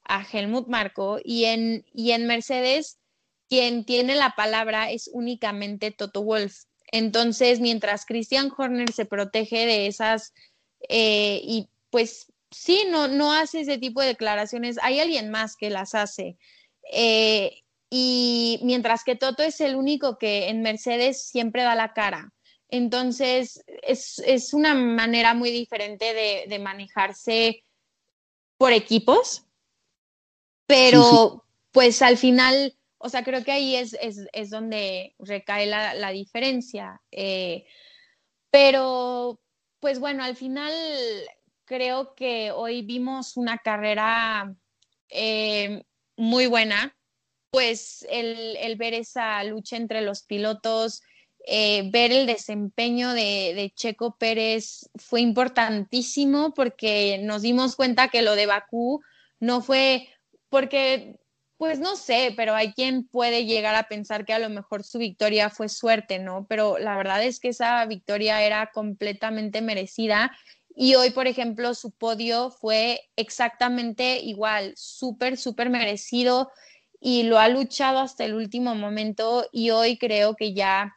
a 0.03 0.24
Helmut 0.24 0.68
Marko 0.68 1.20
y 1.24 1.45
en, 1.45 1.86
y 1.93 2.12
en 2.12 2.28
Mercedes 2.28 2.99
quien 3.49 3.84
tiene 3.84 4.16
la 4.16 4.36
palabra 4.36 4.91
es 4.91 5.09
únicamente 5.12 5.91
Toto 5.91 6.24
Wolf. 6.24 6.64
Entonces, 6.91 7.59
mientras 7.59 8.05
Christian 8.05 8.51
Horner 8.55 8.91
se 8.93 9.05
protege 9.05 9.66
de 9.66 9.88
esas 9.88 10.34
eh, 10.88 11.41
y 11.43 11.70
pues 11.89 12.32
sí, 12.52 12.86
no, 12.89 13.08
no 13.08 13.34
hace 13.34 13.62
ese 13.62 13.78
tipo 13.78 14.02
de 14.02 14.08
declaraciones, 14.08 14.78
hay 14.82 14.99
alguien 14.99 15.32
más 15.32 15.56
que 15.56 15.70
las 15.70 15.95
hace. 15.95 16.38
Eh, 16.91 17.64
y 17.89 18.60
mientras 18.64 19.04
que 19.04 19.16
Toto 19.16 19.43
es 19.43 19.60
el 19.62 19.76
único 19.76 20.18
que 20.18 20.49
en 20.49 20.62
Mercedes 20.62 21.28
siempre 21.28 21.64
da 21.64 21.76
la 21.76 21.93
cara. 21.93 22.32
Entonces, 22.70 23.62
es, 23.82 24.54
una 24.54 24.74
manera 24.74 25.34
muy 25.34 25.52
diferente 25.52 26.14
de, 26.47 26.60
manejarse 26.60 27.64
por 28.58 28.72
equipos, 28.72 29.43
pero 30.66 31.43
pues 31.72 32.02
al 32.02 32.18
final, 32.18 32.78
o 32.97 33.10
sea, 33.10 33.26
creo 33.26 33.43
que 33.43 33.52
ahí 33.52 33.76
es, 33.76 34.49
donde 34.49 35.16
recae 35.20 35.66
la, 35.66 36.12
diferencia. 36.12 37.02
Eh, 37.12 37.66
pero, 38.49 39.41
pues 39.82 39.99
bueno, 39.99 40.24
al 40.24 40.38
final 40.38 40.74
creo 41.72 42.15
que 42.15 42.51
hoy 42.51 42.82
vimos 42.82 43.38
una 43.38 43.57
carrera 43.57 44.53
eh, 45.07 45.86
muy 46.17 46.47
buena, 46.47 46.97
pues 47.49 48.05
el, 48.09 48.76
ver 48.76 48.93
esa 48.93 49.41
lucha 49.45 49.78
entre 49.78 50.01
los 50.01 50.24
pilotos, 50.24 51.01
eh, 51.47 51.89
ver 51.89 52.11
el 52.11 52.28
desempeño 52.28 53.13
de, 53.13 53.72
Checo 53.74 54.17
Pérez 54.17 54.89
fue 54.95 55.22
importantísimo 55.22 56.53
porque 56.53 57.19
nos 57.24 57.41
dimos 57.41 57.78
cuenta 57.78 58.09
que 58.09 58.22
lo 58.22 58.36
de 58.36 58.47
Bakú 58.47 59.01
no 59.39 59.61
fue 59.61 60.09
porque 60.49 61.15
pues 61.55 61.80
no 61.80 61.95
sé, 61.95 62.34
pero 62.36 62.53
hay 62.55 62.74
quien 62.74 63.07
puede 63.07 63.45
llegar 63.45 63.76
a 63.76 63.88
pensar 63.88 64.26
que 64.26 64.34
a 64.34 64.39
lo 64.39 64.49
mejor 64.49 64.84
su 64.84 64.97
victoria 64.97 65.49
fue 65.49 65.69
suerte, 65.69 66.17
¿no? 66.17 66.47
Pero 66.49 66.80
la 66.80 66.97
verdad 66.97 67.24
es 67.24 67.39
que 67.39 67.49
esa 67.49 67.86
victoria 67.86 68.43
era 68.43 68.72
completamente 68.74 69.61
merecida 69.61 70.36
y 70.76 70.95
hoy, 70.95 71.11
por 71.11 71.28
ejemplo, 71.28 71.74
su 71.74 71.91
podio 71.91 72.49
fue 72.49 73.01
exactamente 73.15 74.19
igual, 74.19 74.74
súper, 74.76 75.38
súper 75.38 75.69
merecido 75.69 76.51
y 76.99 77.24
lo 77.24 77.39
ha 77.39 77.49
luchado 77.49 77.99
hasta 77.99 78.26
el 78.26 78.34
último 78.34 78.76
momento 78.76 79.47
y 79.51 79.72
hoy 79.72 79.97
creo 79.97 80.36
que 80.36 80.53
ya 80.53 80.95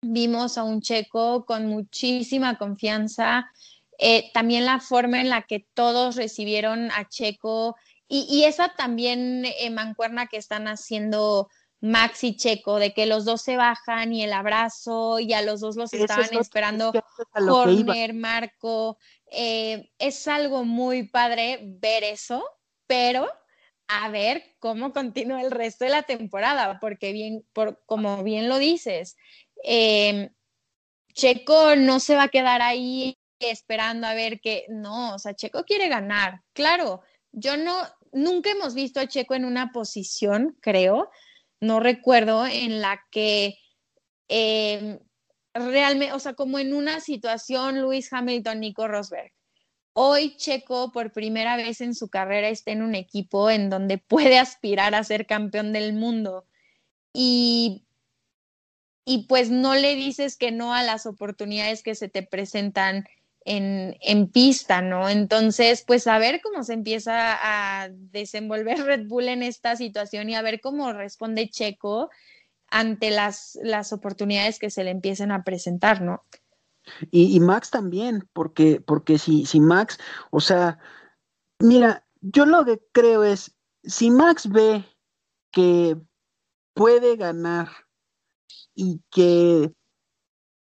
vimos 0.00 0.58
a 0.58 0.64
un 0.64 0.80
checo 0.80 1.44
con 1.44 1.66
muchísima 1.66 2.58
confianza. 2.58 3.50
Eh, 3.98 4.30
también 4.34 4.64
la 4.64 4.80
forma 4.80 5.20
en 5.20 5.28
la 5.28 5.42
que 5.42 5.66
todos 5.74 6.16
recibieron 6.16 6.90
a 6.90 7.08
Checo 7.08 7.76
y, 8.06 8.44
esa 8.44 8.74
también 8.74 9.44
eh, 9.44 9.70
mancuerna 9.70 10.26
que 10.26 10.36
están 10.36 10.68
haciendo 10.68 11.48
Max 11.84 12.24
y 12.24 12.34
Checo, 12.34 12.78
de 12.78 12.94
que 12.94 13.04
los 13.04 13.26
dos 13.26 13.42
se 13.42 13.58
bajan 13.58 14.14
y 14.14 14.24
el 14.24 14.32
abrazo 14.32 15.18
y 15.18 15.34
a 15.34 15.42
los 15.42 15.60
dos 15.60 15.76
los 15.76 15.92
estaban 15.92 16.32
esperando 16.32 16.94
Horner, 17.34 18.14
Marco. 18.14 18.96
Eh, 19.30 19.90
es 19.98 20.26
algo 20.26 20.64
muy 20.64 21.06
padre 21.08 21.60
ver 21.62 22.02
eso, 22.02 22.42
pero 22.86 23.30
a 23.86 24.08
ver 24.08 24.56
cómo 24.60 24.94
continúa 24.94 25.42
el 25.42 25.50
resto 25.50 25.84
de 25.84 25.90
la 25.90 26.04
temporada, 26.04 26.78
porque 26.80 27.12
bien, 27.12 27.44
por, 27.52 27.82
como 27.84 28.22
bien 28.22 28.48
lo 28.48 28.56
dices, 28.56 29.18
em, 29.62 30.30
Checo 31.12 31.76
no 31.76 32.00
se 32.00 32.16
va 32.16 32.24
a 32.24 32.28
quedar 32.28 32.62
ahí 32.62 33.18
esperando 33.40 34.06
a 34.06 34.14
ver 34.14 34.40
que, 34.40 34.64
no, 34.70 35.16
o 35.16 35.18
sea, 35.18 35.34
Checo 35.34 35.64
quiere 35.64 35.88
ganar, 35.88 36.40
claro, 36.54 37.02
yo 37.30 37.58
no, 37.58 37.76
nunca 38.10 38.50
hemos 38.52 38.72
visto 38.72 39.00
a 39.00 39.06
Checo 39.06 39.34
en 39.34 39.44
una 39.44 39.70
posición, 39.70 40.56
creo, 40.62 41.10
no 41.60 41.80
recuerdo, 41.80 42.46
en 42.46 42.80
la 42.80 43.00
que 43.10 43.56
em, 44.28 44.98
realmente, 45.54 46.12
o 46.12 46.18
sea, 46.18 46.34
como 46.34 46.58
en 46.58 46.74
una 46.74 47.00
situación 47.00 47.80
Luis 47.82 48.12
Hamilton, 48.12 48.60
Nico 48.60 48.88
Rosberg, 48.88 49.32
Hoy 49.96 50.36
Checo 50.36 50.90
por 50.90 51.12
primera 51.12 51.56
vez 51.56 51.80
en 51.80 51.94
su 51.94 52.08
carrera 52.08 52.48
está 52.48 52.72
en 52.72 52.82
un 52.82 52.96
equipo 52.96 53.48
en 53.48 53.70
donde 53.70 53.98
puede 53.98 54.38
aspirar 54.40 54.92
a 54.94 55.04
ser 55.04 55.24
campeón 55.24 55.72
del 55.72 55.92
mundo 55.92 56.46
y, 57.12 57.86
y 59.04 59.26
pues 59.28 59.50
no 59.50 59.76
le 59.76 59.94
dices 59.94 60.36
que 60.36 60.50
no 60.50 60.74
a 60.74 60.82
las 60.82 61.06
oportunidades 61.06 61.84
que 61.84 61.94
se 61.94 62.08
te 62.08 62.24
presentan 62.24 63.06
en, 63.44 63.96
en, 64.00 64.28
pista, 64.28 64.80
¿no? 64.80 65.08
Entonces, 65.08 65.84
pues 65.86 66.06
a 66.06 66.18
ver 66.18 66.40
cómo 66.42 66.64
se 66.64 66.72
empieza 66.72 67.36
a 67.40 67.88
desenvolver 67.90 68.78
Red 68.84 69.06
Bull 69.06 69.28
en 69.28 69.42
esta 69.42 69.76
situación 69.76 70.30
y 70.30 70.34
a 70.34 70.42
ver 70.42 70.60
cómo 70.60 70.92
responde 70.92 71.50
Checo 71.50 72.10
ante 72.68 73.10
las, 73.10 73.58
las 73.62 73.92
oportunidades 73.92 74.58
que 74.58 74.70
se 74.70 74.82
le 74.82 74.90
empiecen 74.90 75.30
a 75.30 75.44
presentar, 75.44 76.02
¿no? 76.02 76.24
Y, 77.10 77.40
Max 77.40 77.70
también, 77.70 78.28
porque, 78.32 78.80
porque 78.80 79.18
si, 79.18 79.46
si 79.46 79.60
Max, 79.60 79.98
o 80.30 80.40
sea, 80.40 80.78
mira, 81.58 82.06
yo 82.20 82.44
lo 82.44 82.64
que 82.64 82.80
creo 82.92 83.24
es, 83.24 83.56
si 83.84 84.10
Max 84.10 84.48
ve 84.50 84.84
que 85.50 85.96
puede 86.74 87.16
ganar 87.16 87.68
y 88.74 89.00
que, 89.10 89.72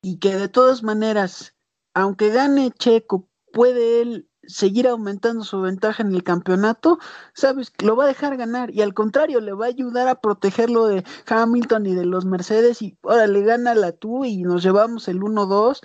y 0.03 0.19
que 0.19 0.36
de 0.36 0.49
todas 0.49 0.84
maneras, 0.84 1.53
aunque 1.93 2.29
gane 2.29 2.71
Checo, 2.71 3.29
puede 3.51 4.01
él 4.01 4.29
seguir 4.45 4.87
aumentando 4.87 5.43
su 5.43 5.61
ventaja 5.61 6.03
en 6.03 6.13
el 6.13 6.23
campeonato, 6.23 6.99
sabes, 7.33 7.71
lo 7.81 7.95
va 7.95 8.05
a 8.05 8.07
dejar 8.07 8.35
ganar 8.37 8.71
y 8.71 8.81
al 8.81 8.93
contrario, 8.93 9.39
le 9.39 9.53
va 9.53 9.65
a 9.65 9.69
ayudar 9.69 10.07
a 10.07 10.19
protegerlo 10.19 10.87
de 10.87 11.03
Hamilton 11.27 11.85
y 11.85 11.95
de 11.95 12.05
los 12.05 12.25
Mercedes 12.25 12.81
y 12.81 12.97
ahora 13.03 13.27
le 13.27 13.41
gana 13.41 13.73
la 13.75 13.93
tú 13.93 14.25
y 14.25 14.43
nos 14.43 14.63
llevamos 14.63 15.07
el 15.07 15.21
1-2 15.21 15.81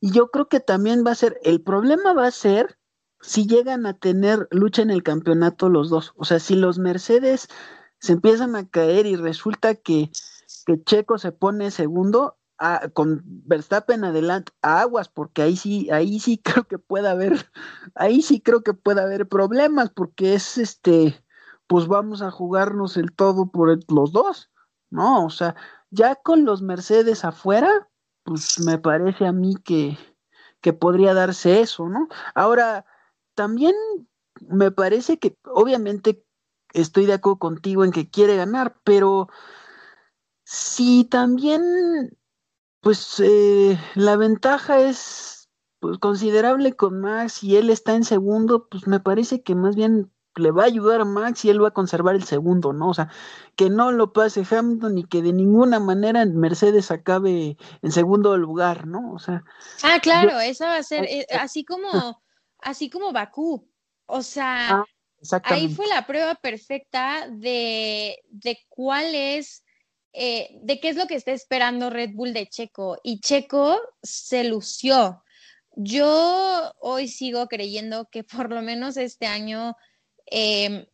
y 0.00 0.10
yo 0.12 0.30
creo 0.30 0.48
que 0.48 0.60
también 0.60 1.04
va 1.06 1.12
a 1.12 1.16
ser, 1.16 1.38
el 1.44 1.62
problema 1.62 2.12
va 2.12 2.26
a 2.26 2.32
ser 2.32 2.78
si 3.20 3.46
llegan 3.46 3.86
a 3.86 3.98
tener 3.98 4.48
lucha 4.50 4.82
en 4.82 4.90
el 4.90 5.02
campeonato 5.02 5.68
los 5.68 5.90
dos, 5.90 6.12
o 6.16 6.24
sea, 6.24 6.40
si 6.40 6.56
los 6.56 6.78
Mercedes 6.78 7.48
se 8.00 8.14
empiezan 8.14 8.56
a 8.56 8.66
caer 8.66 9.06
y 9.06 9.14
resulta 9.16 9.74
que, 9.74 10.10
que 10.66 10.82
Checo 10.82 11.18
se 11.18 11.32
pone 11.32 11.70
segundo, 11.70 12.39
con 12.92 13.22
Verstappen 13.24 14.04
adelante, 14.04 14.52
aguas, 14.60 15.08
porque 15.08 15.42
ahí 15.42 15.56
sí, 15.56 15.90
ahí 15.90 16.20
sí 16.20 16.38
creo 16.44 16.64
que 16.64 16.78
puede 16.78 17.08
haber, 17.08 17.50
ahí 17.94 18.22
sí 18.22 18.40
creo 18.40 18.62
que 18.62 18.74
puede 18.74 19.00
haber 19.00 19.28
problemas, 19.28 19.90
porque 19.90 20.34
es 20.34 20.58
este, 20.58 21.24
pues 21.66 21.86
vamos 21.86 22.22
a 22.22 22.30
jugarnos 22.30 22.96
el 22.96 23.12
todo 23.12 23.50
por 23.50 23.78
los 23.90 24.12
dos, 24.12 24.50
¿no? 24.90 25.24
O 25.24 25.30
sea, 25.30 25.54
ya 25.90 26.16
con 26.16 26.44
los 26.44 26.62
Mercedes 26.62 27.24
afuera, 27.24 27.88
pues 28.24 28.60
me 28.60 28.78
parece 28.78 29.26
a 29.26 29.32
mí 29.32 29.56
que, 29.64 29.96
que 30.60 30.72
podría 30.72 31.14
darse 31.14 31.60
eso, 31.60 31.88
¿no? 31.88 32.08
Ahora, 32.34 32.84
también 33.34 33.74
me 34.48 34.70
parece 34.70 35.18
que, 35.18 35.38
obviamente, 35.44 36.24
estoy 36.74 37.06
de 37.06 37.14
acuerdo 37.14 37.38
contigo 37.38 37.84
en 37.84 37.92
que 37.92 38.10
quiere 38.10 38.36
ganar, 38.36 38.76
pero 38.84 39.28
si 40.44 41.04
también 41.04 41.62
pues 42.80 43.20
eh, 43.20 43.78
la 43.94 44.16
ventaja 44.16 44.80
es 44.80 45.50
pues, 45.80 45.98
considerable 45.98 46.74
con 46.74 47.00
Max 47.00 47.42
y 47.42 47.56
él 47.56 47.70
está 47.70 47.94
en 47.94 48.04
segundo, 48.04 48.68
pues 48.68 48.86
me 48.86 49.00
parece 49.00 49.42
que 49.42 49.54
más 49.54 49.76
bien 49.76 50.10
le 50.36 50.50
va 50.50 50.62
a 50.62 50.66
ayudar 50.66 51.00
a 51.00 51.04
Max 51.04 51.44
y 51.44 51.50
él 51.50 51.62
va 51.62 51.68
a 51.68 51.72
conservar 51.72 52.14
el 52.14 52.24
segundo, 52.24 52.72
¿no? 52.72 52.88
O 52.88 52.94
sea, 52.94 53.10
que 53.56 53.68
no 53.68 53.92
lo 53.92 54.12
pase 54.12 54.44
Hamilton 54.48 54.98
y 54.98 55.04
que 55.04 55.22
de 55.22 55.32
ninguna 55.32 55.80
manera 55.80 56.24
Mercedes 56.24 56.90
acabe 56.90 57.56
en 57.82 57.92
segundo 57.92 58.36
lugar, 58.36 58.86
¿no? 58.86 59.12
O 59.12 59.18
sea. 59.18 59.42
Ah, 59.82 59.98
claro, 60.00 60.38
eso 60.40 60.64
va 60.64 60.76
a 60.76 60.82
ser 60.82 61.04
eh, 61.04 61.26
así 61.38 61.64
como, 61.64 62.22
así 62.60 62.88
como 62.88 63.12
Bakú. 63.12 63.68
O 64.06 64.22
sea, 64.22 64.70
ah, 64.70 64.84
ahí 65.44 65.68
fue 65.68 65.86
la 65.88 66.06
prueba 66.06 66.34
perfecta 66.36 67.28
de, 67.28 68.16
de 68.28 68.58
cuál 68.68 69.14
es 69.14 69.64
eh, 70.12 70.58
de 70.62 70.80
qué 70.80 70.88
es 70.88 70.96
lo 70.96 71.06
que 71.06 71.14
está 71.14 71.32
esperando 71.32 71.90
Red 71.90 72.10
Bull 72.14 72.32
de 72.32 72.48
Checo. 72.48 72.98
Y 73.02 73.20
Checo 73.20 73.80
se 74.02 74.44
lució. 74.44 75.22
Yo 75.76 76.72
hoy 76.80 77.08
sigo 77.08 77.46
creyendo 77.46 78.08
que 78.10 78.24
por 78.24 78.50
lo 78.50 78.62
menos 78.62 78.96
este 78.96 79.26
año 79.26 79.76
em, 80.26 80.86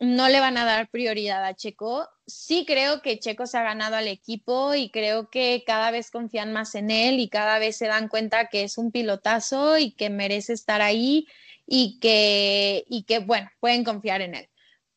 no 0.00 0.28
le 0.28 0.40
van 0.40 0.56
a 0.58 0.64
dar 0.64 0.90
prioridad 0.90 1.44
a 1.44 1.54
Checo. 1.54 2.08
Sí 2.26 2.64
creo 2.66 3.00
que 3.00 3.18
Checo 3.18 3.46
se 3.46 3.58
ha 3.58 3.62
ganado 3.62 3.96
al 3.96 4.08
equipo 4.08 4.74
y 4.74 4.90
creo 4.90 5.30
que 5.30 5.62
cada 5.66 5.90
vez 5.90 6.10
confían 6.10 6.52
más 6.52 6.74
en 6.74 6.90
él 6.90 7.20
y 7.20 7.28
cada 7.28 7.58
vez 7.58 7.76
se 7.76 7.86
dan 7.86 8.08
cuenta 8.08 8.48
que 8.48 8.64
es 8.64 8.76
un 8.78 8.90
pilotazo 8.90 9.78
y 9.78 9.92
que 9.92 10.10
merece 10.10 10.52
estar 10.52 10.82
ahí 10.82 11.26
y 11.66 11.98
que, 12.00 12.84
y 12.88 13.04
que 13.04 13.20
bueno, 13.20 13.50
pueden 13.60 13.84
confiar 13.84 14.20
en 14.20 14.34
él. 14.34 14.48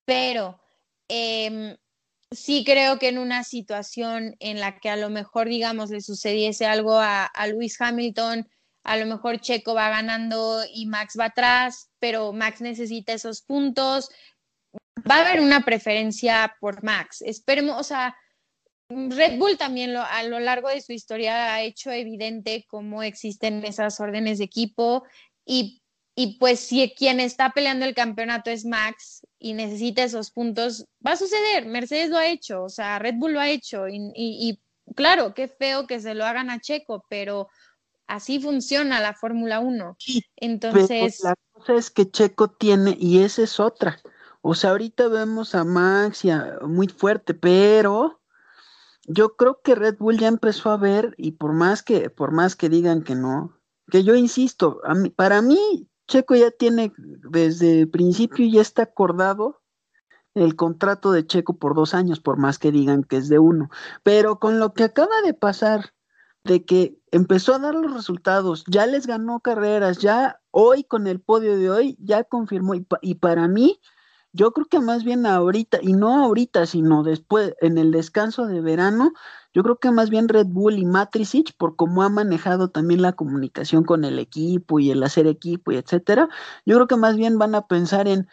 Pero 0.05 0.59
eh, 1.09 1.77
sí 2.31 2.63
creo 2.65 2.99
que 2.99 3.09
en 3.09 3.17
una 3.17 3.43
situación 3.43 4.35
en 4.39 4.59
la 4.59 4.79
que 4.79 4.89
a 4.89 4.97
lo 4.97 5.09
mejor, 5.09 5.47
digamos, 5.47 5.89
le 5.89 6.01
sucediese 6.01 6.65
algo 6.65 6.99
a, 6.99 7.25
a 7.25 7.47
Luis 7.47 7.79
Hamilton, 7.79 8.47
a 8.83 8.97
lo 8.97 9.05
mejor 9.05 9.39
Checo 9.39 9.73
va 9.73 9.89
ganando 9.89 10.63
y 10.73 10.85
Max 10.85 11.15
va 11.19 11.25
atrás, 11.25 11.89
pero 11.99 12.33
Max 12.33 12.61
necesita 12.61 13.13
esos 13.13 13.41
puntos. 13.41 14.09
Va 15.09 15.17
a 15.17 15.21
haber 15.21 15.41
una 15.41 15.63
preferencia 15.65 16.55
por 16.59 16.83
Max. 16.83 17.21
Esperemos, 17.21 17.79
o 17.79 17.83
sea, 17.83 18.15
Red 18.89 19.37
Bull 19.37 19.57
también 19.57 19.93
lo, 19.93 20.01
a 20.01 20.23
lo 20.23 20.39
largo 20.39 20.69
de 20.69 20.81
su 20.81 20.93
historia 20.93 21.53
ha 21.53 21.61
hecho 21.61 21.91
evidente 21.91 22.65
cómo 22.67 23.03
existen 23.03 23.63
esas 23.65 23.99
órdenes 23.99 24.37
de 24.37 24.45
equipo 24.45 25.03
y 25.45 25.81
y 26.19 26.39
pues 26.39 26.59
si 26.59 26.91
quien 26.97 27.19
está 27.19 27.51
peleando 27.51 27.85
el 27.85 27.93
campeonato 27.93 28.49
es 28.49 28.65
Max 28.65 29.21
y 29.39 29.53
necesita 29.53 30.03
esos 30.03 30.31
puntos, 30.31 30.85
va 31.05 31.11
a 31.11 31.17
suceder. 31.17 31.65
Mercedes 31.65 32.09
lo 32.09 32.17
ha 32.17 32.27
hecho, 32.27 32.63
o 32.63 32.69
sea, 32.69 32.99
Red 32.99 33.15
Bull 33.15 33.33
lo 33.33 33.39
ha 33.39 33.49
hecho. 33.49 33.85
Y, 33.87 34.59
claro, 34.95 35.33
qué 35.33 35.47
feo 35.47 35.87
que 35.87 35.99
se 35.99 36.15
lo 36.15 36.25
hagan 36.25 36.49
a 36.49 36.59
Checo, 36.59 37.05
pero 37.09 37.47
así 38.07 38.39
funciona 38.39 38.99
la 38.99 39.13
Fórmula 39.13 39.59
1. 39.59 39.97
Entonces... 40.37 41.21
la 41.23 41.35
cosa 41.51 41.75
es 41.75 41.91
que 41.91 42.09
Checo 42.09 42.49
tiene, 42.49 42.95
y 42.99 43.19
esa 43.19 43.43
es 43.43 43.59
otra. 43.59 43.99
O 44.41 44.55
sea, 44.55 44.71
ahorita 44.71 45.07
vemos 45.07 45.55
a 45.55 45.63
Max 45.63 46.23
y 46.25 46.29
muy 46.65 46.87
fuerte, 46.87 47.33
pero 47.33 48.21
yo 49.05 49.35
creo 49.35 49.61
que 49.61 49.75
Red 49.75 49.97
Bull 49.97 50.17
ya 50.17 50.27
empezó 50.27 50.69
a 50.69 50.77
ver, 50.77 51.13
y 51.17 51.33
por 51.33 51.53
más 51.53 51.83
que, 51.83 52.09
por 52.09 52.31
más 52.31 52.55
que 52.55 52.69
digan 52.69 53.03
que 53.03 53.15
no, 53.15 53.57
que 53.89 54.03
yo 54.03 54.15
insisto, 54.15 54.81
a 54.83 54.93
mí, 54.93 55.09
para 55.09 55.41
mí 55.41 55.87
Checo 56.07 56.35
ya 56.35 56.51
tiene, 56.51 56.93
desde 56.97 57.81
el 57.81 57.89
principio 57.89 58.47
ya 58.47 58.61
está 58.61 58.83
acordado 58.83 59.61
el 60.33 60.55
contrato 60.55 61.11
de 61.11 61.25
Checo 61.25 61.57
por 61.57 61.75
dos 61.75 61.93
años, 61.93 62.19
por 62.19 62.37
más 62.37 62.59
que 62.59 62.71
digan 62.71 63.03
que 63.03 63.17
es 63.17 63.29
de 63.29 63.39
uno. 63.39 63.69
Pero 64.03 64.39
con 64.39 64.59
lo 64.59 64.73
que 64.73 64.83
acaba 64.83 65.21
de 65.25 65.33
pasar, 65.33 65.93
de 66.43 66.63
que 66.63 66.97
empezó 67.11 67.55
a 67.55 67.59
dar 67.59 67.75
los 67.75 67.93
resultados, 67.93 68.63
ya 68.67 68.85
les 68.85 69.07
ganó 69.07 69.39
carreras, 69.39 69.97
ya 69.97 70.39
hoy 70.51 70.83
con 70.83 71.07
el 71.07 71.19
podio 71.19 71.57
de 71.57 71.69
hoy, 71.69 71.97
ya 71.99 72.23
confirmó, 72.23 72.73
y, 72.75 73.15
para 73.15 73.47
mí, 73.47 73.79
yo 74.31 74.51
creo 74.51 74.67
que 74.67 74.79
más 74.79 75.03
bien 75.03 75.25
ahorita, 75.25 75.79
y 75.81 75.93
no 75.93 76.23
ahorita, 76.23 76.65
sino 76.65 77.03
después, 77.03 77.55
en 77.61 77.77
el 77.77 77.91
descanso 77.91 78.45
de 78.45 78.61
verano, 78.61 79.13
yo 79.57 79.63
creo 79.63 79.79
que 79.79 79.89
más 79.89 80.11
bien 80.11 80.29
Red 80.29 80.45
Bull 80.49 80.77
y 80.77 80.85
Matricic, 80.85 81.57
por 81.57 81.75
cómo 81.75 82.03
ha 82.03 82.09
manejado 82.09 82.69
también 82.69 83.01
la 83.01 83.13
comunicación 83.13 83.83
con 83.83 84.05
el 84.05 84.19
equipo 84.19 84.79
y 84.79 84.91
el 84.91 85.01
hacer 85.01 85.25
equipo 85.25 85.71
y 85.71 85.77
etcétera, 85.77 86.29
yo 86.63 86.75
creo 86.75 86.85
que 86.85 86.95
más 86.95 87.15
bien 87.17 87.39
van 87.39 87.55
a 87.55 87.65
pensar 87.65 88.07
en 88.07 88.27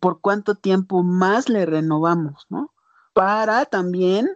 por 0.00 0.22
cuánto 0.22 0.54
tiempo 0.54 1.02
más 1.02 1.50
le 1.50 1.66
renovamos, 1.66 2.46
¿no? 2.48 2.72
Para 3.12 3.66
también 3.66 4.30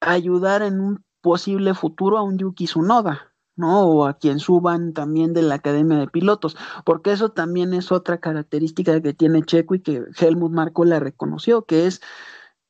ayudar 0.00 0.62
en 0.62 0.80
un 0.80 1.04
posible 1.20 1.74
futuro 1.74 2.16
a 2.16 2.22
un 2.22 2.38
Yuki 2.38 2.64
Tsunoda, 2.64 3.34
¿no? 3.54 3.82
O 3.82 4.06
a 4.06 4.14
quien 4.14 4.38
suban 4.38 4.94
también 4.94 5.34
de 5.34 5.42
la 5.42 5.56
Academia 5.56 5.98
de 5.98 6.08
Pilotos, 6.08 6.56
porque 6.86 7.12
eso 7.12 7.32
también 7.32 7.74
es 7.74 7.92
otra 7.92 8.20
característica 8.20 9.02
que 9.02 9.12
tiene 9.12 9.42
Checo 9.42 9.74
y 9.74 9.80
que 9.80 10.04
Helmut 10.18 10.50
Marco 10.50 10.86
la 10.86 10.98
reconoció, 10.98 11.66
que 11.66 11.86
es 11.86 12.00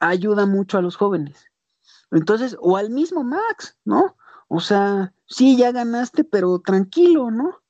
ayuda 0.00 0.46
mucho 0.46 0.78
a 0.78 0.82
los 0.82 0.96
jóvenes. 0.96 1.47
Entonces, 2.10 2.56
o 2.60 2.76
al 2.76 2.90
mismo 2.90 3.22
Max, 3.24 3.76
¿no? 3.84 4.16
O 4.48 4.60
sea, 4.60 5.12
sí, 5.26 5.56
ya 5.56 5.72
ganaste, 5.72 6.24
pero 6.24 6.58
tranquilo, 6.60 7.30
¿no? 7.30 7.60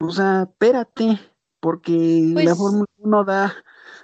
O 0.00 0.10
sea, 0.10 0.48
espérate, 0.50 1.18
porque 1.60 1.92
la 2.34 2.42
pues 2.42 2.58
Fórmula 2.58 2.86
1 2.98 3.24
da 3.24 3.54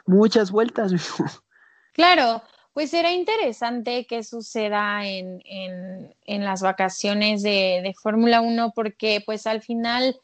muchas 0.06 0.50
vueltas. 0.50 0.92
Claro, 1.92 2.42
pues 2.72 2.90
será 2.90 3.12
interesante 3.12 4.04
que 4.04 4.24
suceda 4.24 5.06
en, 5.06 5.40
en, 5.44 6.44
las 6.44 6.60
vacaciones 6.60 7.40
de, 7.44 7.80
de 7.84 7.94
Fórmula 7.94 8.40
1 8.40 8.72
porque 8.74 9.22
pues 9.24 9.46
al 9.46 9.62
final 9.62 10.20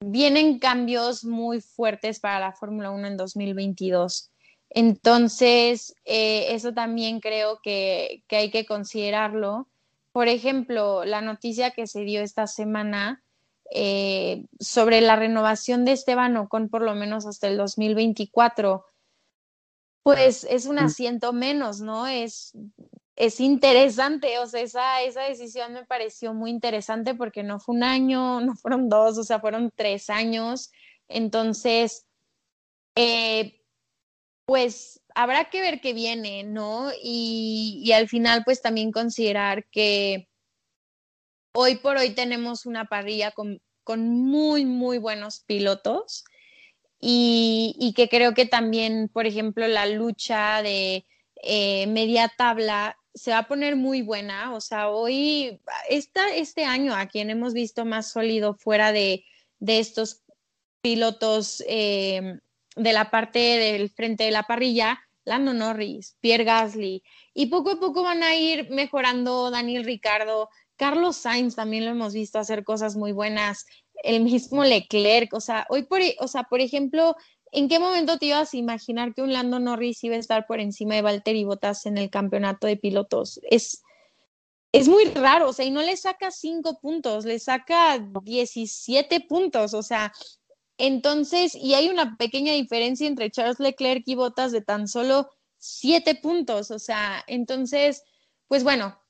vienen 0.00 0.58
cambios 0.58 1.22
muy 1.22 1.60
fuertes 1.60 2.18
para 2.18 2.40
la 2.40 2.52
Fórmula 2.52 2.90
1 2.92 3.08
en 3.08 3.16
2022. 3.18 4.31
Entonces, 4.74 5.94
eh, 6.04 6.54
eso 6.54 6.72
también 6.72 7.20
creo 7.20 7.60
que, 7.62 8.24
que, 8.26 8.36
hay 8.36 8.50
que 8.50 8.64
considerarlo. 8.64 9.68
Por 10.12 10.28
ejemplo, 10.28 11.04
la 11.04 11.20
noticia 11.20 11.72
que 11.72 11.86
se 11.86 12.04
dio 12.04 12.22
esta 12.22 12.46
semana 12.46 13.22
eh, 13.70 14.46
sobre 14.60 15.00
la 15.00 15.16
renovación 15.16 15.84
de 15.84 15.92
Esteban 15.92 16.36
Ocon 16.36 16.68
por 16.68 16.82
lo 16.82 16.94
menos 16.94 17.26
hasta 17.26 17.48
el 17.48 17.56
2024 17.56 18.84
pues 20.02 20.44
es 20.44 20.66
un 20.66 20.78
asiento 20.78 21.32
menos, 21.32 21.80
¿no? 21.80 22.06
Es, 22.06 22.52
es 23.14 23.40
interesante, 23.40 24.38
o 24.40 24.46
sea, 24.46 24.60
esa, 24.60 25.02
esa 25.02 25.22
decisión 25.22 25.72
me 25.72 25.84
pareció 25.84 26.34
muy 26.34 26.50
interesante 26.50 27.14
porque 27.14 27.42
no 27.42 27.60
fue 27.60 27.76
un 27.76 27.84
año, 27.84 28.40
no 28.44 28.54
fueron 28.56 28.88
dos, 28.88 29.18
o 29.18 29.24
sea, 29.24 29.40
fueron 29.40 29.72
tres 29.74 30.10
años. 30.10 30.72
Entonces, 31.08 32.06
eh, 32.96 33.61
pues 34.52 35.00
habrá 35.14 35.48
que 35.48 35.62
ver 35.62 35.80
qué 35.80 35.94
viene, 35.94 36.42
¿no? 36.44 36.90
Y, 37.02 37.90
al 37.96 38.06
final, 38.06 38.42
pues 38.44 38.60
también 38.60 38.92
considerar 38.92 39.64
que 39.70 40.28
hoy 41.54 41.76
por 41.76 41.96
hoy 41.96 42.10
tenemos 42.10 42.66
una 42.66 42.84
parrilla 42.84 43.30
con, 43.30 43.62
con 43.82 44.10
muy, 44.10 44.66
muy 44.66 44.98
buenos 44.98 45.40
pilotos 45.40 46.24
y, 47.00 47.94
que 47.96 48.10
creo 48.10 48.34
que 48.34 48.44
también, 48.44 49.08
por 49.08 49.26
ejemplo, 49.26 49.66
la 49.68 49.86
lucha 49.86 50.60
de 50.60 51.06
eh, 51.42 51.86
media 51.86 52.30
tabla 52.36 52.98
se 53.14 53.30
va 53.30 53.38
a 53.38 53.48
poner 53.48 53.74
muy 53.74 54.02
buena. 54.02 54.54
O 54.54 54.60
sea, 54.60 54.90
hoy, 54.90 55.62
esta, 55.88 56.30
este 56.34 56.66
año, 56.66 56.94
a 56.94 57.06
quien 57.06 57.30
hemos 57.30 57.54
visto 57.54 57.86
más 57.86 58.12
sólido 58.12 58.52
fuera 58.52 58.92
de, 58.92 59.24
de 59.60 59.78
estos 59.78 60.24
pilotos 60.82 61.64
eh, 61.66 62.38
de 62.76 62.92
la 62.92 63.10
parte 63.10 63.38
del 63.38 63.90
frente 63.90 64.24
de 64.24 64.30
la 64.30 64.44
parrilla, 64.44 65.00
Lando 65.24 65.54
Norris, 65.54 66.16
Pierre 66.20 66.44
Gasly, 66.44 67.02
y 67.34 67.46
poco 67.46 67.72
a 67.72 67.80
poco 67.80 68.02
van 68.02 68.22
a 68.22 68.34
ir 68.34 68.70
mejorando 68.70 69.50
Daniel 69.50 69.84
Ricardo. 69.84 70.48
Carlos 70.76 71.16
Sainz 71.16 71.54
también 71.54 71.84
lo 71.84 71.92
hemos 71.92 72.12
visto 72.12 72.38
hacer 72.38 72.64
cosas 72.64 72.96
muy 72.96 73.12
bueas 73.12 73.66
el 74.02 74.22
mismo 74.22 74.64
Leclerc, 74.64 75.32
o 75.34 75.40
sea, 75.40 75.66
hoy 75.68 75.84
por, 75.84 76.00
o 76.18 76.28
sea, 76.28 76.44
por 76.44 76.60
ejemplo, 76.60 77.14
¿en 77.52 77.68
qué 77.68 77.78
momento 77.78 78.18
te 78.18 78.26
ibas 78.26 78.52
a 78.52 78.56
imaginar 78.56 79.14
que 79.14 79.22
un 79.22 79.32
Lando 79.32 79.60
Norris 79.60 80.02
iba 80.02 80.16
a 80.16 80.18
estar 80.18 80.46
por 80.46 80.60
encima 80.60 80.94
de 80.94 81.02
Valtteri 81.02 81.44
Bottas 81.44 81.86
en 81.86 81.98
el 81.98 82.10
campeonato 82.10 82.66
de 82.66 82.76
pilotos? 82.76 83.38
Es, 83.48 83.82
es 84.72 84.88
muy 84.88 85.04
raro, 85.04 85.50
o 85.50 85.52
sea, 85.52 85.64
y 85.64 85.70
no 85.70 85.82
le 85.82 85.96
saca 85.96 86.30
cinco 86.30 86.80
puntos, 86.80 87.24
le 87.24 87.38
saca 87.38 87.98
17 87.98 89.20
puntos, 89.20 89.74
o 89.74 89.82
sea, 89.82 90.12
entonces, 90.78 91.54
y 91.54 91.74
hay 91.74 91.88
una 91.88 92.16
pequeña 92.16 92.52
diferencia 92.52 93.06
entre 93.06 93.30
Charles 93.30 93.60
Leclerc 93.60 94.02
y 94.06 94.14
Bottas 94.14 94.52
de 94.52 94.62
tan 94.62 94.88
solo 94.88 95.30
siete 95.58 96.14
puntos, 96.14 96.70
o 96.70 96.78
sea, 96.78 97.22
entonces, 97.26 98.02
pues 98.48 98.64
bueno, 98.64 99.02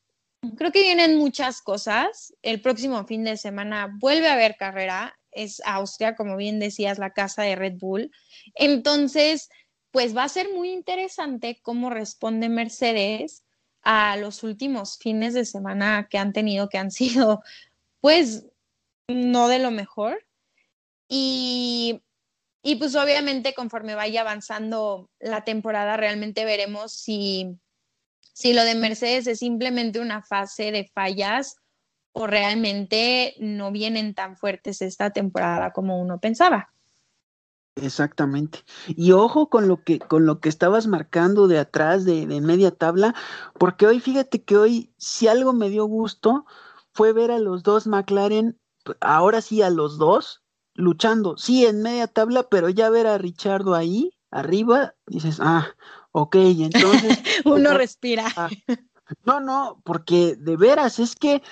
Creo 0.57 0.73
que 0.73 0.83
vienen 0.83 1.17
muchas 1.17 1.63
cosas. 1.63 2.35
El 2.43 2.61
próximo 2.61 3.05
fin 3.07 3.23
de 3.23 3.37
semana 3.37 3.97
vuelve 4.01 4.29
a 4.29 4.33
haber 4.33 4.57
carrera. 4.57 5.17
Es 5.31 5.63
Austria, 5.65 6.17
como 6.17 6.37
bien 6.37 6.59
decías, 6.59 6.99
la 6.99 7.13
casa 7.13 7.43
de 7.43 7.55
Red 7.55 7.79
Bull. 7.79 8.11
Entonces, 8.57 9.49
pues 9.93 10.17
va 10.17 10.25
a 10.25 10.29
ser 10.29 10.53
muy 10.53 10.71
interesante 10.73 11.61
cómo 11.63 11.91
responde 11.91 12.49
Mercedes 12.49 13.45
a 13.83 14.17
los 14.17 14.43
últimos 14.43 14.99
fines 14.99 15.35
de 15.35 15.45
semana 15.45 16.09
que 16.11 16.19
han 16.19 16.33
tenido, 16.33 16.69
que 16.69 16.79
han 16.79 16.91
sido, 16.91 17.43
pues, 18.01 18.47
no 19.09 19.47
de 19.47 19.61
lo 19.61 19.71
mejor. 19.71 20.27
Y, 21.15 22.03
y 22.63 22.77
pues 22.77 22.97
obviamente 22.97 23.53
conforme 23.53 23.95
vaya 23.95 24.23
avanzando 24.23 25.11
la 25.21 25.45
temporada, 25.45 25.99
realmente 25.99 26.47
veremos 26.47 26.93
si 26.93 27.59
si 28.33 28.55
lo 28.55 28.65
de 28.65 28.75
Mercedes 28.75 29.27
es 29.27 29.41
simplemente 29.41 30.01
una 30.01 30.23
fase 30.23 30.73
de 30.73 30.91
fallas 30.95 31.57
o 32.13 32.27
realmente 32.27 33.35
no 33.39 33.73
vienen 33.73 34.15
tan 34.15 34.37
fuertes 34.37 34.81
esta 34.83 35.11
temporada 35.11 35.73
como 35.73 36.01
uno 36.01 36.19
pensaba. 36.19 36.73
Exactamente. 37.77 38.61
Y 38.89 39.13
ojo 39.13 39.49
con 39.49 39.67
lo 39.67 39.83
que, 39.83 39.99
con 39.99 40.27
lo 40.27 40.41
que 40.41 40.51
estabas 40.51 40.87
marcando 40.87 41.49
de 41.49 41.59
atrás 41.59 42.05
de, 42.05 42.27
de, 42.27 42.41
media 42.41 42.71
tabla, 42.71 43.15
porque 43.59 43.87
hoy 43.87 44.01
fíjate 44.01 44.43
que 44.43 44.57
hoy 44.57 44.95
si 44.99 45.29
algo 45.29 45.53
me 45.53 45.71
dio 45.71 45.87
gusto 45.87 46.45
fue 46.93 47.13
ver 47.13 47.31
a 47.31 47.39
los 47.39 47.63
dos 47.63 47.87
McLaren, 47.87 48.59
ahora 49.01 49.41
sí 49.41 49.63
a 49.63 49.71
los 49.71 49.97
dos, 49.97 50.42
luchando, 50.75 51.37
sí 51.37 51.67
en 51.67 51.83
media 51.83 52.07
tabla, 52.07 52.45
pero 52.45 52.69
ya 52.69 52.91
ver 52.91 53.07
a 53.07 53.19
Richardo 53.19 53.75
ahí 53.75 54.13
arriba, 54.31 54.95
dices, 55.07 55.39
ah, 55.41 55.75
Ok, 56.13 56.37
entonces. 56.37 57.19
Uno 57.45 57.73
respira. 57.75 58.27
Ah, 58.37 58.51
no, 59.25 59.41
no, 59.41 59.81
porque 59.85 60.37
de 60.37 60.57
veras, 60.57 60.99
es 60.99 61.17
que, 61.17 61.43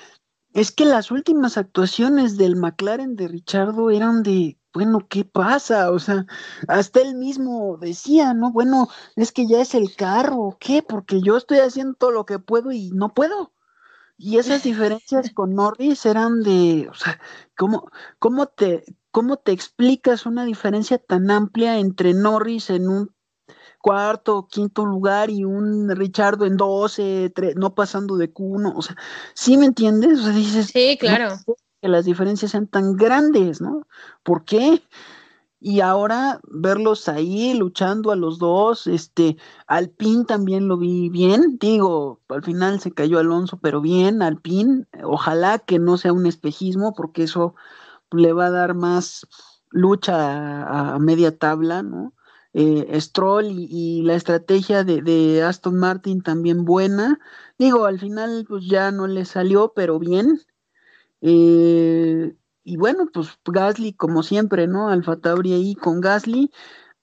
es 0.53 0.71
que 0.71 0.85
las 0.85 1.11
últimas 1.11 1.57
actuaciones 1.57 2.37
del 2.37 2.55
McLaren 2.55 3.15
de 3.15 3.27
Richardo 3.27 3.89
eran 3.89 4.21
de, 4.23 4.59
bueno, 4.73 5.07
¿qué 5.09 5.25
pasa? 5.25 5.91
O 5.91 5.99
sea, 5.99 6.25
hasta 6.67 7.01
él 7.01 7.15
mismo 7.15 7.77
decía, 7.77 8.33
¿no? 8.33 8.51
Bueno, 8.51 8.87
es 9.15 9.31
que 9.31 9.47
ya 9.47 9.61
es 9.61 9.73
el 9.73 9.95
carro, 9.95 10.57
¿qué? 10.59 10.83
Porque 10.83 11.21
yo 11.21 11.37
estoy 11.37 11.59
haciendo 11.59 11.95
todo 11.95 12.11
lo 12.11 12.25
que 12.25 12.39
puedo 12.39 12.71
y 12.71 12.91
no 12.91 13.13
puedo. 13.13 13.53
Y 14.17 14.37
esas 14.37 14.61
diferencias 14.63 15.31
con 15.33 15.55
Norris 15.55 16.05
eran 16.05 16.43
de, 16.43 16.87
o 16.89 16.93
sea, 16.93 17.19
¿cómo, 17.57 17.89
cómo, 18.19 18.45
te, 18.45 18.83
¿cómo 19.11 19.37
te 19.37 19.51
explicas 19.51 20.25
una 20.25 20.45
diferencia 20.45 20.97
tan 20.97 21.29
amplia 21.29 21.77
entre 21.77 22.13
Norris 22.13 22.69
en 22.69 22.89
un 22.89 23.11
cuarto, 23.81 24.47
quinto 24.49 24.85
lugar 24.85 25.29
y 25.29 25.43
un 25.43 25.89
Richardo 25.95 26.45
en 26.45 26.55
12, 26.55 27.33
no 27.55 27.75
pasando 27.75 28.15
de 28.15 28.33
Q1, 28.33 28.73
o 28.75 28.81
sea, 28.81 28.95
¿sí 29.33 29.57
me 29.57 29.65
entiendes? 29.65 30.19
O 30.19 30.23
sea, 30.23 30.33
dices, 30.33 30.67
sí, 30.67 30.97
claro. 30.99 31.35
que 31.81 31.87
las 31.87 32.05
diferencias 32.05 32.51
sean 32.51 32.67
tan 32.67 32.95
grandes, 32.95 33.59
¿no? 33.59 33.87
¿Por 34.23 34.45
qué? 34.45 34.83
Y 35.59 35.81
ahora 35.81 36.39
verlos 36.43 37.07
ahí 37.07 37.53
luchando 37.53 38.11
a 38.11 38.15
los 38.15 38.39
dos, 38.39 38.87
este, 38.87 39.37
Alpín 39.67 40.25
también 40.25 40.67
lo 40.67 40.77
vi 40.77 41.09
bien, 41.09 41.57
digo, 41.59 42.19
al 42.29 42.43
final 42.43 42.79
se 42.79 42.91
cayó 42.91 43.19
Alonso, 43.19 43.59
pero 43.61 43.81
bien, 43.81 44.23
Alpín, 44.23 44.87
ojalá 45.03 45.59
que 45.59 45.77
no 45.77 45.97
sea 45.97 46.13
un 46.13 46.25
espejismo, 46.25 46.93
porque 46.95 47.23
eso 47.23 47.55
le 48.11 48.33
va 48.33 48.47
a 48.47 48.51
dar 48.51 48.75
más 48.75 49.27
lucha 49.69 50.93
a 50.93 50.99
media 50.99 51.37
tabla, 51.37 51.83
¿no? 51.83 52.13
eh, 52.53 52.99
Stroll 52.99 53.47
y, 53.49 54.01
la 54.03 54.15
estrategia 54.15 54.83
de, 54.83 55.43
Aston 55.43 55.77
Martin 55.77 56.21
también 56.21 56.65
buena. 56.65 57.19
Digo, 57.57 57.85
al 57.85 57.99
final 57.99 58.45
pues 58.47 58.65
ya 58.67 58.91
no 58.91 59.07
le 59.07 59.25
salió, 59.25 59.73
pero 59.75 59.99
bien. 59.99 60.39
Eh, 61.21 62.35
y 62.63 62.77
bueno, 62.77 63.09
pues 63.13 63.29
Gasly 63.45 63.93
como 63.93 64.23
siempre, 64.23 64.67
¿no? 64.67 64.89
Alfa 64.89 65.17
Tauri 65.17 65.53
ahí 65.53 65.75
con 65.75 66.01
Gasly, 66.01 66.51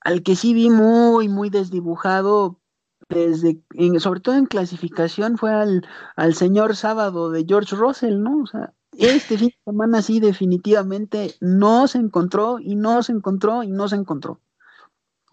al 0.00 0.22
que 0.22 0.36
sí 0.36 0.54
vi 0.54 0.70
muy, 0.70 1.28
muy 1.28 1.50
desdibujado 1.50 2.60
desde, 3.08 3.62
sobre 4.00 4.20
todo 4.20 4.36
en 4.36 4.46
clasificación, 4.46 5.38
fue 5.38 5.52
al, 5.52 5.86
al 6.16 6.34
señor 6.34 6.76
sábado 6.76 7.30
de 7.30 7.44
George 7.48 7.74
Russell, 7.76 8.20
¿no? 8.20 8.42
O 8.42 8.46
sea, 8.46 8.74
este 9.06 9.38
fin 9.38 9.48
de 9.48 9.72
semana 9.72 10.02
sí 10.02 10.20
definitivamente 10.20 11.34
no 11.40 11.86
se 11.86 11.98
encontró 11.98 12.58
y 12.58 12.74
no 12.74 13.02
se 13.02 13.12
encontró 13.12 13.62
y 13.62 13.70
no 13.70 13.88
se 13.88 13.96
encontró. 13.96 14.40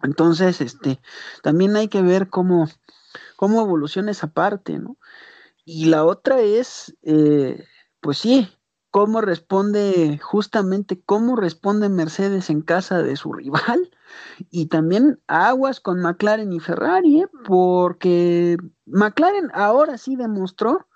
Entonces, 0.02 0.60
este, 0.60 1.00
también 1.42 1.74
hay 1.76 1.88
que 1.88 2.02
ver 2.02 2.28
cómo, 2.28 2.68
cómo 3.36 3.62
evoluciona 3.62 4.10
esa 4.10 4.28
parte, 4.28 4.78
¿no? 4.78 4.96
Y 5.64 5.86
la 5.86 6.04
otra 6.04 6.40
es, 6.40 6.96
eh, 7.02 7.64
pues 8.00 8.18
sí, 8.18 8.48
cómo 8.90 9.20
responde, 9.20 10.18
justamente 10.22 11.02
cómo 11.04 11.36
responde 11.36 11.88
Mercedes 11.88 12.50
en 12.50 12.62
casa 12.62 13.02
de 13.02 13.16
su 13.16 13.32
rival. 13.32 13.90
Y 14.50 14.66
también 14.66 15.20
aguas 15.26 15.80
con 15.80 16.00
McLaren 16.00 16.52
y 16.52 16.60
Ferrari, 16.60 17.20
¿eh? 17.20 17.28
porque 17.46 18.56
McLaren 18.86 19.50
ahora 19.52 19.98
sí 19.98 20.14
demostró 20.16 20.86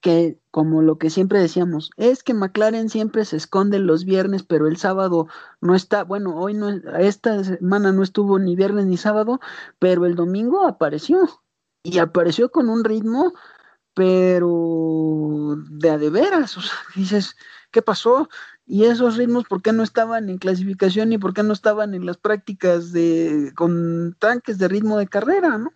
que, 0.00 0.38
como 0.50 0.82
lo 0.82 0.98
que 0.98 1.10
siempre 1.10 1.40
decíamos, 1.40 1.90
es 1.96 2.22
que 2.22 2.34
McLaren 2.34 2.88
siempre 2.88 3.24
se 3.24 3.36
esconde 3.36 3.78
los 3.78 4.04
viernes, 4.04 4.42
pero 4.42 4.68
el 4.68 4.76
sábado 4.76 5.28
no 5.60 5.74
está, 5.74 6.04
bueno, 6.04 6.38
hoy 6.38 6.54
no, 6.54 6.70
esta 6.98 7.42
semana 7.44 7.92
no 7.92 8.02
estuvo 8.02 8.38
ni 8.38 8.56
viernes 8.56 8.86
ni 8.86 8.96
sábado, 8.96 9.40
pero 9.78 10.06
el 10.06 10.14
domingo 10.14 10.66
apareció 10.66 11.28
y 11.82 11.98
apareció 11.98 12.50
con 12.50 12.68
un 12.68 12.84
ritmo, 12.84 13.32
pero 13.94 15.56
de 15.70 15.90
a 15.90 15.98
de 15.98 16.10
veras, 16.10 16.56
o 16.56 16.60
sea, 16.60 16.74
dices, 16.96 17.36
¿qué 17.70 17.82
pasó? 17.82 18.28
Y 18.66 18.84
esos 18.84 19.16
ritmos, 19.16 19.44
¿por 19.44 19.62
qué 19.62 19.72
no 19.72 19.82
estaban 19.82 20.28
en 20.28 20.38
clasificación 20.38 21.12
y 21.12 21.18
por 21.18 21.34
qué 21.34 21.42
no 21.42 21.52
estaban 21.52 21.94
en 21.94 22.04
las 22.04 22.16
prácticas 22.16 22.92
de 22.92 23.52
con 23.56 24.16
tanques 24.18 24.58
de 24.58 24.68
ritmo 24.68 24.98
de 24.98 25.06
carrera, 25.06 25.58
no? 25.58 25.72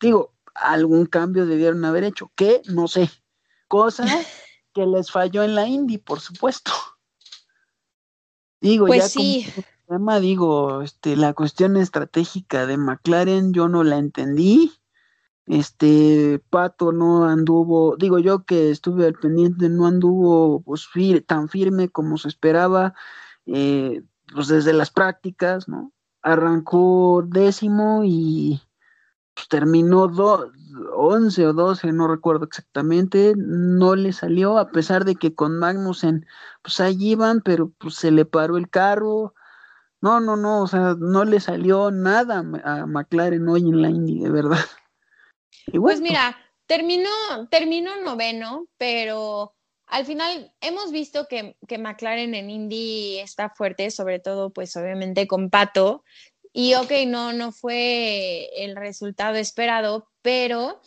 Digo, 0.00 0.34
algún 0.54 1.06
cambio 1.06 1.46
debieron 1.46 1.84
haber 1.84 2.04
hecho, 2.04 2.30
que 2.36 2.62
no 2.66 2.88
sé, 2.88 3.10
cosa 3.72 4.04
que 4.74 4.86
les 4.86 5.10
falló 5.10 5.42
en 5.42 5.54
la 5.54 5.66
Indy, 5.66 5.96
por 5.96 6.20
supuesto. 6.20 6.70
Digo, 8.60 8.86
pues 8.86 9.02
ya 9.02 9.08
sí. 9.08 9.46
como 9.86 10.20
digo, 10.20 10.82
este, 10.82 11.16
la 11.16 11.32
cuestión 11.32 11.78
estratégica 11.78 12.66
de 12.66 12.76
McLaren 12.76 13.54
yo 13.54 13.68
no 13.68 13.82
la 13.82 13.96
entendí. 13.96 14.72
Este 15.46 16.38
Pato 16.50 16.92
no 16.92 17.24
anduvo, 17.24 17.96
digo 17.96 18.18
yo 18.18 18.44
que 18.44 18.70
estuve 18.70 19.06
al 19.06 19.14
pendiente, 19.14 19.70
no 19.70 19.86
anduvo 19.86 20.60
pues, 20.60 20.86
tan 21.26 21.48
firme 21.48 21.88
como 21.88 22.18
se 22.18 22.28
esperaba, 22.28 22.94
eh, 23.46 24.02
pues 24.34 24.48
desde 24.48 24.74
las 24.74 24.90
prácticas, 24.90 25.66
¿no? 25.66 25.92
Arrancó 26.20 27.24
décimo 27.26 28.04
y 28.04 28.60
pues, 29.34 29.48
terminó 29.48 30.08
do, 30.08 30.52
11 30.94 31.46
o 31.46 31.52
12, 31.52 31.92
no 31.92 32.08
recuerdo 32.08 32.44
exactamente, 32.44 33.34
no 33.36 33.94
le 33.96 34.12
salió, 34.12 34.58
a 34.58 34.70
pesar 34.70 35.04
de 35.04 35.16
que 35.16 35.34
con 35.34 35.58
Magnussen, 35.58 36.26
pues 36.62 36.80
ahí 36.80 36.96
iban, 37.00 37.40
pero 37.40 37.70
pues 37.78 37.94
se 37.94 38.10
le 38.10 38.24
paró 38.24 38.56
el 38.56 38.68
carro. 38.68 39.34
No, 40.00 40.20
no, 40.20 40.36
no, 40.36 40.62
o 40.62 40.66
sea, 40.66 40.96
no 40.98 41.24
le 41.24 41.38
salió 41.38 41.90
nada 41.90 42.38
a 42.64 42.86
McLaren 42.86 43.48
hoy 43.48 43.60
en 43.60 43.82
la 43.82 43.90
Indy, 43.90 44.20
de 44.20 44.30
verdad. 44.30 44.64
pues 45.72 46.00
mira, 46.00 46.36
terminó, 46.66 47.10
terminó 47.50 48.00
noveno, 48.02 48.66
pero 48.78 49.54
al 49.86 50.04
final 50.04 50.52
hemos 50.60 50.90
visto 50.90 51.26
que, 51.28 51.56
que, 51.68 51.78
McLaren 51.78 52.34
en 52.34 52.50
Indy 52.50 53.18
está 53.18 53.50
fuerte, 53.50 53.90
sobre 53.90 54.18
todo, 54.18 54.50
pues 54.50 54.76
obviamente 54.76 55.26
con 55.26 55.50
Pato, 55.50 56.02
y 56.52 56.74
ok, 56.74 56.90
no, 57.06 57.32
no 57.32 57.52
fue 57.52 58.48
el 58.62 58.76
resultado 58.76 59.36
esperado, 59.36 60.10
pero 60.20 60.80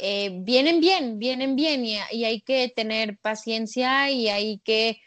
eh, 0.00 0.30
vienen 0.42 0.80
bien, 0.80 1.18
vienen 1.18 1.56
bien 1.56 1.84
y, 1.84 1.96
hay 1.96 2.40
que 2.40 2.68
tener 2.74 3.18
paciencia 3.18 4.10
y 4.10 4.28
hay 4.28 4.58
que 4.60 5.00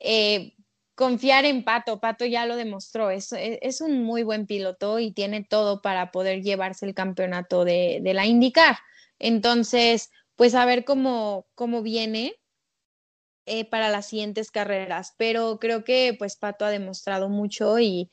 eh, 0.00 0.54
confiar 0.94 1.44
en 1.46 1.64
Pato. 1.64 2.00
Pato 2.00 2.26
ya 2.26 2.44
lo 2.46 2.56
demostró, 2.56 3.10
es, 3.10 3.32
es, 3.32 3.80
un 3.80 4.02
muy 4.02 4.22
buen 4.24 4.46
piloto 4.46 4.98
y 4.98 5.12
tiene 5.12 5.42
todo 5.42 5.80
para 5.80 6.10
poder 6.10 6.42
llevarse 6.42 6.84
el 6.86 6.94
campeonato 6.94 7.64
de, 7.64 8.00
de 8.02 8.14
la 8.14 8.26
IndyCar. 8.26 8.76
Entonces, 9.18 10.10
pues 10.36 10.54
a 10.54 10.66
ver 10.66 10.84
cómo, 10.84 11.46
cómo 11.54 11.82
viene. 11.82 12.34
Eh, 13.46 13.66
para 13.66 13.90
las 13.90 14.06
siguientes 14.06 14.50
carreras, 14.50 15.12
pero 15.18 15.58
creo 15.58 15.84
que 15.84 16.16
pues 16.18 16.34
Pato 16.34 16.64
ha 16.64 16.70
demostrado 16.70 17.28
mucho 17.28 17.78
y, 17.78 18.10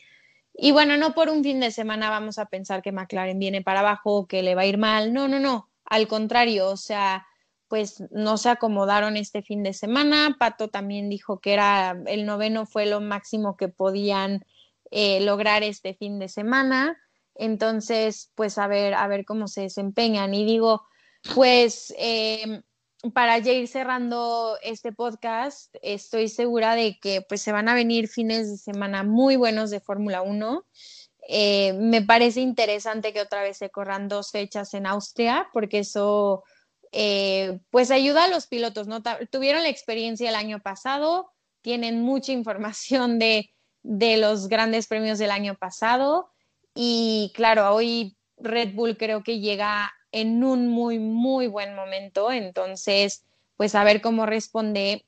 y 0.53 0.71
bueno, 0.71 0.97
no 0.97 1.13
por 1.13 1.29
un 1.29 1.43
fin 1.43 1.59
de 1.59 1.71
semana 1.71 2.09
vamos 2.09 2.37
a 2.37 2.47
pensar 2.47 2.81
que 2.81 2.91
McLaren 2.91 3.39
viene 3.39 3.61
para 3.61 3.79
abajo 3.79 4.27
que 4.27 4.43
le 4.43 4.55
va 4.55 4.61
a 4.61 4.65
ir 4.65 4.77
mal. 4.77 5.13
No, 5.13 5.27
no, 5.27 5.39
no. 5.39 5.69
Al 5.85 6.07
contrario, 6.07 6.69
o 6.69 6.77
sea, 6.77 7.25
pues 7.67 8.03
no 8.11 8.37
se 8.37 8.49
acomodaron 8.49 9.17
este 9.17 9.41
fin 9.41 9.63
de 9.63 9.73
semana. 9.73 10.35
Pato 10.37 10.69
también 10.69 11.09
dijo 11.09 11.39
que 11.39 11.53
era 11.53 11.97
el 12.05 12.25
noveno 12.25 12.65
fue 12.65 12.85
lo 12.85 12.99
máximo 12.99 13.55
que 13.55 13.69
podían 13.69 14.45
eh, 14.91 15.21
lograr 15.21 15.63
este 15.63 15.93
fin 15.93 16.19
de 16.19 16.27
semana. 16.27 16.97
Entonces, 17.35 18.31
pues 18.35 18.57
a 18.57 18.67
ver, 18.67 18.93
a 18.93 19.07
ver 19.07 19.25
cómo 19.25 19.47
se 19.47 19.61
desempeñan. 19.61 20.33
Y 20.33 20.43
digo, 20.43 20.83
pues 21.33 21.93
eh, 21.97 22.61
para 23.13 23.37
ya 23.39 23.51
ir 23.51 23.67
cerrando 23.67 24.57
este 24.61 24.91
podcast, 24.91 25.73
estoy 25.81 26.27
segura 26.27 26.75
de 26.75 26.99
que 26.99 27.21
pues 27.21 27.41
se 27.41 27.51
van 27.51 27.67
a 27.67 27.73
venir 27.73 28.07
fines 28.07 28.49
de 28.49 28.57
semana 28.57 29.03
muy 29.03 29.35
buenos 29.35 29.71
de 29.71 29.79
Fórmula 29.79 30.21
1. 30.21 30.65
Eh, 31.27 31.73
me 31.73 32.01
parece 32.01 32.41
interesante 32.41 33.13
que 33.13 33.21
otra 33.21 33.41
vez 33.41 33.57
se 33.57 33.69
corran 33.69 34.07
dos 34.07 34.31
fechas 34.31 34.73
en 34.73 34.85
Austria, 34.85 35.49
porque 35.51 35.79
eso 35.79 36.43
eh, 36.91 37.59
pues 37.71 37.89
ayuda 37.89 38.25
a 38.25 38.27
los 38.27 38.47
pilotos, 38.47 38.87
¿no? 38.87 39.01
Tuvieron 39.31 39.63
la 39.63 39.69
experiencia 39.69 40.29
el 40.29 40.35
año 40.35 40.59
pasado, 40.59 41.31
tienen 41.61 42.01
mucha 42.01 42.31
información 42.31 43.17
de, 43.17 43.51
de 43.81 44.17
los 44.17 44.47
grandes 44.47 44.87
premios 44.87 45.17
del 45.17 45.31
año 45.31 45.55
pasado 45.55 46.31
y 46.75 47.31
claro, 47.35 47.73
hoy 47.73 48.17
Red 48.37 48.73
Bull 48.73 48.97
creo 48.97 49.23
que 49.23 49.39
llega 49.39 49.91
en 50.11 50.43
un 50.43 50.67
muy, 50.67 50.99
muy 50.99 51.47
buen 51.47 51.75
momento. 51.75 52.31
Entonces, 52.31 53.23
pues 53.57 53.75
a 53.75 53.83
ver 53.83 54.01
cómo 54.01 54.25
responde 54.25 55.05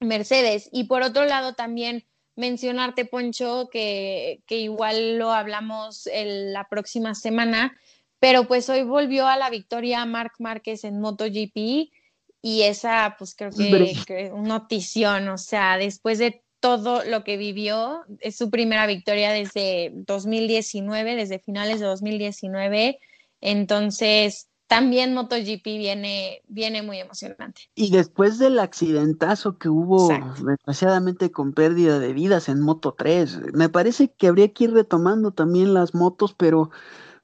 Mercedes. 0.00 0.68
Y 0.72 0.84
por 0.84 1.02
otro 1.02 1.24
lado, 1.24 1.54
también 1.54 2.04
mencionarte, 2.36 3.04
Poncho, 3.04 3.68
que, 3.70 4.40
que 4.46 4.58
igual 4.58 5.18
lo 5.18 5.32
hablamos 5.32 6.08
la 6.14 6.68
próxima 6.68 7.14
semana, 7.14 7.76
pero 8.20 8.46
pues 8.46 8.68
hoy 8.70 8.84
volvió 8.84 9.26
a 9.26 9.36
la 9.36 9.50
victoria 9.50 10.04
Marc 10.06 10.34
Márquez 10.38 10.84
en 10.84 11.00
MotoGP 11.00 11.90
y 12.40 12.62
esa, 12.62 13.16
pues 13.18 13.34
creo 13.34 13.50
que, 13.50 13.96
que 14.06 14.30
notición, 14.30 15.28
o 15.28 15.38
sea, 15.38 15.76
después 15.76 16.18
de 16.18 16.42
todo 16.60 17.04
lo 17.04 17.24
que 17.24 17.36
vivió, 17.36 18.04
es 18.20 18.36
su 18.36 18.50
primera 18.50 18.86
victoria 18.86 19.32
desde 19.32 19.90
2019, 19.94 21.16
desde 21.16 21.38
finales 21.40 21.80
de 21.80 21.86
2019 21.86 23.00
entonces, 23.40 24.48
también 24.68 25.14
MotoGP 25.14 25.64
viene, 25.64 26.42
viene 26.46 26.82
muy 26.82 26.98
emocionante. 26.98 27.62
Y 27.74 27.90
después 27.90 28.38
del 28.38 28.58
accidentazo 28.58 29.58
que 29.58 29.68
hubo, 29.70 30.08
desgraciadamente 30.44 31.32
con 31.32 31.54
pérdida 31.54 31.98
de 31.98 32.12
vidas 32.12 32.48
en 32.48 32.60
Moto 32.60 32.94
3, 32.96 33.54
me 33.54 33.70
parece 33.70 34.12
que 34.12 34.28
habría 34.28 34.52
que 34.52 34.64
ir 34.64 34.72
retomando 34.72 35.32
también 35.32 35.72
las 35.72 35.94
motos, 35.94 36.34
pero 36.34 36.70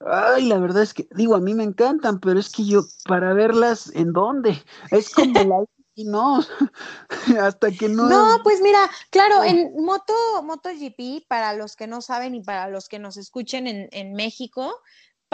ay, 0.00 0.46
la 0.46 0.58
verdad 0.58 0.82
es 0.82 0.94
que, 0.94 1.06
digo, 1.14 1.34
a 1.34 1.40
mí 1.40 1.54
me 1.54 1.64
encantan, 1.64 2.18
pero 2.18 2.40
es 2.40 2.50
que 2.50 2.64
yo, 2.64 2.82
para 3.06 3.34
verlas, 3.34 3.94
¿en 3.94 4.12
dónde? 4.12 4.62
Es 4.90 5.10
como 5.10 5.44
la 5.44 5.64
y 5.96 6.04
no, 6.04 6.40
hasta 7.40 7.70
que 7.70 7.88
no. 7.88 8.08
No, 8.08 8.42
pues 8.42 8.60
mira, 8.60 8.90
claro, 9.10 9.44
en 9.44 9.72
Moto, 9.84 10.14
MotoGP, 10.42 11.26
para 11.28 11.54
los 11.54 11.76
que 11.76 11.86
no 11.86 12.00
saben 12.00 12.34
y 12.34 12.42
para 12.42 12.68
los 12.68 12.88
que 12.88 12.98
nos 12.98 13.16
escuchen 13.16 13.66
en, 13.66 13.88
en 13.92 14.14
México, 14.14 14.80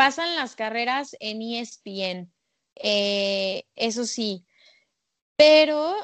pasan 0.01 0.35
las 0.35 0.57
carreras 0.57 1.15
en 1.21 1.43
ESPN, 1.43 2.33
eh, 2.77 3.65
eso 3.75 4.07
sí, 4.07 4.47
pero 5.37 5.95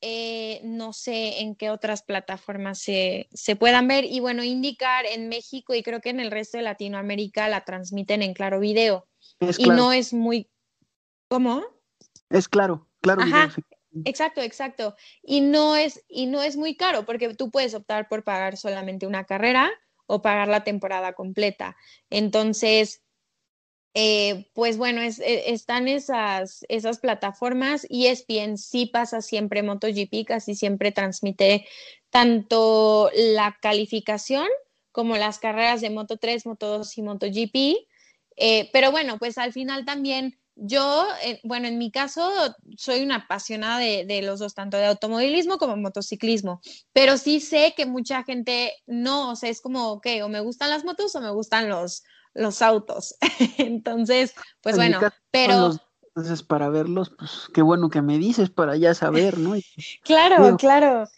eh, 0.00 0.60
no 0.64 0.92
sé 0.92 1.38
en 1.40 1.54
qué 1.54 1.70
otras 1.70 2.02
plataformas 2.02 2.80
se, 2.80 3.28
puedan 3.56 3.86
ver. 3.86 4.06
Y 4.06 4.18
bueno, 4.18 4.42
indicar 4.42 5.06
en 5.06 5.28
México 5.28 5.72
y 5.72 5.84
creo 5.84 6.00
que 6.00 6.10
en 6.10 6.18
el 6.18 6.32
resto 6.32 6.58
de 6.58 6.64
Latinoamérica 6.64 7.48
la 7.48 7.64
transmiten 7.64 8.22
en 8.22 8.34
Claro 8.34 8.58
Video. 8.58 9.06
y 9.38 9.68
no 9.68 9.92
es 9.92 10.12
muy... 10.12 10.50
¿Cómo? 11.28 11.62
Es 12.30 12.48
claro, 12.48 12.88
claro. 13.02 13.22
Ajá. 13.22 13.54
Exacto, 14.04 14.40
exacto. 14.40 14.96
Y 15.22 15.42
no 15.42 15.76
es, 15.76 16.04
y 16.08 16.26
no 16.26 16.42
es 16.42 16.56
muy 16.56 16.76
caro, 16.76 17.06
porque 17.06 17.32
tú 17.34 17.52
puedes 17.52 17.72
optar 17.74 18.08
por 18.08 18.24
pagar 18.24 18.56
solamente 18.56 19.06
una 19.06 19.22
carrera 19.22 19.70
o 20.06 20.22
pagar 20.22 20.48
la 20.48 20.64
temporada 20.64 21.12
completa. 21.12 21.76
Entonces, 22.10 23.03
eh, 23.94 24.50
pues 24.54 24.76
bueno, 24.76 25.00
e, 25.00 25.14
están 25.52 25.88
esas, 25.88 26.64
esas 26.68 26.98
plataformas. 26.98 27.86
ESPN 27.88 28.58
sí 28.58 28.86
pasa 28.86 29.22
siempre 29.22 29.62
MotoGP, 29.62 30.26
casi 30.26 30.54
siempre 30.54 30.92
transmite 30.92 31.66
tanto 32.10 33.10
la 33.14 33.56
calificación 33.62 34.46
como 34.92 35.16
las 35.16 35.38
carreras 35.38 35.80
de 35.80 35.90
Moto 35.90 36.16
3, 36.16 36.46
Moto 36.46 36.78
2 36.78 36.98
y 36.98 37.02
MotoGP. 37.02 37.56
Eh, 38.36 38.70
pero 38.72 38.90
bueno, 38.90 39.18
pues 39.18 39.38
al 39.38 39.52
final 39.52 39.84
también 39.84 40.38
yo, 40.56 41.06
eh, 41.22 41.40
bueno, 41.42 41.66
en 41.66 41.78
mi 41.78 41.90
caso, 41.90 42.30
soy 42.76 43.02
una 43.02 43.16
apasionada 43.16 43.78
de, 43.78 44.22
los 44.22 44.38
dos, 44.38 44.54
tanto 44.54 44.76
de 44.76 44.86
automovilismo 44.86 45.58
como 45.58 45.76
motociclismo, 45.76 46.60
pero 46.92 47.18
sí 47.18 47.40
sé 47.40 47.74
que 47.76 47.86
mucha 47.86 48.22
gente 48.22 48.72
no, 48.86 49.32
o 49.32 49.36
sea, 49.36 49.50
es 49.50 49.60
como, 49.60 49.92
ok, 49.92 50.06
o 50.22 50.28
me 50.28 50.40
gustan 50.40 50.70
las 50.70 50.84
motos 50.84 51.14
o 51.16 51.20
me 51.20 51.30
gustan 51.30 51.68
los, 51.68 52.04
los 52.34 52.62
autos. 52.62 53.16
Entonces, 53.58 54.34
pues 54.62 54.76
bueno, 54.76 55.00
pero... 55.30 55.72
Entonces, 56.16 56.44
para 56.44 56.68
verlos, 56.68 57.12
pues 57.18 57.48
qué 57.52 57.60
bueno 57.60 57.90
que 57.90 58.00
me 58.00 58.18
dices 58.18 58.48
para 58.48 58.76
ya 58.76 58.94
saber, 58.94 59.36
¿no? 59.36 59.54
claro, 60.04 60.56
claro. 60.56 61.08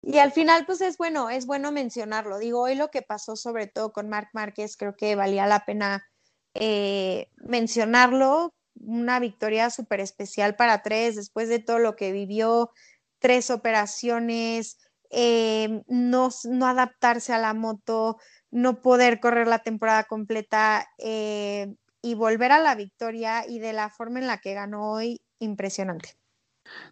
Y 0.00 0.18
al 0.18 0.32
final, 0.32 0.64
pues 0.64 0.80
es 0.80 0.96
bueno, 0.96 1.28
es 1.28 1.44
bueno 1.44 1.70
mencionarlo. 1.70 2.38
Digo, 2.38 2.62
hoy 2.62 2.76
lo 2.76 2.88
que 2.90 3.02
pasó 3.02 3.36
sobre 3.36 3.66
todo 3.66 3.92
con 3.92 4.08
Marc 4.08 4.30
Márquez, 4.32 4.76
creo 4.78 4.96
que 4.96 5.16
valía 5.16 5.46
la 5.46 5.66
pena 5.66 6.06
eh, 6.54 7.28
mencionarlo, 7.36 8.54
una 8.80 9.18
victoria 9.20 9.68
súper 9.68 10.00
especial 10.00 10.56
para 10.56 10.82
tres, 10.82 11.16
después 11.16 11.48
de 11.48 11.58
todo 11.58 11.78
lo 11.78 11.96
que 11.96 12.12
vivió, 12.12 12.70
tres 13.18 13.50
operaciones, 13.50 14.78
eh, 15.18 15.82
no, 15.88 16.28
no, 16.44 16.66
adaptarse 16.66 17.32
a 17.32 17.38
la 17.38 17.54
moto, 17.54 18.18
no 18.50 18.82
poder 18.82 19.18
correr 19.18 19.48
la 19.48 19.60
temporada 19.60 20.04
completa 20.04 20.86
eh, 20.98 21.74
y 22.02 22.14
volver 22.14 22.52
a 22.52 22.60
la 22.60 22.74
victoria 22.74 23.48
y 23.48 23.58
de 23.58 23.72
la 23.72 23.88
forma 23.88 24.18
en 24.18 24.26
la 24.26 24.42
que 24.42 24.52
ganó 24.52 24.92
hoy, 24.92 25.22
impresionante. 25.38 26.18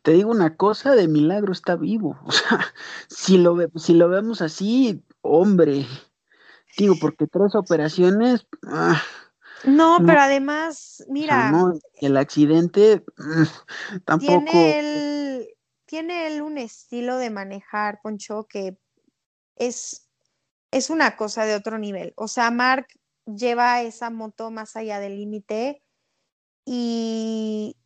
Te 0.00 0.12
digo 0.12 0.30
una 0.30 0.56
cosa, 0.56 0.94
de 0.94 1.06
milagro 1.06 1.52
está 1.52 1.76
vivo. 1.76 2.18
O 2.24 2.32
sea, 2.32 2.60
si 3.08 3.36
lo, 3.36 3.58
si 3.76 3.92
lo 3.92 4.08
vemos 4.08 4.40
así, 4.40 5.04
hombre, 5.20 5.86
digo, 6.78 6.94
porque 6.98 7.26
tres 7.26 7.54
operaciones, 7.54 8.46
ah, 8.66 9.02
no, 9.64 9.98
pero 10.06 10.20
además, 10.20 11.04
mira. 11.08 11.52
el 12.00 12.16
accidente 12.16 13.04
mm, 13.18 14.00
tampoco. 14.06 14.50
Tiene 14.50 15.53
tiene 15.94 16.42
un 16.42 16.58
estilo 16.58 17.18
de 17.18 17.30
manejar, 17.30 18.00
Poncho, 18.02 18.48
que 18.48 18.76
es, 19.54 20.10
es 20.72 20.90
una 20.90 21.16
cosa 21.16 21.44
de 21.44 21.54
otro 21.54 21.78
nivel. 21.78 22.12
O 22.16 22.26
sea, 22.26 22.50
Mark 22.50 22.88
lleva 23.26 23.80
esa 23.80 24.10
moto 24.10 24.50
más 24.50 24.74
allá 24.74 24.98
del 24.98 25.14
límite 25.14 25.84
y, 26.66 27.76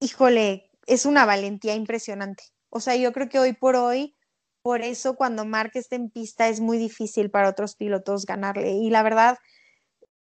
híjole, 0.00 0.70
es 0.86 1.04
una 1.04 1.26
valentía 1.26 1.74
impresionante. 1.74 2.44
O 2.70 2.80
sea, 2.80 2.96
yo 2.96 3.12
creo 3.12 3.28
que 3.28 3.40
hoy 3.40 3.52
por 3.52 3.76
hoy, 3.76 4.16
por 4.62 4.80
eso 4.80 5.16
cuando 5.16 5.44
Mark 5.44 5.72
está 5.74 5.96
en 5.96 6.08
pista 6.08 6.48
es 6.48 6.60
muy 6.60 6.78
difícil 6.78 7.30
para 7.30 7.50
otros 7.50 7.76
pilotos 7.76 8.24
ganarle. 8.24 8.70
Y 8.70 8.88
la 8.88 9.02
verdad, 9.02 9.36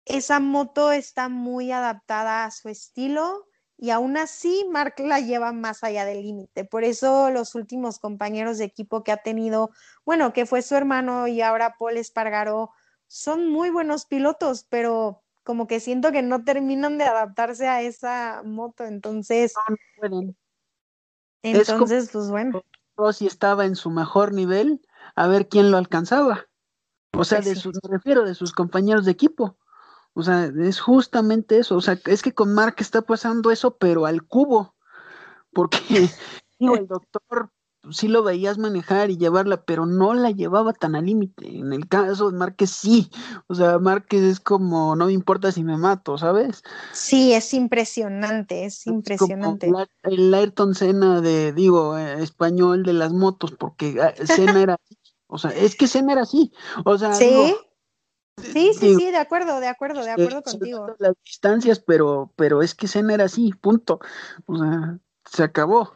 esa 0.05 0.39
moto 0.39 0.91
está 0.91 1.29
muy 1.29 1.71
adaptada 1.71 2.45
a 2.45 2.49
su 2.49 2.69
estilo 2.69 3.45
y 3.83 3.89
aún 3.89 4.15
así 4.15 4.65
Mark 4.71 4.93
la 4.99 5.19
lleva 5.19 5.51
más 5.51 5.83
allá 5.83 6.05
del 6.05 6.21
límite. 6.21 6.63
Por 6.63 6.85
eso 6.85 7.29
los 7.31 7.53
últimos 7.53 7.99
compañeros 7.99 8.57
de 8.57 8.63
equipo 8.63 9.03
que 9.03 9.11
ha 9.11 9.17
tenido, 9.17 9.71
bueno, 10.05 10.31
que 10.31 10.45
fue 10.45 10.61
su 10.61 10.75
hermano 10.75 11.27
y 11.27 11.41
ahora 11.41 11.75
Paul 11.77 11.97
Espargaró, 11.97 12.71
son 13.07 13.49
muy 13.49 13.71
buenos 13.71 14.05
pilotos, 14.05 14.65
pero 14.69 15.21
como 15.43 15.67
que 15.67 15.81
siento 15.81 16.13
que 16.13 16.21
no 16.21 16.45
terminan 16.45 16.97
de 16.97 17.03
adaptarse 17.03 17.67
a 17.67 17.81
esa 17.81 18.41
moto, 18.45 18.85
entonces... 18.85 19.53
Entonces, 21.41 22.09
pues 22.13 22.29
bueno. 22.29 22.63
Si 23.11 23.27
estaba 23.27 23.65
en 23.65 23.75
su 23.75 23.89
mejor 23.89 24.31
nivel, 24.31 24.79
a 25.13 25.27
ver 25.27 25.49
quién 25.49 25.71
lo 25.71 25.77
alcanzaba. 25.77 26.45
O 27.11 27.25
sea, 27.25 27.41
de 27.41 27.53
me 27.53 27.89
refiero 27.89 28.23
de 28.23 28.33
sus 28.33 28.53
compañeros 28.53 29.03
de 29.03 29.11
equipo. 29.11 29.57
O 30.13 30.23
sea, 30.23 30.45
es 30.45 30.79
justamente 30.79 31.57
eso. 31.57 31.75
O 31.75 31.81
sea, 31.81 31.99
es 32.05 32.21
que 32.21 32.33
con 32.33 32.53
Mark 32.53 32.75
está 32.79 33.01
pasando 33.01 33.51
eso, 33.51 33.77
pero 33.77 34.05
al 34.05 34.23
cubo. 34.23 34.75
Porque 35.51 35.77
digo, 36.59 36.75
el 36.75 36.87
doctor 36.87 37.51
sí 37.91 38.07
lo 38.07 38.23
veías 38.23 38.57
manejar 38.57 39.09
y 39.09 39.17
llevarla, 39.17 39.65
pero 39.65 39.85
no 39.85 40.13
la 40.13 40.31
llevaba 40.31 40.73
tan 40.73 40.95
al 40.95 41.05
límite. 41.05 41.57
En 41.57 41.73
el 41.73 41.87
caso 41.87 42.31
de 42.31 42.37
Márquez 42.37 42.69
sí. 42.69 43.09
O 43.47 43.55
sea, 43.55 43.79
Márquez 43.79 44.21
es 44.21 44.39
como, 44.39 44.95
no 44.95 45.07
me 45.07 45.13
importa 45.13 45.51
si 45.51 45.63
me 45.63 45.77
mato, 45.77 46.17
¿sabes? 46.17 46.63
Sí, 46.93 47.33
es 47.33 47.53
impresionante, 47.53 48.65
es 48.65 48.87
impresionante. 48.87 49.69
el 50.03 50.33
Ayrton 50.33 50.75
Senna 50.75 51.21
de, 51.21 51.51
digo, 51.51 51.97
eh, 51.97 52.23
español 52.23 52.83
de 52.83 52.93
las 52.93 53.11
motos, 53.11 53.51
porque 53.51 53.99
ah, 54.01 54.13
Senna 54.25 54.61
era 54.61 54.75
así. 54.75 54.97
O 55.27 55.37
sea, 55.37 55.51
es 55.51 55.75
que 55.75 55.87
Senna 55.87 56.13
era 56.13 56.21
así. 56.21 56.53
O 56.85 56.97
sea, 56.97 57.13
¿Sí? 57.13 57.55
Sí, 58.37 58.73
sí, 58.73 58.95
sí, 58.95 59.11
de 59.11 59.17
acuerdo, 59.17 59.59
de 59.59 59.67
acuerdo, 59.67 60.03
de 60.03 60.11
acuerdo 60.11 60.41
contigo. 60.41 60.95
Las 60.99 61.13
distancias, 61.23 61.79
pero, 61.79 62.33
pero 62.35 62.61
es 62.61 62.73
que 62.73 62.87
Senna 62.87 63.13
era 63.13 63.25
así, 63.25 63.51
punto. 63.53 63.99
O 64.45 64.57
sea, 64.57 64.99
se 65.25 65.43
acabó, 65.43 65.93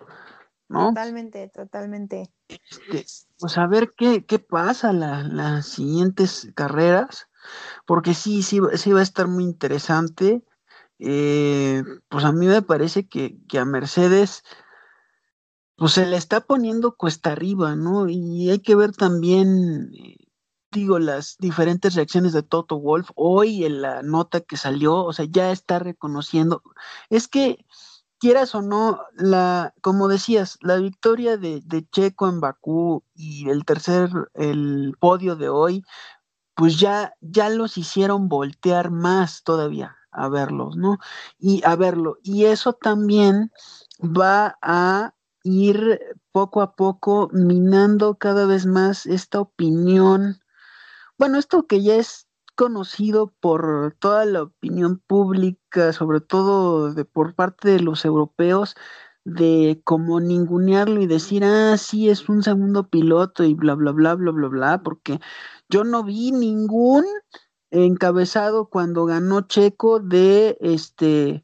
¿no? 0.67 0.89
Totalmente, 0.89 1.49
totalmente. 1.49 2.31
Este, 2.47 3.05
pues 3.39 3.57
a 3.57 3.67
ver 3.67 3.93
qué, 3.97 4.25
qué 4.25 4.39
pasa 4.39 4.93
la, 4.93 5.23
las 5.23 5.67
siguientes 5.67 6.49
carreras, 6.55 7.27
porque 7.85 8.13
sí, 8.13 8.43
sí, 8.43 8.59
sí 8.75 8.91
va 8.91 8.99
a 8.99 9.03
estar 9.03 9.27
muy 9.27 9.43
interesante. 9.43 10.43
Eh, 10.99 11.83
pues 12.07 12.23
a 12.23 12.31
mí 12.31 12.47
me 12.47 12.61
parece 12.61 13.07
que, 13.07 13.37
que 13.47 13.59
a 13.59 13.65
Mercedes 13.65 14.43
pues 15.75 15.93
se 15.93 16.07
le 16.07 16.17
está 16.17 16.41
poniendo 16.41 16.95
cuesta 16.95 17.31
arriba, 17.31 17.75
¿no? 17.75 18.09
Y 18.09 18.49
hay 18.49 18.59
que 18.59 18.75
ver 18.75 18.93
también 18.93 19.91
eh, 19.93 20.26
digo, 20.71 20.99
las 20.99 21.37
diferentes 21.39 21.95
reacciones 21.95 22.33
de 22.33 22.43
Toto 22.43 22.79
Wolf, 22.79 23.09
hoy 23.15 23.65
en 23.65 23.81
la 23.81 24.01
nota 24.03 24.41
que 24.41 24.57
salió, 24.57 25.03
o 25.03 25.13
sea, 25.13 25.25
ya 25.29 25.51
está 25.51 25.79
reconociendo, 25.79 26.61
es 27.09 27.27
que 27.27 27.65
quieras 28.19 28.55
o 28.55 28.61
no, 28.61 29.01
la, 29.13 29.73
como 29.81 30.07
decías, 30.07 30.57
la 30.61 30.77
victoria 30.77 31.37
de, 31.37 31.63
Checo 31.91 32.27
en 32.27 32.39
Bakú 32.41 33.03
y 33.15 33.49
el 33.49 33.65
tercer, 33.65 34.09
el 34.33 34.95
podio 34.99 35.35
de 35.35 35.49
hoy, 35.49 35.83
pues 36.55 36.79
ya, 36.79 37.13
ya 37.21 37.49
los 37.49 37.77
hicieron 37.77 38.29
voltear 38.29 38.91
más 38.91 39.43
todavía 39.43 39.95
a 40.11 40.29
verlos, 40.29 40.75
¿no? 40.75 40.97
Y 41.37 41.63
a 41.63 41.75
verlo. 41.75 42.17
Y 42.23 42.45
eso 42.45 42.73
también 42.73 43.51
va 44.01 44.57
a 44.61 45.13
ir 45.43 45.99
poco 46.31 46.61
a 46.61 46.75
poco 46.75 47.29
minando 47.31 48.15
cada 48.15 48.47
vez 48.47 48.65
más 48.65 49.05
esta 49.05 49.39
opinión 49.39 50.39
bueno, 51.17 51.37
esto 51.37 51.67
que 51.67 51.81
ya 51.81 51.95
es 51.95 52.27
conocido 52.55 53.33
por 53.39 53.95
toda 53.99 54.25
la 54.25 54.43
opinión 54.43 54.99
pública, 55.05 55.93
sobre 55.93 56.21
todo 56.21 56.93
de, 56.93 57.05
por 57.05 57.35
parte 57.35 57.69
de 57.69 57.79
los 57.81 58.03
europeos, 58.05 58.75
de 59.23 59.81
como 59.83 60.19
ningunearlo 60.19 61.01
y 61.01 61.07
decir, 61.07 61.43
ah, 61.43 61.77
sí, 61.77 62.09
es 62.09 62.29
un 62.29 62.43
segundo 62.43 62.89
piloto 62.89 63.43
y 63.43 63.53
bla, 63.53 63.75
bla, 63.75 63.91
bla, 63.91 64.15
bla, 64.15 64.31
bla, 64.31 64.47
bla, 64.47 64.83
porque 64.83 65.19
yo 65.69 65.83
no 65.83 66.03
vi 66.03 66.31
ningún 66.31 67.05
encabezado 67.71 68.69
cuando 68.69 69.05
ganó 69.05 69.41
Checo 69.41 69.99
de 69.99 70.57
este 70.61 71.43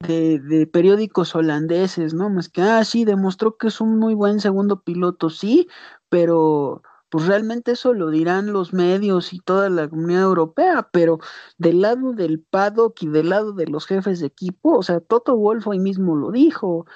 de, 0.00 0.38
de, 0.38 0.66
periódicos 0.66 1.34
holandeses, 1.34 2.14
¿no? 2.14 2.28
Más 2.30 2.48
que, 2.50 2.62
ah, 2.62 2.84
sí, 2.84 3.04
demostró 3.04 3.56
que 3.56 3.68
es 3.68 3.80
un 3.80 3.98
muy 3.98 4.14
buen 4.14 4.40
segundo 4.40 4.82
piloto, 4.82 5.30
sí, 5.30 5.68
pero 6.10 6.82
pues 7.14 7.26
realmente 7.28 7.70
eso 7.70 7.94
lo 7.94 8.10
dirán 8.10 8.52
los 8.52 8.72
medios 8.72 9.32
y 9.32 9.38
toda 9.38 9.70
la 9.70 9.88
comunidad 9.88 10.22
europea, 10.22 10.88
pero 10.92 11.20
del 11.58 11.82
lado 11.82 12.12
del 12.12 12.40
paddock 12.40 13.00
y 13.04 13.06
del 13.06 13.28
lado 13.28 13.52
de 13.52 13.68
los 13.68 13.86
jefes 13.86 14.18
de 14.18 14.26
equipo, 14.26 14.78
o 14.78 14.82
sea, 14.82 14.98
Toto 14.98 15.36
Wolf 15.36 15.64
hoy 15.68 15.78
mismo 15.78 16.16
lo 16.16 16.32
dijo, 16.32 16.86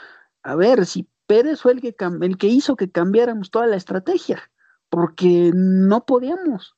a 0.42 0.56
ver, 0.56 0.86
si 0.86 1.08
Pérez 1.28 1.60
fue 1.60 1.70
el 1.74 1.80
que, 1.80 1.94
el 2.22 2.36
que 2.36 2.48
hizo 2.48 2.74
que 2.74 2.90
cambiáramos 2.90 3.52
toda 3.52 3.68
la 3.68 3.76
estrategia, 3.76 4.42
porque 4.88 5.52
no 5.54 6.04
podíamos. 6.04 6.74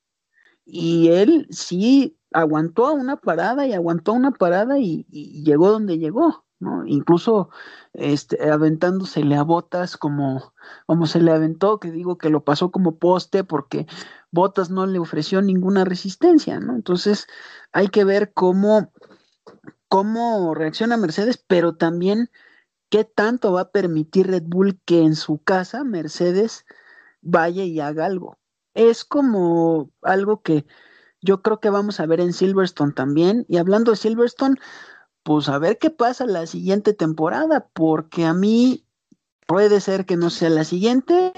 Y 0.67 1.09
él 1.09 1.47
sí 1.49 2.19
aguantó 2.33 2.93
una 2.93 3.17
parada 3.17 3.67
y 3.67 3.73
aguantó 3.73 4.13
una 4.13 4.33
parada 4.33 4.79
y 4.79 5.07
llegó 5.45 5.71
donde 5.71 5.97
llegó. 5.97 6.45
Incluso 6.87 7.49
este, 7.95 8.51
aventándosele 8.51 9.35
a 9.37 9.43
botas 9.43 9.97
como, 9.97 10.53
como 10.87 11.07
se 11.07 11.21
le 11.21 11.33
aventó, 11.33 11.81
que 11.81 11.91
digo 11.91 12.19
que 12.19 12.29
lo 12.29 12.45
pasó 12.45 12.71
como 12.71 12.99
poste 12.99 13.45
porque 13.45 13.87
Botas 14.31 14.71
no 14.71 14.87
le 14.87 14.99
ofreció 14.99 15.43
ninguna 15.43 15.85
resistencia, 15.85 16.61
¿no? 16.61 16.75
Entonces 16.75 17.27
hay 17.73 17.89
que 17.89 18.05
ver 18.05 18.33
cómo, 18.33 18.93
cómo 19.89 20.55
reacciona 20.55 20.97
Mercedes, 20.97 21.43
pero 21.47 21.77
también 21.77 22.31
qué 22.91 23.05
tanto 23.05 23.53
va 23.53 23.63
a 23.63 23.71
permitir 23.71 24.29
Red 24.29 24.45
Bull 24.47 24.81
que 24.85 25.01
en 25.03 25.17
su 25.17 25.43
casa 25.43 25.83
Mercedes 25.83 26.65
vaya 27.23 27.65
y 27.65 27.81
haga 27.81 28.07
algo. 28.07 28.39
Es 28.75 29.05
como 29.05 29.91
algo 30.03 30.43
que 30.43 30.67
yo 31.23 31.43
creo 31.43 31.61
que 31.61 31.71
vamos 31.71 32.01
a 32.01 32.07
ver 32.07 32.21
en 32.21 32.33
Silverstone 32.33 32.93
también. 32.93 33.45
Y 33.49 33.59
hablando 33.59 33.91
de 33.91 33.97
Silverstone, 33.97 34.57
pues 35.23 35.49
a 35.49 35.59
ver 35.59 35.79
qué 35.79 35.91
pasa 35.91 36.27
la 36.27 36.47
siguiente 36.47 36.95
temporada, 36.95 37.69
porque 37.73 38.25
a 38.25 38.35
mí 38.35 38.85
puede 39.47 39.81
ser 39.81 40.07
que 40.07 40.17
no 40.17 40.31
sea 40.31 40.51
la 40.51 40.65
siguiente, 40.65 41.33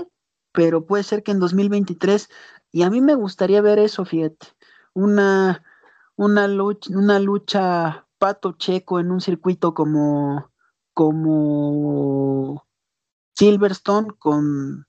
pero 0.52 0.86
puede 0.86 1.02
ser 1.02 1.22
que 1.22 1.32
en 1.32 1.40
2023, 1.40 2.28
y 2.70 2.82
a 2.82 2.90
mí 2.90 3.00
me 3.00 3.14
gustaría 3.14 3.60
ver 3.60 3.78
eso, 3.78 4.04
fíjate, 4.04 4.48
una, 4.94 5.64
una 6.16 6.48
lucha, 6.48 6.90
una 6.96 7.18
lucha 7.18 8.06
Pato 8.18 8.52
Checo 8.52 9.00
en 9.00 9.10
un 9.10 9.20
circuito 9.20 9.74
como, 9.74 10.50
como 10.94 12.66
Silverstone, 13.34 14.12
con 14.18 14.86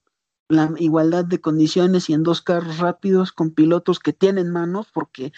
la 0.50 0.72
igualdad 0.78 1.26
de 1.26 1.42
condiciones 1.42 2.10
y 2.10 2.14
en 2.14 2.24
dos 2.24 2.42
carros 2.42 2.78
rápidos 2.78 3.32
con 3.32 3.52
pilotos 3.52 4.00
que 4.00 4.14
tienen 4.14 4.52
manos, 4.52 4.88
porque 4.94 5.32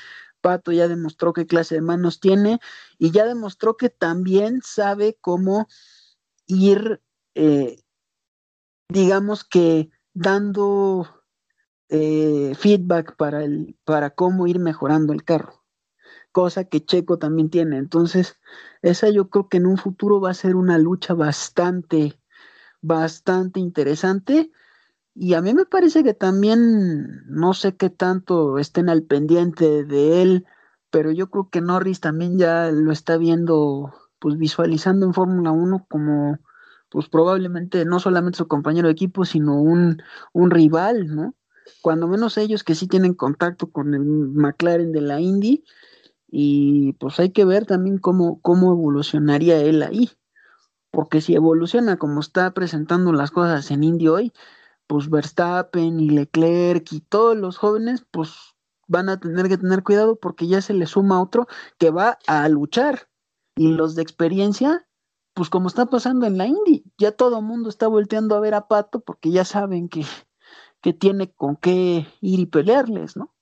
Pato 0.45 0.71
ya 0.71 0.87
demostró 0.87 1.33
qué 1.33 1.47
clase 1.47 1.73
de 1.73 1.81
manos 1.81 2.19
tiene 2.19 2.59
y 2.99 3.09
ya 3.09 3.25
demostró 3.25 3.77
que 3.77 3.89
también 3.89 4.61
sabe 4.63 5.17
cómo 5.19 5.67
ir, 6.45 7.01
eh, 7.33 7.81
digamos 8.87 9.43
que 9.43 9.89
dando 10.13 11.09
eh, 11.89 12.53
feedback 12.59 13.15
para, 13.15 13.43
el, 13.43 13.75
para 13.85 14.11
cómo 14.11 14.45
ir 14.45 14.59
mejorando 14.59 15.13
el 15.13 15.23
carro, 15.23 15.63
cosa 16.31 16.65
que 16.65 16.85
Checo 16.85 17.17
también 17.17 17.49
tiene. 17.49 17.79
Entonces, 17.79 18.37
esa 18.83 19.09
yo 19.09 19.31
creo 19.31 19.49
que 19.49 19.57
en 19.57 19.65
un 19.65 19.79
futuro 19.79 20.21
va 20.21 20.29
a 20.29 20.35
ser 20.35 20.55
una 20.55 20.77
lucha 20.77 21.15
bastante, 21.15 22.21
bastante 22.81 23.59
interesante. 23.59 24.51
Y 25.15 25.33
a 25.33 25.41
mí 25.41 25.53
me 25.53 25.65
parece 25.65 26.03
que 26.03 26.13
también, 26.13 27.23
no 27.27 27.53
sé 27.53 27.75
qué 27.75 27.89
tanto 27.89 28.59
estén 28.59 28.89
al 28.89 29.03
pendiente 29.03 29.83
de 29.85 30.21
él, 30.21 30.45
pero 30.91 31.11
yo 31.11 31.29
creo 31.29 31.49
que 31.49 31.61
Norris 31.61 32.01
también 32.01 32.37
ya 32.37 32.69
lo 32.71 32.91
está 32.91 33.17
viendo, 33.17 33.93
pues 34.19 34.37
visualizando 34.37 35.05
en 35.05 35.13
Fórmula 35.13 35.51
1 35.51 35.87
como, 35.89 36.37
pues 36.89 37.09
probablemente 37.09 37.85
no 37.85 37.99
solamente 37.99 38.37
su 38.37 38.47
compañero 38.47 38.87
de 38.89 38.93
equipo, 38.93 39.25
sino 39.25 39.61
un, 39.61 40.01
un 40.33 40.51
rival, 40.51 41.07
¿no? 41.15 41.35
cuando 41.81 42.07
menos 42.07 42.37
ellos 42.37 42.63
que 42.63 42.75
sí 42.75 42.87
tienen 42.87 43.13
contacto 43.13 43.71
con 43.71 43.93
el 43.93 44.03
McLaren 44.03 44.91
de 44.91 45.01
la 45.01 45.19
Indy, 45.19 45.63
y 46.27 46.93
pues 46.93 47.19
hay 47.19 47.31
que 47.31 47.45
ver 47.45 47.65
también 47.65 47.97
cómo, 47.97 48.41
cómo 48.41 48.71
evolucionaría 48.71 49.61
él 49.61 49.83
ahí, 49.83 50.11
porque 50.91 51.21
si 51.21 51.35
evoluciona 51.35 51.97
como 51.97 52.19
está 52.19 52.51
presentando 52.53 53.13
las 53.13 53.31
cosas 53.31 53.69
en 53.71 53.83
Indy 53.83 54.07
hoy, 54.07 54.33
pues 54.87 55.09
Verstappen 55.09 55.99
y 55.99 56.09
Leclerc 56.09 56.91
y 56.91 57.01
todos 57.01 57.37
los 57.37 57.57
jóvenes, 57.57 58.05
pues 58.11 58.55
van 58.87 59.09
a 59.09 59.19
tener 59.19 59.47
que 59.47 59.57
tener 59.57 59.83
cuidado 59.83 60.17
porque 60.17 60.47
ya 60.47 60.61
se 60.61 60.73
le 60.73 60.85
suma 60.85 61.21
otro 61.21 61.47
que 61.77 61.89
va 61.89 62.19
a 62.27 62.47
luchar. 62.49 63.09
Y 63.55 63.69
los 63.69 63.95
de 63.95 64.01
experiencia, 64.01 64.87
pues 65.33 65.49
como 65.49 65.67
está 65.67 65.85
pasando 65.87 66.25
en 66.25 66.37
la 66.37 66.47
Indy, 66.47 66.83
ya 66.97 67.11
todo 67.11 67.39
el 67.39 67.45
mundo 67.45 67.69
está 67.69 67.87
volteando 67.87 68.35
a 68.35 68.39
ver 68.39 68.53
a 68.53 68.67
Pato 68.67 68.99
porque 68.99 69.31
ya 69.31 69.45
saben 69.45 69.89
que, 69.89 70.05
que 70.81 70.93
tiene 70.93 71.31
con 71.31 71.55
qué 71.55 72.05
ir 72.21 72.39
y 72.39 72.45
pelearles, 72.45 73.15
¿no? 73.15 73.35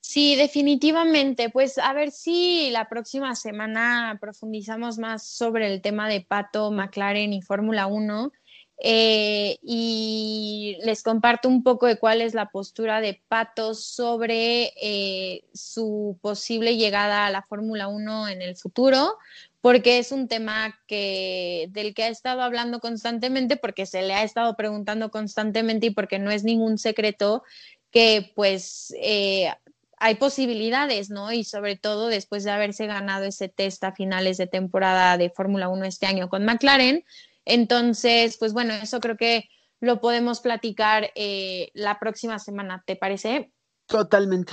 Sí, 0.00 0.36
definitivamente. 0.36 1.50
Pues 1.50 1.76
a 1.76 1.92
ver 1.92 2.10
si 2.10 2.70
la 2.70 2.88
próxima 2.88 3.34
semana 3.34 4.16
profundizamos 4.18 4.96
más 4.96 5.28
sobre 5.28 5.72
el 5.72 5.82
tema 5.82 6.08
de 6.08 6.22
Pato, 6.22 6.70
McLaren 6.70 7.34
y 7.34 7.42
Fórmula 7.42 7.86
1. 7.86 8.32
Eh, 8.80 9.58
y 9.60 10.78
les 10.84 11.02
comparto 11.02 11.48
un 11.48 11.64
poco 11.64 11.86
de 11.86 11.98
cuál 11.98 12.20
es 12.20 12.32
la 12.32 12.50
postura 12.50 13.00
de 13.00 13.20
Pato 13.26 13.74
sobre 13.74 14.72
eh, 14.80 15.42
su 15.52 16.16
posible 16.22 16.76
llegada 16.76 17.26
a 17.26 17.30
la 17.30 17.42
Fórmula 17.42 17.88
1 17.88 18.28
en 18.28 18.40
el 18.40 18.56
futuro, 18.56 19.18
porque 19.60 19.98
es 19.98 20.12
un 20.12 20.28
tema 20.28 20.78
que, 20.86 21.66
del 21.70 21.92
que 21.92 22.04
ha 22.04 22.08
estado 22.08 22.42
hablando 22.42 22.78
constantemente, 22.78 23.56
porque 23.56 23.84
se 23.84 24.02
le 24.02 24.14
ha 24.14 24.22
estado 24.22 24.54
preguntando 24.54 25.10
constantemente 25.10 25.86
y 25.86 25.90
porque 25.90 26.20
no 26.20 26.30
es 26.30 26.44
ningún 26.44 26.78
secreto 26.78 27.42
que 27.90 28.32
pues 28.36 28.94
eh, 29.00 29.50
hay 29.96 30.14
posibilidades, 30.16 31.10
¿no? 31.10 31.32
Y 31.32 31.42
sobre 31.42 31.76
todo 31.76 32.06
después 32.06 32.44
de 32.44 32.52
haberse 32.52 32.86
ganado 32.86 33.24
ese 33.24 33.48
test 33.48 33.82
a 33.82 33.92
finales 33.92 34.36
de 34.36 34.46
temporada 34.46 35.18
de 35.18 35.30
Fórmula 35.30 35.68
1 35.68 35.84
este 35.84 36.06
año 36.06 36.28
con 36.28 36.44
McLaren. 36.44 37.04
Entonces, 37.48 38.36
pues 38.38 38.52
bueno, 38.52 38.74
eso 38.74 39.00
creo 39.00 39.16
que 39.16 39.48
lo 39.80 40.00
podemos 40.00 40.40
platicar 40.40 41.10
eh, 41.14 41.70
la 41.72 41.98
próxima 41.98 42.38
semana, 42.38 42.84
¿te 42.86 42.94
parece? 42.94 43.52
Totalmente. 43.86 44.52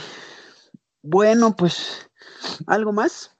Bueno, 1.01 1.55
pues, 1.55 2.09
¿algo 2.67 2.93
más? 2.93 3.35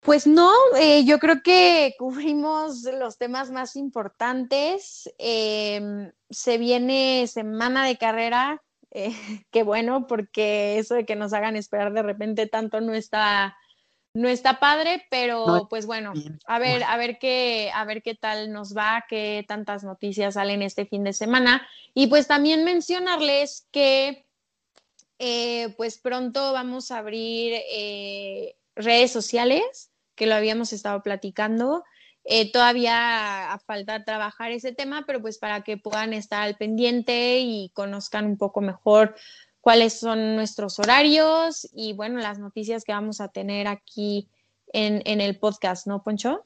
Pues 0.00 0.26
no, 0.26 0.50
eh, 0.76 1.04
yo 1.04 1.20
creo 1.20 1.42
que 1.44 1.94
cubrimos 1.96 2.82
los 2.82 3.16
temas 3.16 3.52
más 3.52 3.76
importantes. 3.76 5.08
Em, 5.18 6.10
se 6.28 6.58
viene 6.58 7.28
semana 7.28 7.86
de 7.86 7.96
carrera, 7.96 8.60
eh, 8.90 9.12
qué 9.52 9.62
bueno, 9.62 10.08
porque 10.08 10.78
eso 10.78 10.94
de 10.96 11.06
que 11.06 11.14
nos 11.14 11.32
hagan 11.32 11.54
esperar 11.54 11.92
de 11.92 12.02
repente 12.02 12.48
tanto 12.48 12.80
no 12.80 12.92
está, 12.92 13.56
no 14.14 14.28
está 14.28 14.60
padre, 14.60 15.06
pero 15.10 15.66
pues 15.70 15.86
bueno, 15.86 16.12
a 16.46 16.58
ver, 16.58 16.82
a 16.84 16.96
ver 16.96 17.18
qué, 17.18 17.70
a 17.74 17.84
ver 17.84 18.02
qué 18.02 18.14
tal 18.14 18.52
nos 18.52 18.76
va, 18.76 19.04
qué 19.08 19.44
tantas 19.48 19.84
noticias 19.84 20.34
salen 20.34 20.62
este 20.62 20.86
fin 20.86 21.04
de 21.04 21.12
semana. 21.12 21.66
Y 21.94 22.08
pues 22.08 22.26
también 22.26 22.64
mencionarles 22.64 23.66
que 23.70 24.26
eh, 25.18 25.74
pues 25.76 25.98
pronto 25.98 26.52
vamos 26.52 26.90
a 26.90 26.98
abrir 26.98 27.60
redes 28.74 29.12
sociales 29.12 29.92
que 30.14 30.26
lo 30.26 30.34
habíamos 30.34 30.72
estado 30.72 31.02
platicando. 31.02 31.84
Eh, 32.24 32.52
todavía 32.52 33.60
falta 33.66 34.04
trabajar 34.04 34.52
ese 34.52 34.72
tema, 34.72 35.04
pero 35.06 35.20
pues 35.20 35.38
para 35.38 35.62
que 35.62 35.76
puedan 35.76 36.12
estar 36.12 36.42
al 36.42 36.56
pendiente 36.56 37.40
y 37.40 37.70
conozcan 37.74 38.26
un 38.26 38.38
poco 38.38 38.60
mejor 38.60 39.16
cuáles 39.62 39.94
son 39.98 40.36
nuestros 40.36 40.78
horarios 40.78 41.66
y 41.72 41.94
bueno, 41.94 42.18
las 42.18 42.38
noticias 42.38 42.84
que 42.84 42.92
vamos 42.92 43.22
a 43.22 43.28
tener 43.28 43.68
aquí 43.68 44.28
en, 44.74 45.02
en 45.06 45.22
el 45.22 45.38
podcast, 45.38 45.86
¿no, 45.86 46.02
Poncho? 46.02 46.44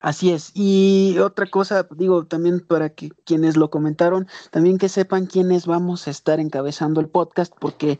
Así 0.00 0.32
es. 0.32 0.52
Y 0.54 1.18
otra 1.18 1.46
cosa, 1.46 1.86
digo, 1.90 2.26
también 2.26 2.60
para 2.60 2.90
que 2.90 3.10
quienes 3.24 3.56
lo 3.56 3.70
comentaron, 3.70 4.26
también 4.50 4.78
que 4.78 4.88
sepan 4.88 5.26
quiénes 5.26 5.66
vamos 5.66 6.06
a 6.06 6.10
estar 6.10 6.40
encabezando 6.40 7.00
el 7.00 7.08
podcast, 7.08 7.52
porque 7.58 7.98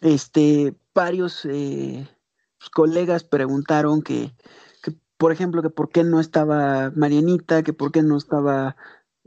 este 0.00 0.74
varios 0.94 1.44
eh, 1.44 2.08
pues, 2.58 2.70
colegas 2.70 3.24
preguntaron 3.24 4.02
que, 4.02 4.34
por 5.16 5.32
ejemplo, 5.32 5.62
que 5.62 5.70
por 5.70 5.90
qué 5.90 6.04
no 6.04 6.20
estaba 6.20 6.92
Marianita, 6.94 7.62
que 7.62 7.72
por 7.72 7.92
qué 7.92 8.02
no 8.02 8.16
estaba 8.16 8.76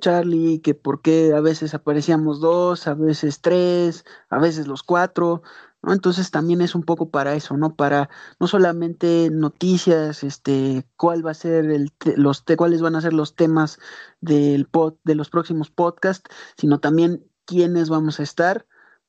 Charlie, 0.02 0.60
que 0.62 0.76
por 0.76 1.02
qué 1.02 1.34
a 1.34 1.40
veces 1.42 1.74
aparecíamos 1.74 2.40
dos, 2.40 2.88
a 2.88 2.94
veces 2.94 3.42
tres, 3.42 4.06
a 4.30 4.40
veces 4.40 4.68
los 4.68 4.84
cuatro, 4.84 5.42
¿no? 5.82 5.94
Entonces 5.94 6.32
también 6.32 6.62
es 6.62 6.76
un 6.76 6.84
poco 6.84 7.10
para 7.10 7.36
eso, 7.36 7.58
¿no? 7.58 7.76
Para 7.76 8.10
no 8.40 8.48
solamente 8.48 9.30
noticias, 9.32 10.24
este, 10.24 10.86
cuál 10.98 11.26
va 11.26 11.32
a 11.32 11.34
ser 11.34 11.66
el, 11.72 11.92
los, 12.18 12.44
cuáles 12.58 12.82
van 12.82 12.96
a 12.96 13.02
ser 13.02 13.14
los 13.14 13.36
temas 13.36 13.80
del 14.22 14.68
pod, 14.68 14.96
de 15.04 15.16
los 15.16 15.30
próximos 15.30 15.72
podcasts, 15.72 16.30
sino 16.58 16.80
también 16.80 17.26
quiénes 17.46 17.90
vamos 17.90 18.20
a 18.20 18.24
estar 18.24 18.66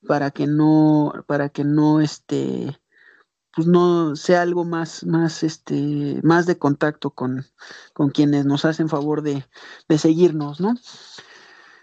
para 0.07 0.31
que 0.31 0.47
no, 0.47 1.25
para 1.27 1.49
que 1.49 1.65
no, 1.65 2.01
este, 2.01 2.79
pues 3.57 3.67
no 3.67 4.15
sea 4.17 4.43
algo 4.43 4.67
más, 4.67 5.03
más, 5.05 5.43
este, 5.43 6.21
más 6.23 6.45
de 6.45 6.59
contacto 6.59 7.11
con, 7.11 7.47
con 7.95 8.11
quienes 8.11 8.45
nos 8.45 8.67
hacen 8.67 8.91
favor 8.91 9.23
de, 9.23 9.47
de 9.89 9.99
seguirnos, 9.99 10.61
¿no? 10.61 10.75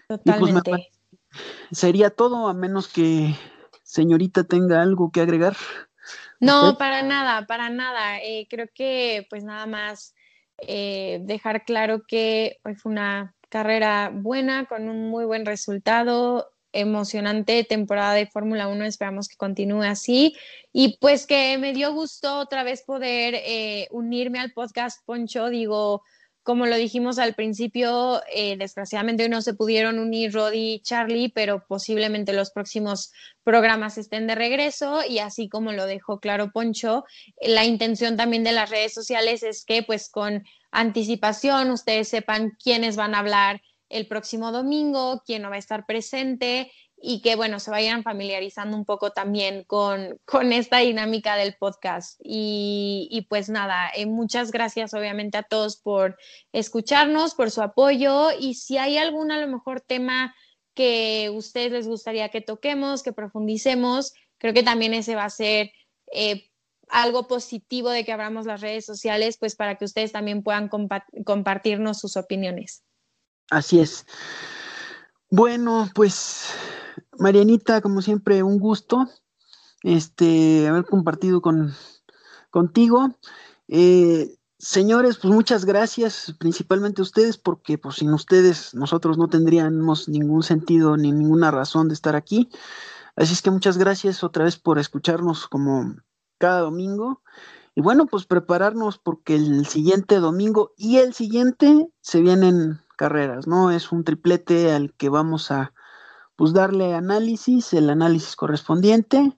Pues, 0.06 0.20
Totalmente. 0.20 0.92
sería 1.72 2.10
todo, 2.10 2.46
a 2.46 2.54
menos 2.54 2.86
que 2.86 3.34
señorita 3.82 4.44
tenga 4.44 4.82
algo 4.82 5.10
que 5.10 5.20
agregar. 5.20 5.56
No, 6.38 6.78
para 6.78 7.02
nada, 7.02 7.44
para 7.46 7.70
nada. 7.70 8.18
Eh, 8.18 8.46
creo 8.48 8.68
que 8.72 9.26
pues 9.28 9.42
nada 9.42 9.66
más 9.66 10.14
eh, 10.58 11.18
dejar 11.22 11.64
claro 11.64 12.04
que 12.06 12.60
hoy 12.64 12.76
fue 12.76 12.92
una 12.92 13.34
carrera 13.48 14.12
buena, 14.14 14.66
con 14.66 14.88
un 14.88 15.10
muy 15.10 15.24
buen 15.24 15.44
resultado 15.44 16.53
emocionante 16.74 17.64
temporada 17.64 18.14
de 18.14 18.26
Fórmula 18.26 18.68
1, 18.68 18.84
esperamos 18.84 19.28
que 19.28 19.36
continúe 19.36 19.82
así. 19.82 20.36
Y 20.72 20.98
pues 20.98 21.26
que 21.26 21.56
me 21.58 21.72
dio 21.72 21.92
gusto 21.94 22.38
otra 22.38 22.62
vez 22.64 22.82
poder 22.82 23.34
eh, 23.36 23.88
unirme 23.90 24.40
al 24.40 24.52
podcast 24.52 25.00
Poncho, 25.06 25.48
digo, 25.48 26.02
como 26.44 26.66
lo 26.66 26.76
dijimos 26.76 27.18
al 27.18 27.34
principio, 27.34 28.20
eh, 28.30 28.58
desgraciadamente 28.58 29.30
no 29.30 29.40
se 29.40 29.54
pudieron 29.54 29.98
unir 29.98 30.34
Roddy 30.34 30.74
y 30.74 30.80
Charlie, 30.80 31.30
pero 31.34 31.64
posiblemente 31.66 32.34
los 32.34 32.50
próximos 32.50 33.12
programas 33.44 33.96
estén 33.96 34.26
de 34.26 34.34
regreso 34.34 35.00
y 35.08 35.20
así 35.20 35.48
como 35.48 35.72
lo 35.72 35.86
dejó 35.86 36.20
claro 36.20 36.52
Poncho, 36.52 37.04
la 37.40 37.64
intención 37.64 38.18
también 38.18 38.44
de 38.44 38.52
las 38.52 38.68
redes 38.68 38.92
sociales 38.92 39.42
es 39.42 39.64
que 39.64 39.82
pues 39.82 40.10
con 40.10 40.44
anticipación 40.70 41.70
ustedes 41.70 42.08
sepan 42.08 42.52
quiénes 42.62 42.96
van 42.96 43.14
a 43.14 43.20
hablar 43.20 43.62
el 43.94 44.08
próximo 44.08 44.50
domingo, 44.50 45.22
quién 45.24 45.42
no 45.42 45.50
va 45.50 45.56
a 45.56 45.60
estar 45.60 45.86
presente 45.86 46.72
y 47.00 47.22
que, 47.22 47.36
bueno, 47.36 47.60
se 47.60 47.70
vayan 47.70 48.02
familiarizando 48.02 48.76
un 48.76 48.84
poco 48.84 49.12
también 49.12 49.62
con, 49.64 50.18
con 50.24 50.52
esta 50.52 50.78
dinámica 50.78 51.36
del 51.36 51.54
podcast. 51.54 52.20
Y, 52.24 53.26
pues 53.28 53.48
nada, 53.48 53.90
eh, 53.94 54.06
muchas 54.06 54.50
gracias 54.50 54.94
obviamente 54.94 55.38
a 55.38 55.44
todos 55.44 55.76
por 55.76 56.18
escucharnos, 56.52 57.34
por 57.34 57.52
su 57.52 57.62
apoyo 57.62 58.30
y 58.38 58.54
si 58.54 58.78
hay 58.78 58.98
algún 58.98 59.30
a 59.30 59.38
lo 59.38 59.46
mejor 59.46 59.80
tema 59.80 60.34
que 60.74 61.30
ustedes 61.32 61.70
les 61.70 61.86
gustaría 61.86 62.30
que 62.30 62.40
toquemos, 62.40 63.04
que 63.04 63.12
profundicemos, 63.12 64.12
creo 64.38 64.52
que 64.54 64.64
también 64.64 64.92
ese 64.92 65.14
va 65.14 65.24
a 65.24 65.30
ser... 65.30 65.70
Eh, 66.12 66.50
algo 66.90 67.26
positivo 67.26 67.88
de 67.88 68.04
que 68.04 68.12
abramos 68.12 68.44
las 68.44 68.60
redes 68.60 68.84
sociales, 68.84 69.38
pues 69.38 69.56
para 69.56 69.76
que 69.76 69.86
ustedes 69.86 70.12
también 70.12 70.42
puedan 70.42 70.68
compartirnos 70.68 71.98
sus 71.98 72.18
opiniones. 72.18 72.83
Así 73.50 73.80
es. 73.80 74.06
Bueno, 75.30 75.88
pues 75.94 76.48
Marianita, 77.18 77.80
como 77.80 78.02
siempre, 78.02 78.42
un 78.42 78.58
gusto 78.58 79.08
este, 79.82 80.66
haber 80.66 80.84
compartido 80.84 81.40
con, 81.40 81.72
contigo. 82.50 83.16
Eh, 83.68 84.36
señores, 84.58 85.18
pues 85.18 85.32
muchas 85.32 85.64
gracias, 85.64 86.34
principalmente 86.38 87.02
a 87.02 87.04
ustedes, 87.04 87.36
porque 87.36 87.78
pues 87.78 87.96
sin 87.96 88.12
ustedes 88.12 88.74
nosotros 88.74 89.18
no 89.18 89.28
tendríamos 89.28 90.08
ningún 90.08 90.42
sentido 90.42 90.96
ni 90.96 91.12
ninguna 91.12 91.50
razón 91.50 91.88
de 91.88 91.94
estar 91.94 92.16
aquí. 92.16 92.48
Así 93.16 93.32
es 93.32 93.42
que 93.42 93.50
muchas 93.50 93.78
gracias 93.78 94.24
otra 94.24 94.44
vez 94.44 94.56
por 94.56 94.78
escucharnos 94.78 95.46
como 95.46 95.94
cada 96.38 96.60
domingo. 96.60 97.22
Y 97.76 97.80
bueno, 97.80 98.06
pues 98.06 98.24
prepararnos 98.24 98.98
porque 98.98 99.34
el 99.34 99.66
siguiente 99.66 100.16
domingo 100.16 100.72
y 100.76 100.98
el 100.98 101.12
siguiente 101.12 101.88
se 102.00 102.20
vienen 102.20 102.80
carreras, 102.96 103.46
¿no? 103.46 103.70
Es 103.70 103.92
un 103.92 104.04
triplete 104.04 104.72
al 104.72 104.92
que 104.94 105.08
vamos 105.08 105.50
a 105.50 105.72
pues 106.36 106.52
darle 106.52 106.94
análisis, 106.94 107.72
el 107.74 107.90
análisis 107.90 108.36
correspondiente. 108.36 109.36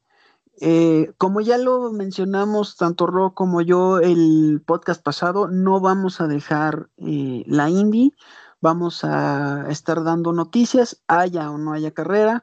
Eh, 0.61 1.13
como 1.19 1.43
ya 1.43 1.59
lo 1.59 1.93
mencionamos, 1.93 2.77
tanto 2.77 3.07
Ro 3.07 3.35
como 3.35 3.61
yo 3.61 3.99
el 3.99 4.63
podcast 4.65 5.03
pasado, 5.03 5.49
no 5.49 5.81
vamos 5.81 6.21
a 6.21 6.27
dejar 6.27 6.89
eh, 6.97 7.45
la 7.47 7.69
Indy, 7.69 8.15
vamos 8.63 9.05
a 9.05 9.67
estar 9.69 10.03
dando 10.03 10.33
noticias, 10.33 11.03
haya 11.09 11.51
o 11.51 11.59
no 11.59 11.75
haya 11.75 11.91
carrera, 11.93 12.43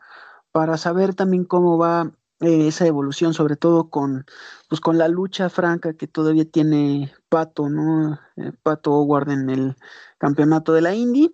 para 0.51 0.77
saber 0.77 1.15
también 1.15 1.45
cómo 1.45 1.79
va 1.79 2.11
eh, 2.39 2.67
esa 2.67 2.87
evolución, 2.87 3.33
sobre 3.33 3.55
todo 3.55 3.89
con, 3.89 4.25
pues, 4.69 4.81
con 4.81 4.97
la 4.97 5.07
lucha 5.07 5.49
franca 5.49 5.93
que 5.93 6.07
todavía 6.07 6.45
tiene 6.45 7.13
Pato, 7.29 7.69
¿no? 7.69 8.19
Pato 8.63 8.91
Howard 8.91 9.31
en 9.31 9.49
el 9.49 9.75
campeonato 10.17 10.73
de 10.73 10.81
la 10.81 10.93
Indy. 10.93 11.33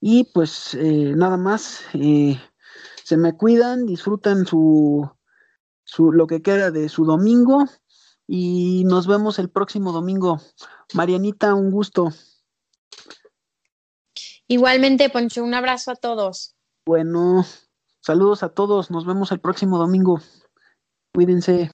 Y 0.00 0.24
pues 0.32 0.76
nada 0.80 1.36
más, 1.36 1.80
se 1.92 3.16
me 3.16 3.36
cuidan, 3.36 3.86
disfrutan 3.86 4.46
su 4.46 5.10
lo 5.98 6.26
que 6.26 6.42
queda 6.42 6.70
de 6.70 6.88
su 6.88 7.04
domingo 7.04 7.64
y 8.26 8.84
nos 8.84 9.06
vemos 9.06 9.38
el 9.38 9.50
próximo 9.50 9.92
domingo. 9.92 10.40
Marianita, 10.94 11.54
un 11.54 11.70
gusto. 11.70 12.12
Igualmente, 14.48 15.10
Poncho, 15.10 15.42
un 15.42 15.54
abrazo 15.54 15.92
a 15.92 15.96
todos. 15.96 16.54
Bueno, 16.86 17.44
saludos 18.06 18.44
a 18.44 18.50
todos, 18.50 18.92
nos 18.92 19.04
vemos 19.04 19.32
el 19.32 19.40
próximo 19.40 19.78
domingo. 19.78 20.20
Cuídense. 21.12 21.64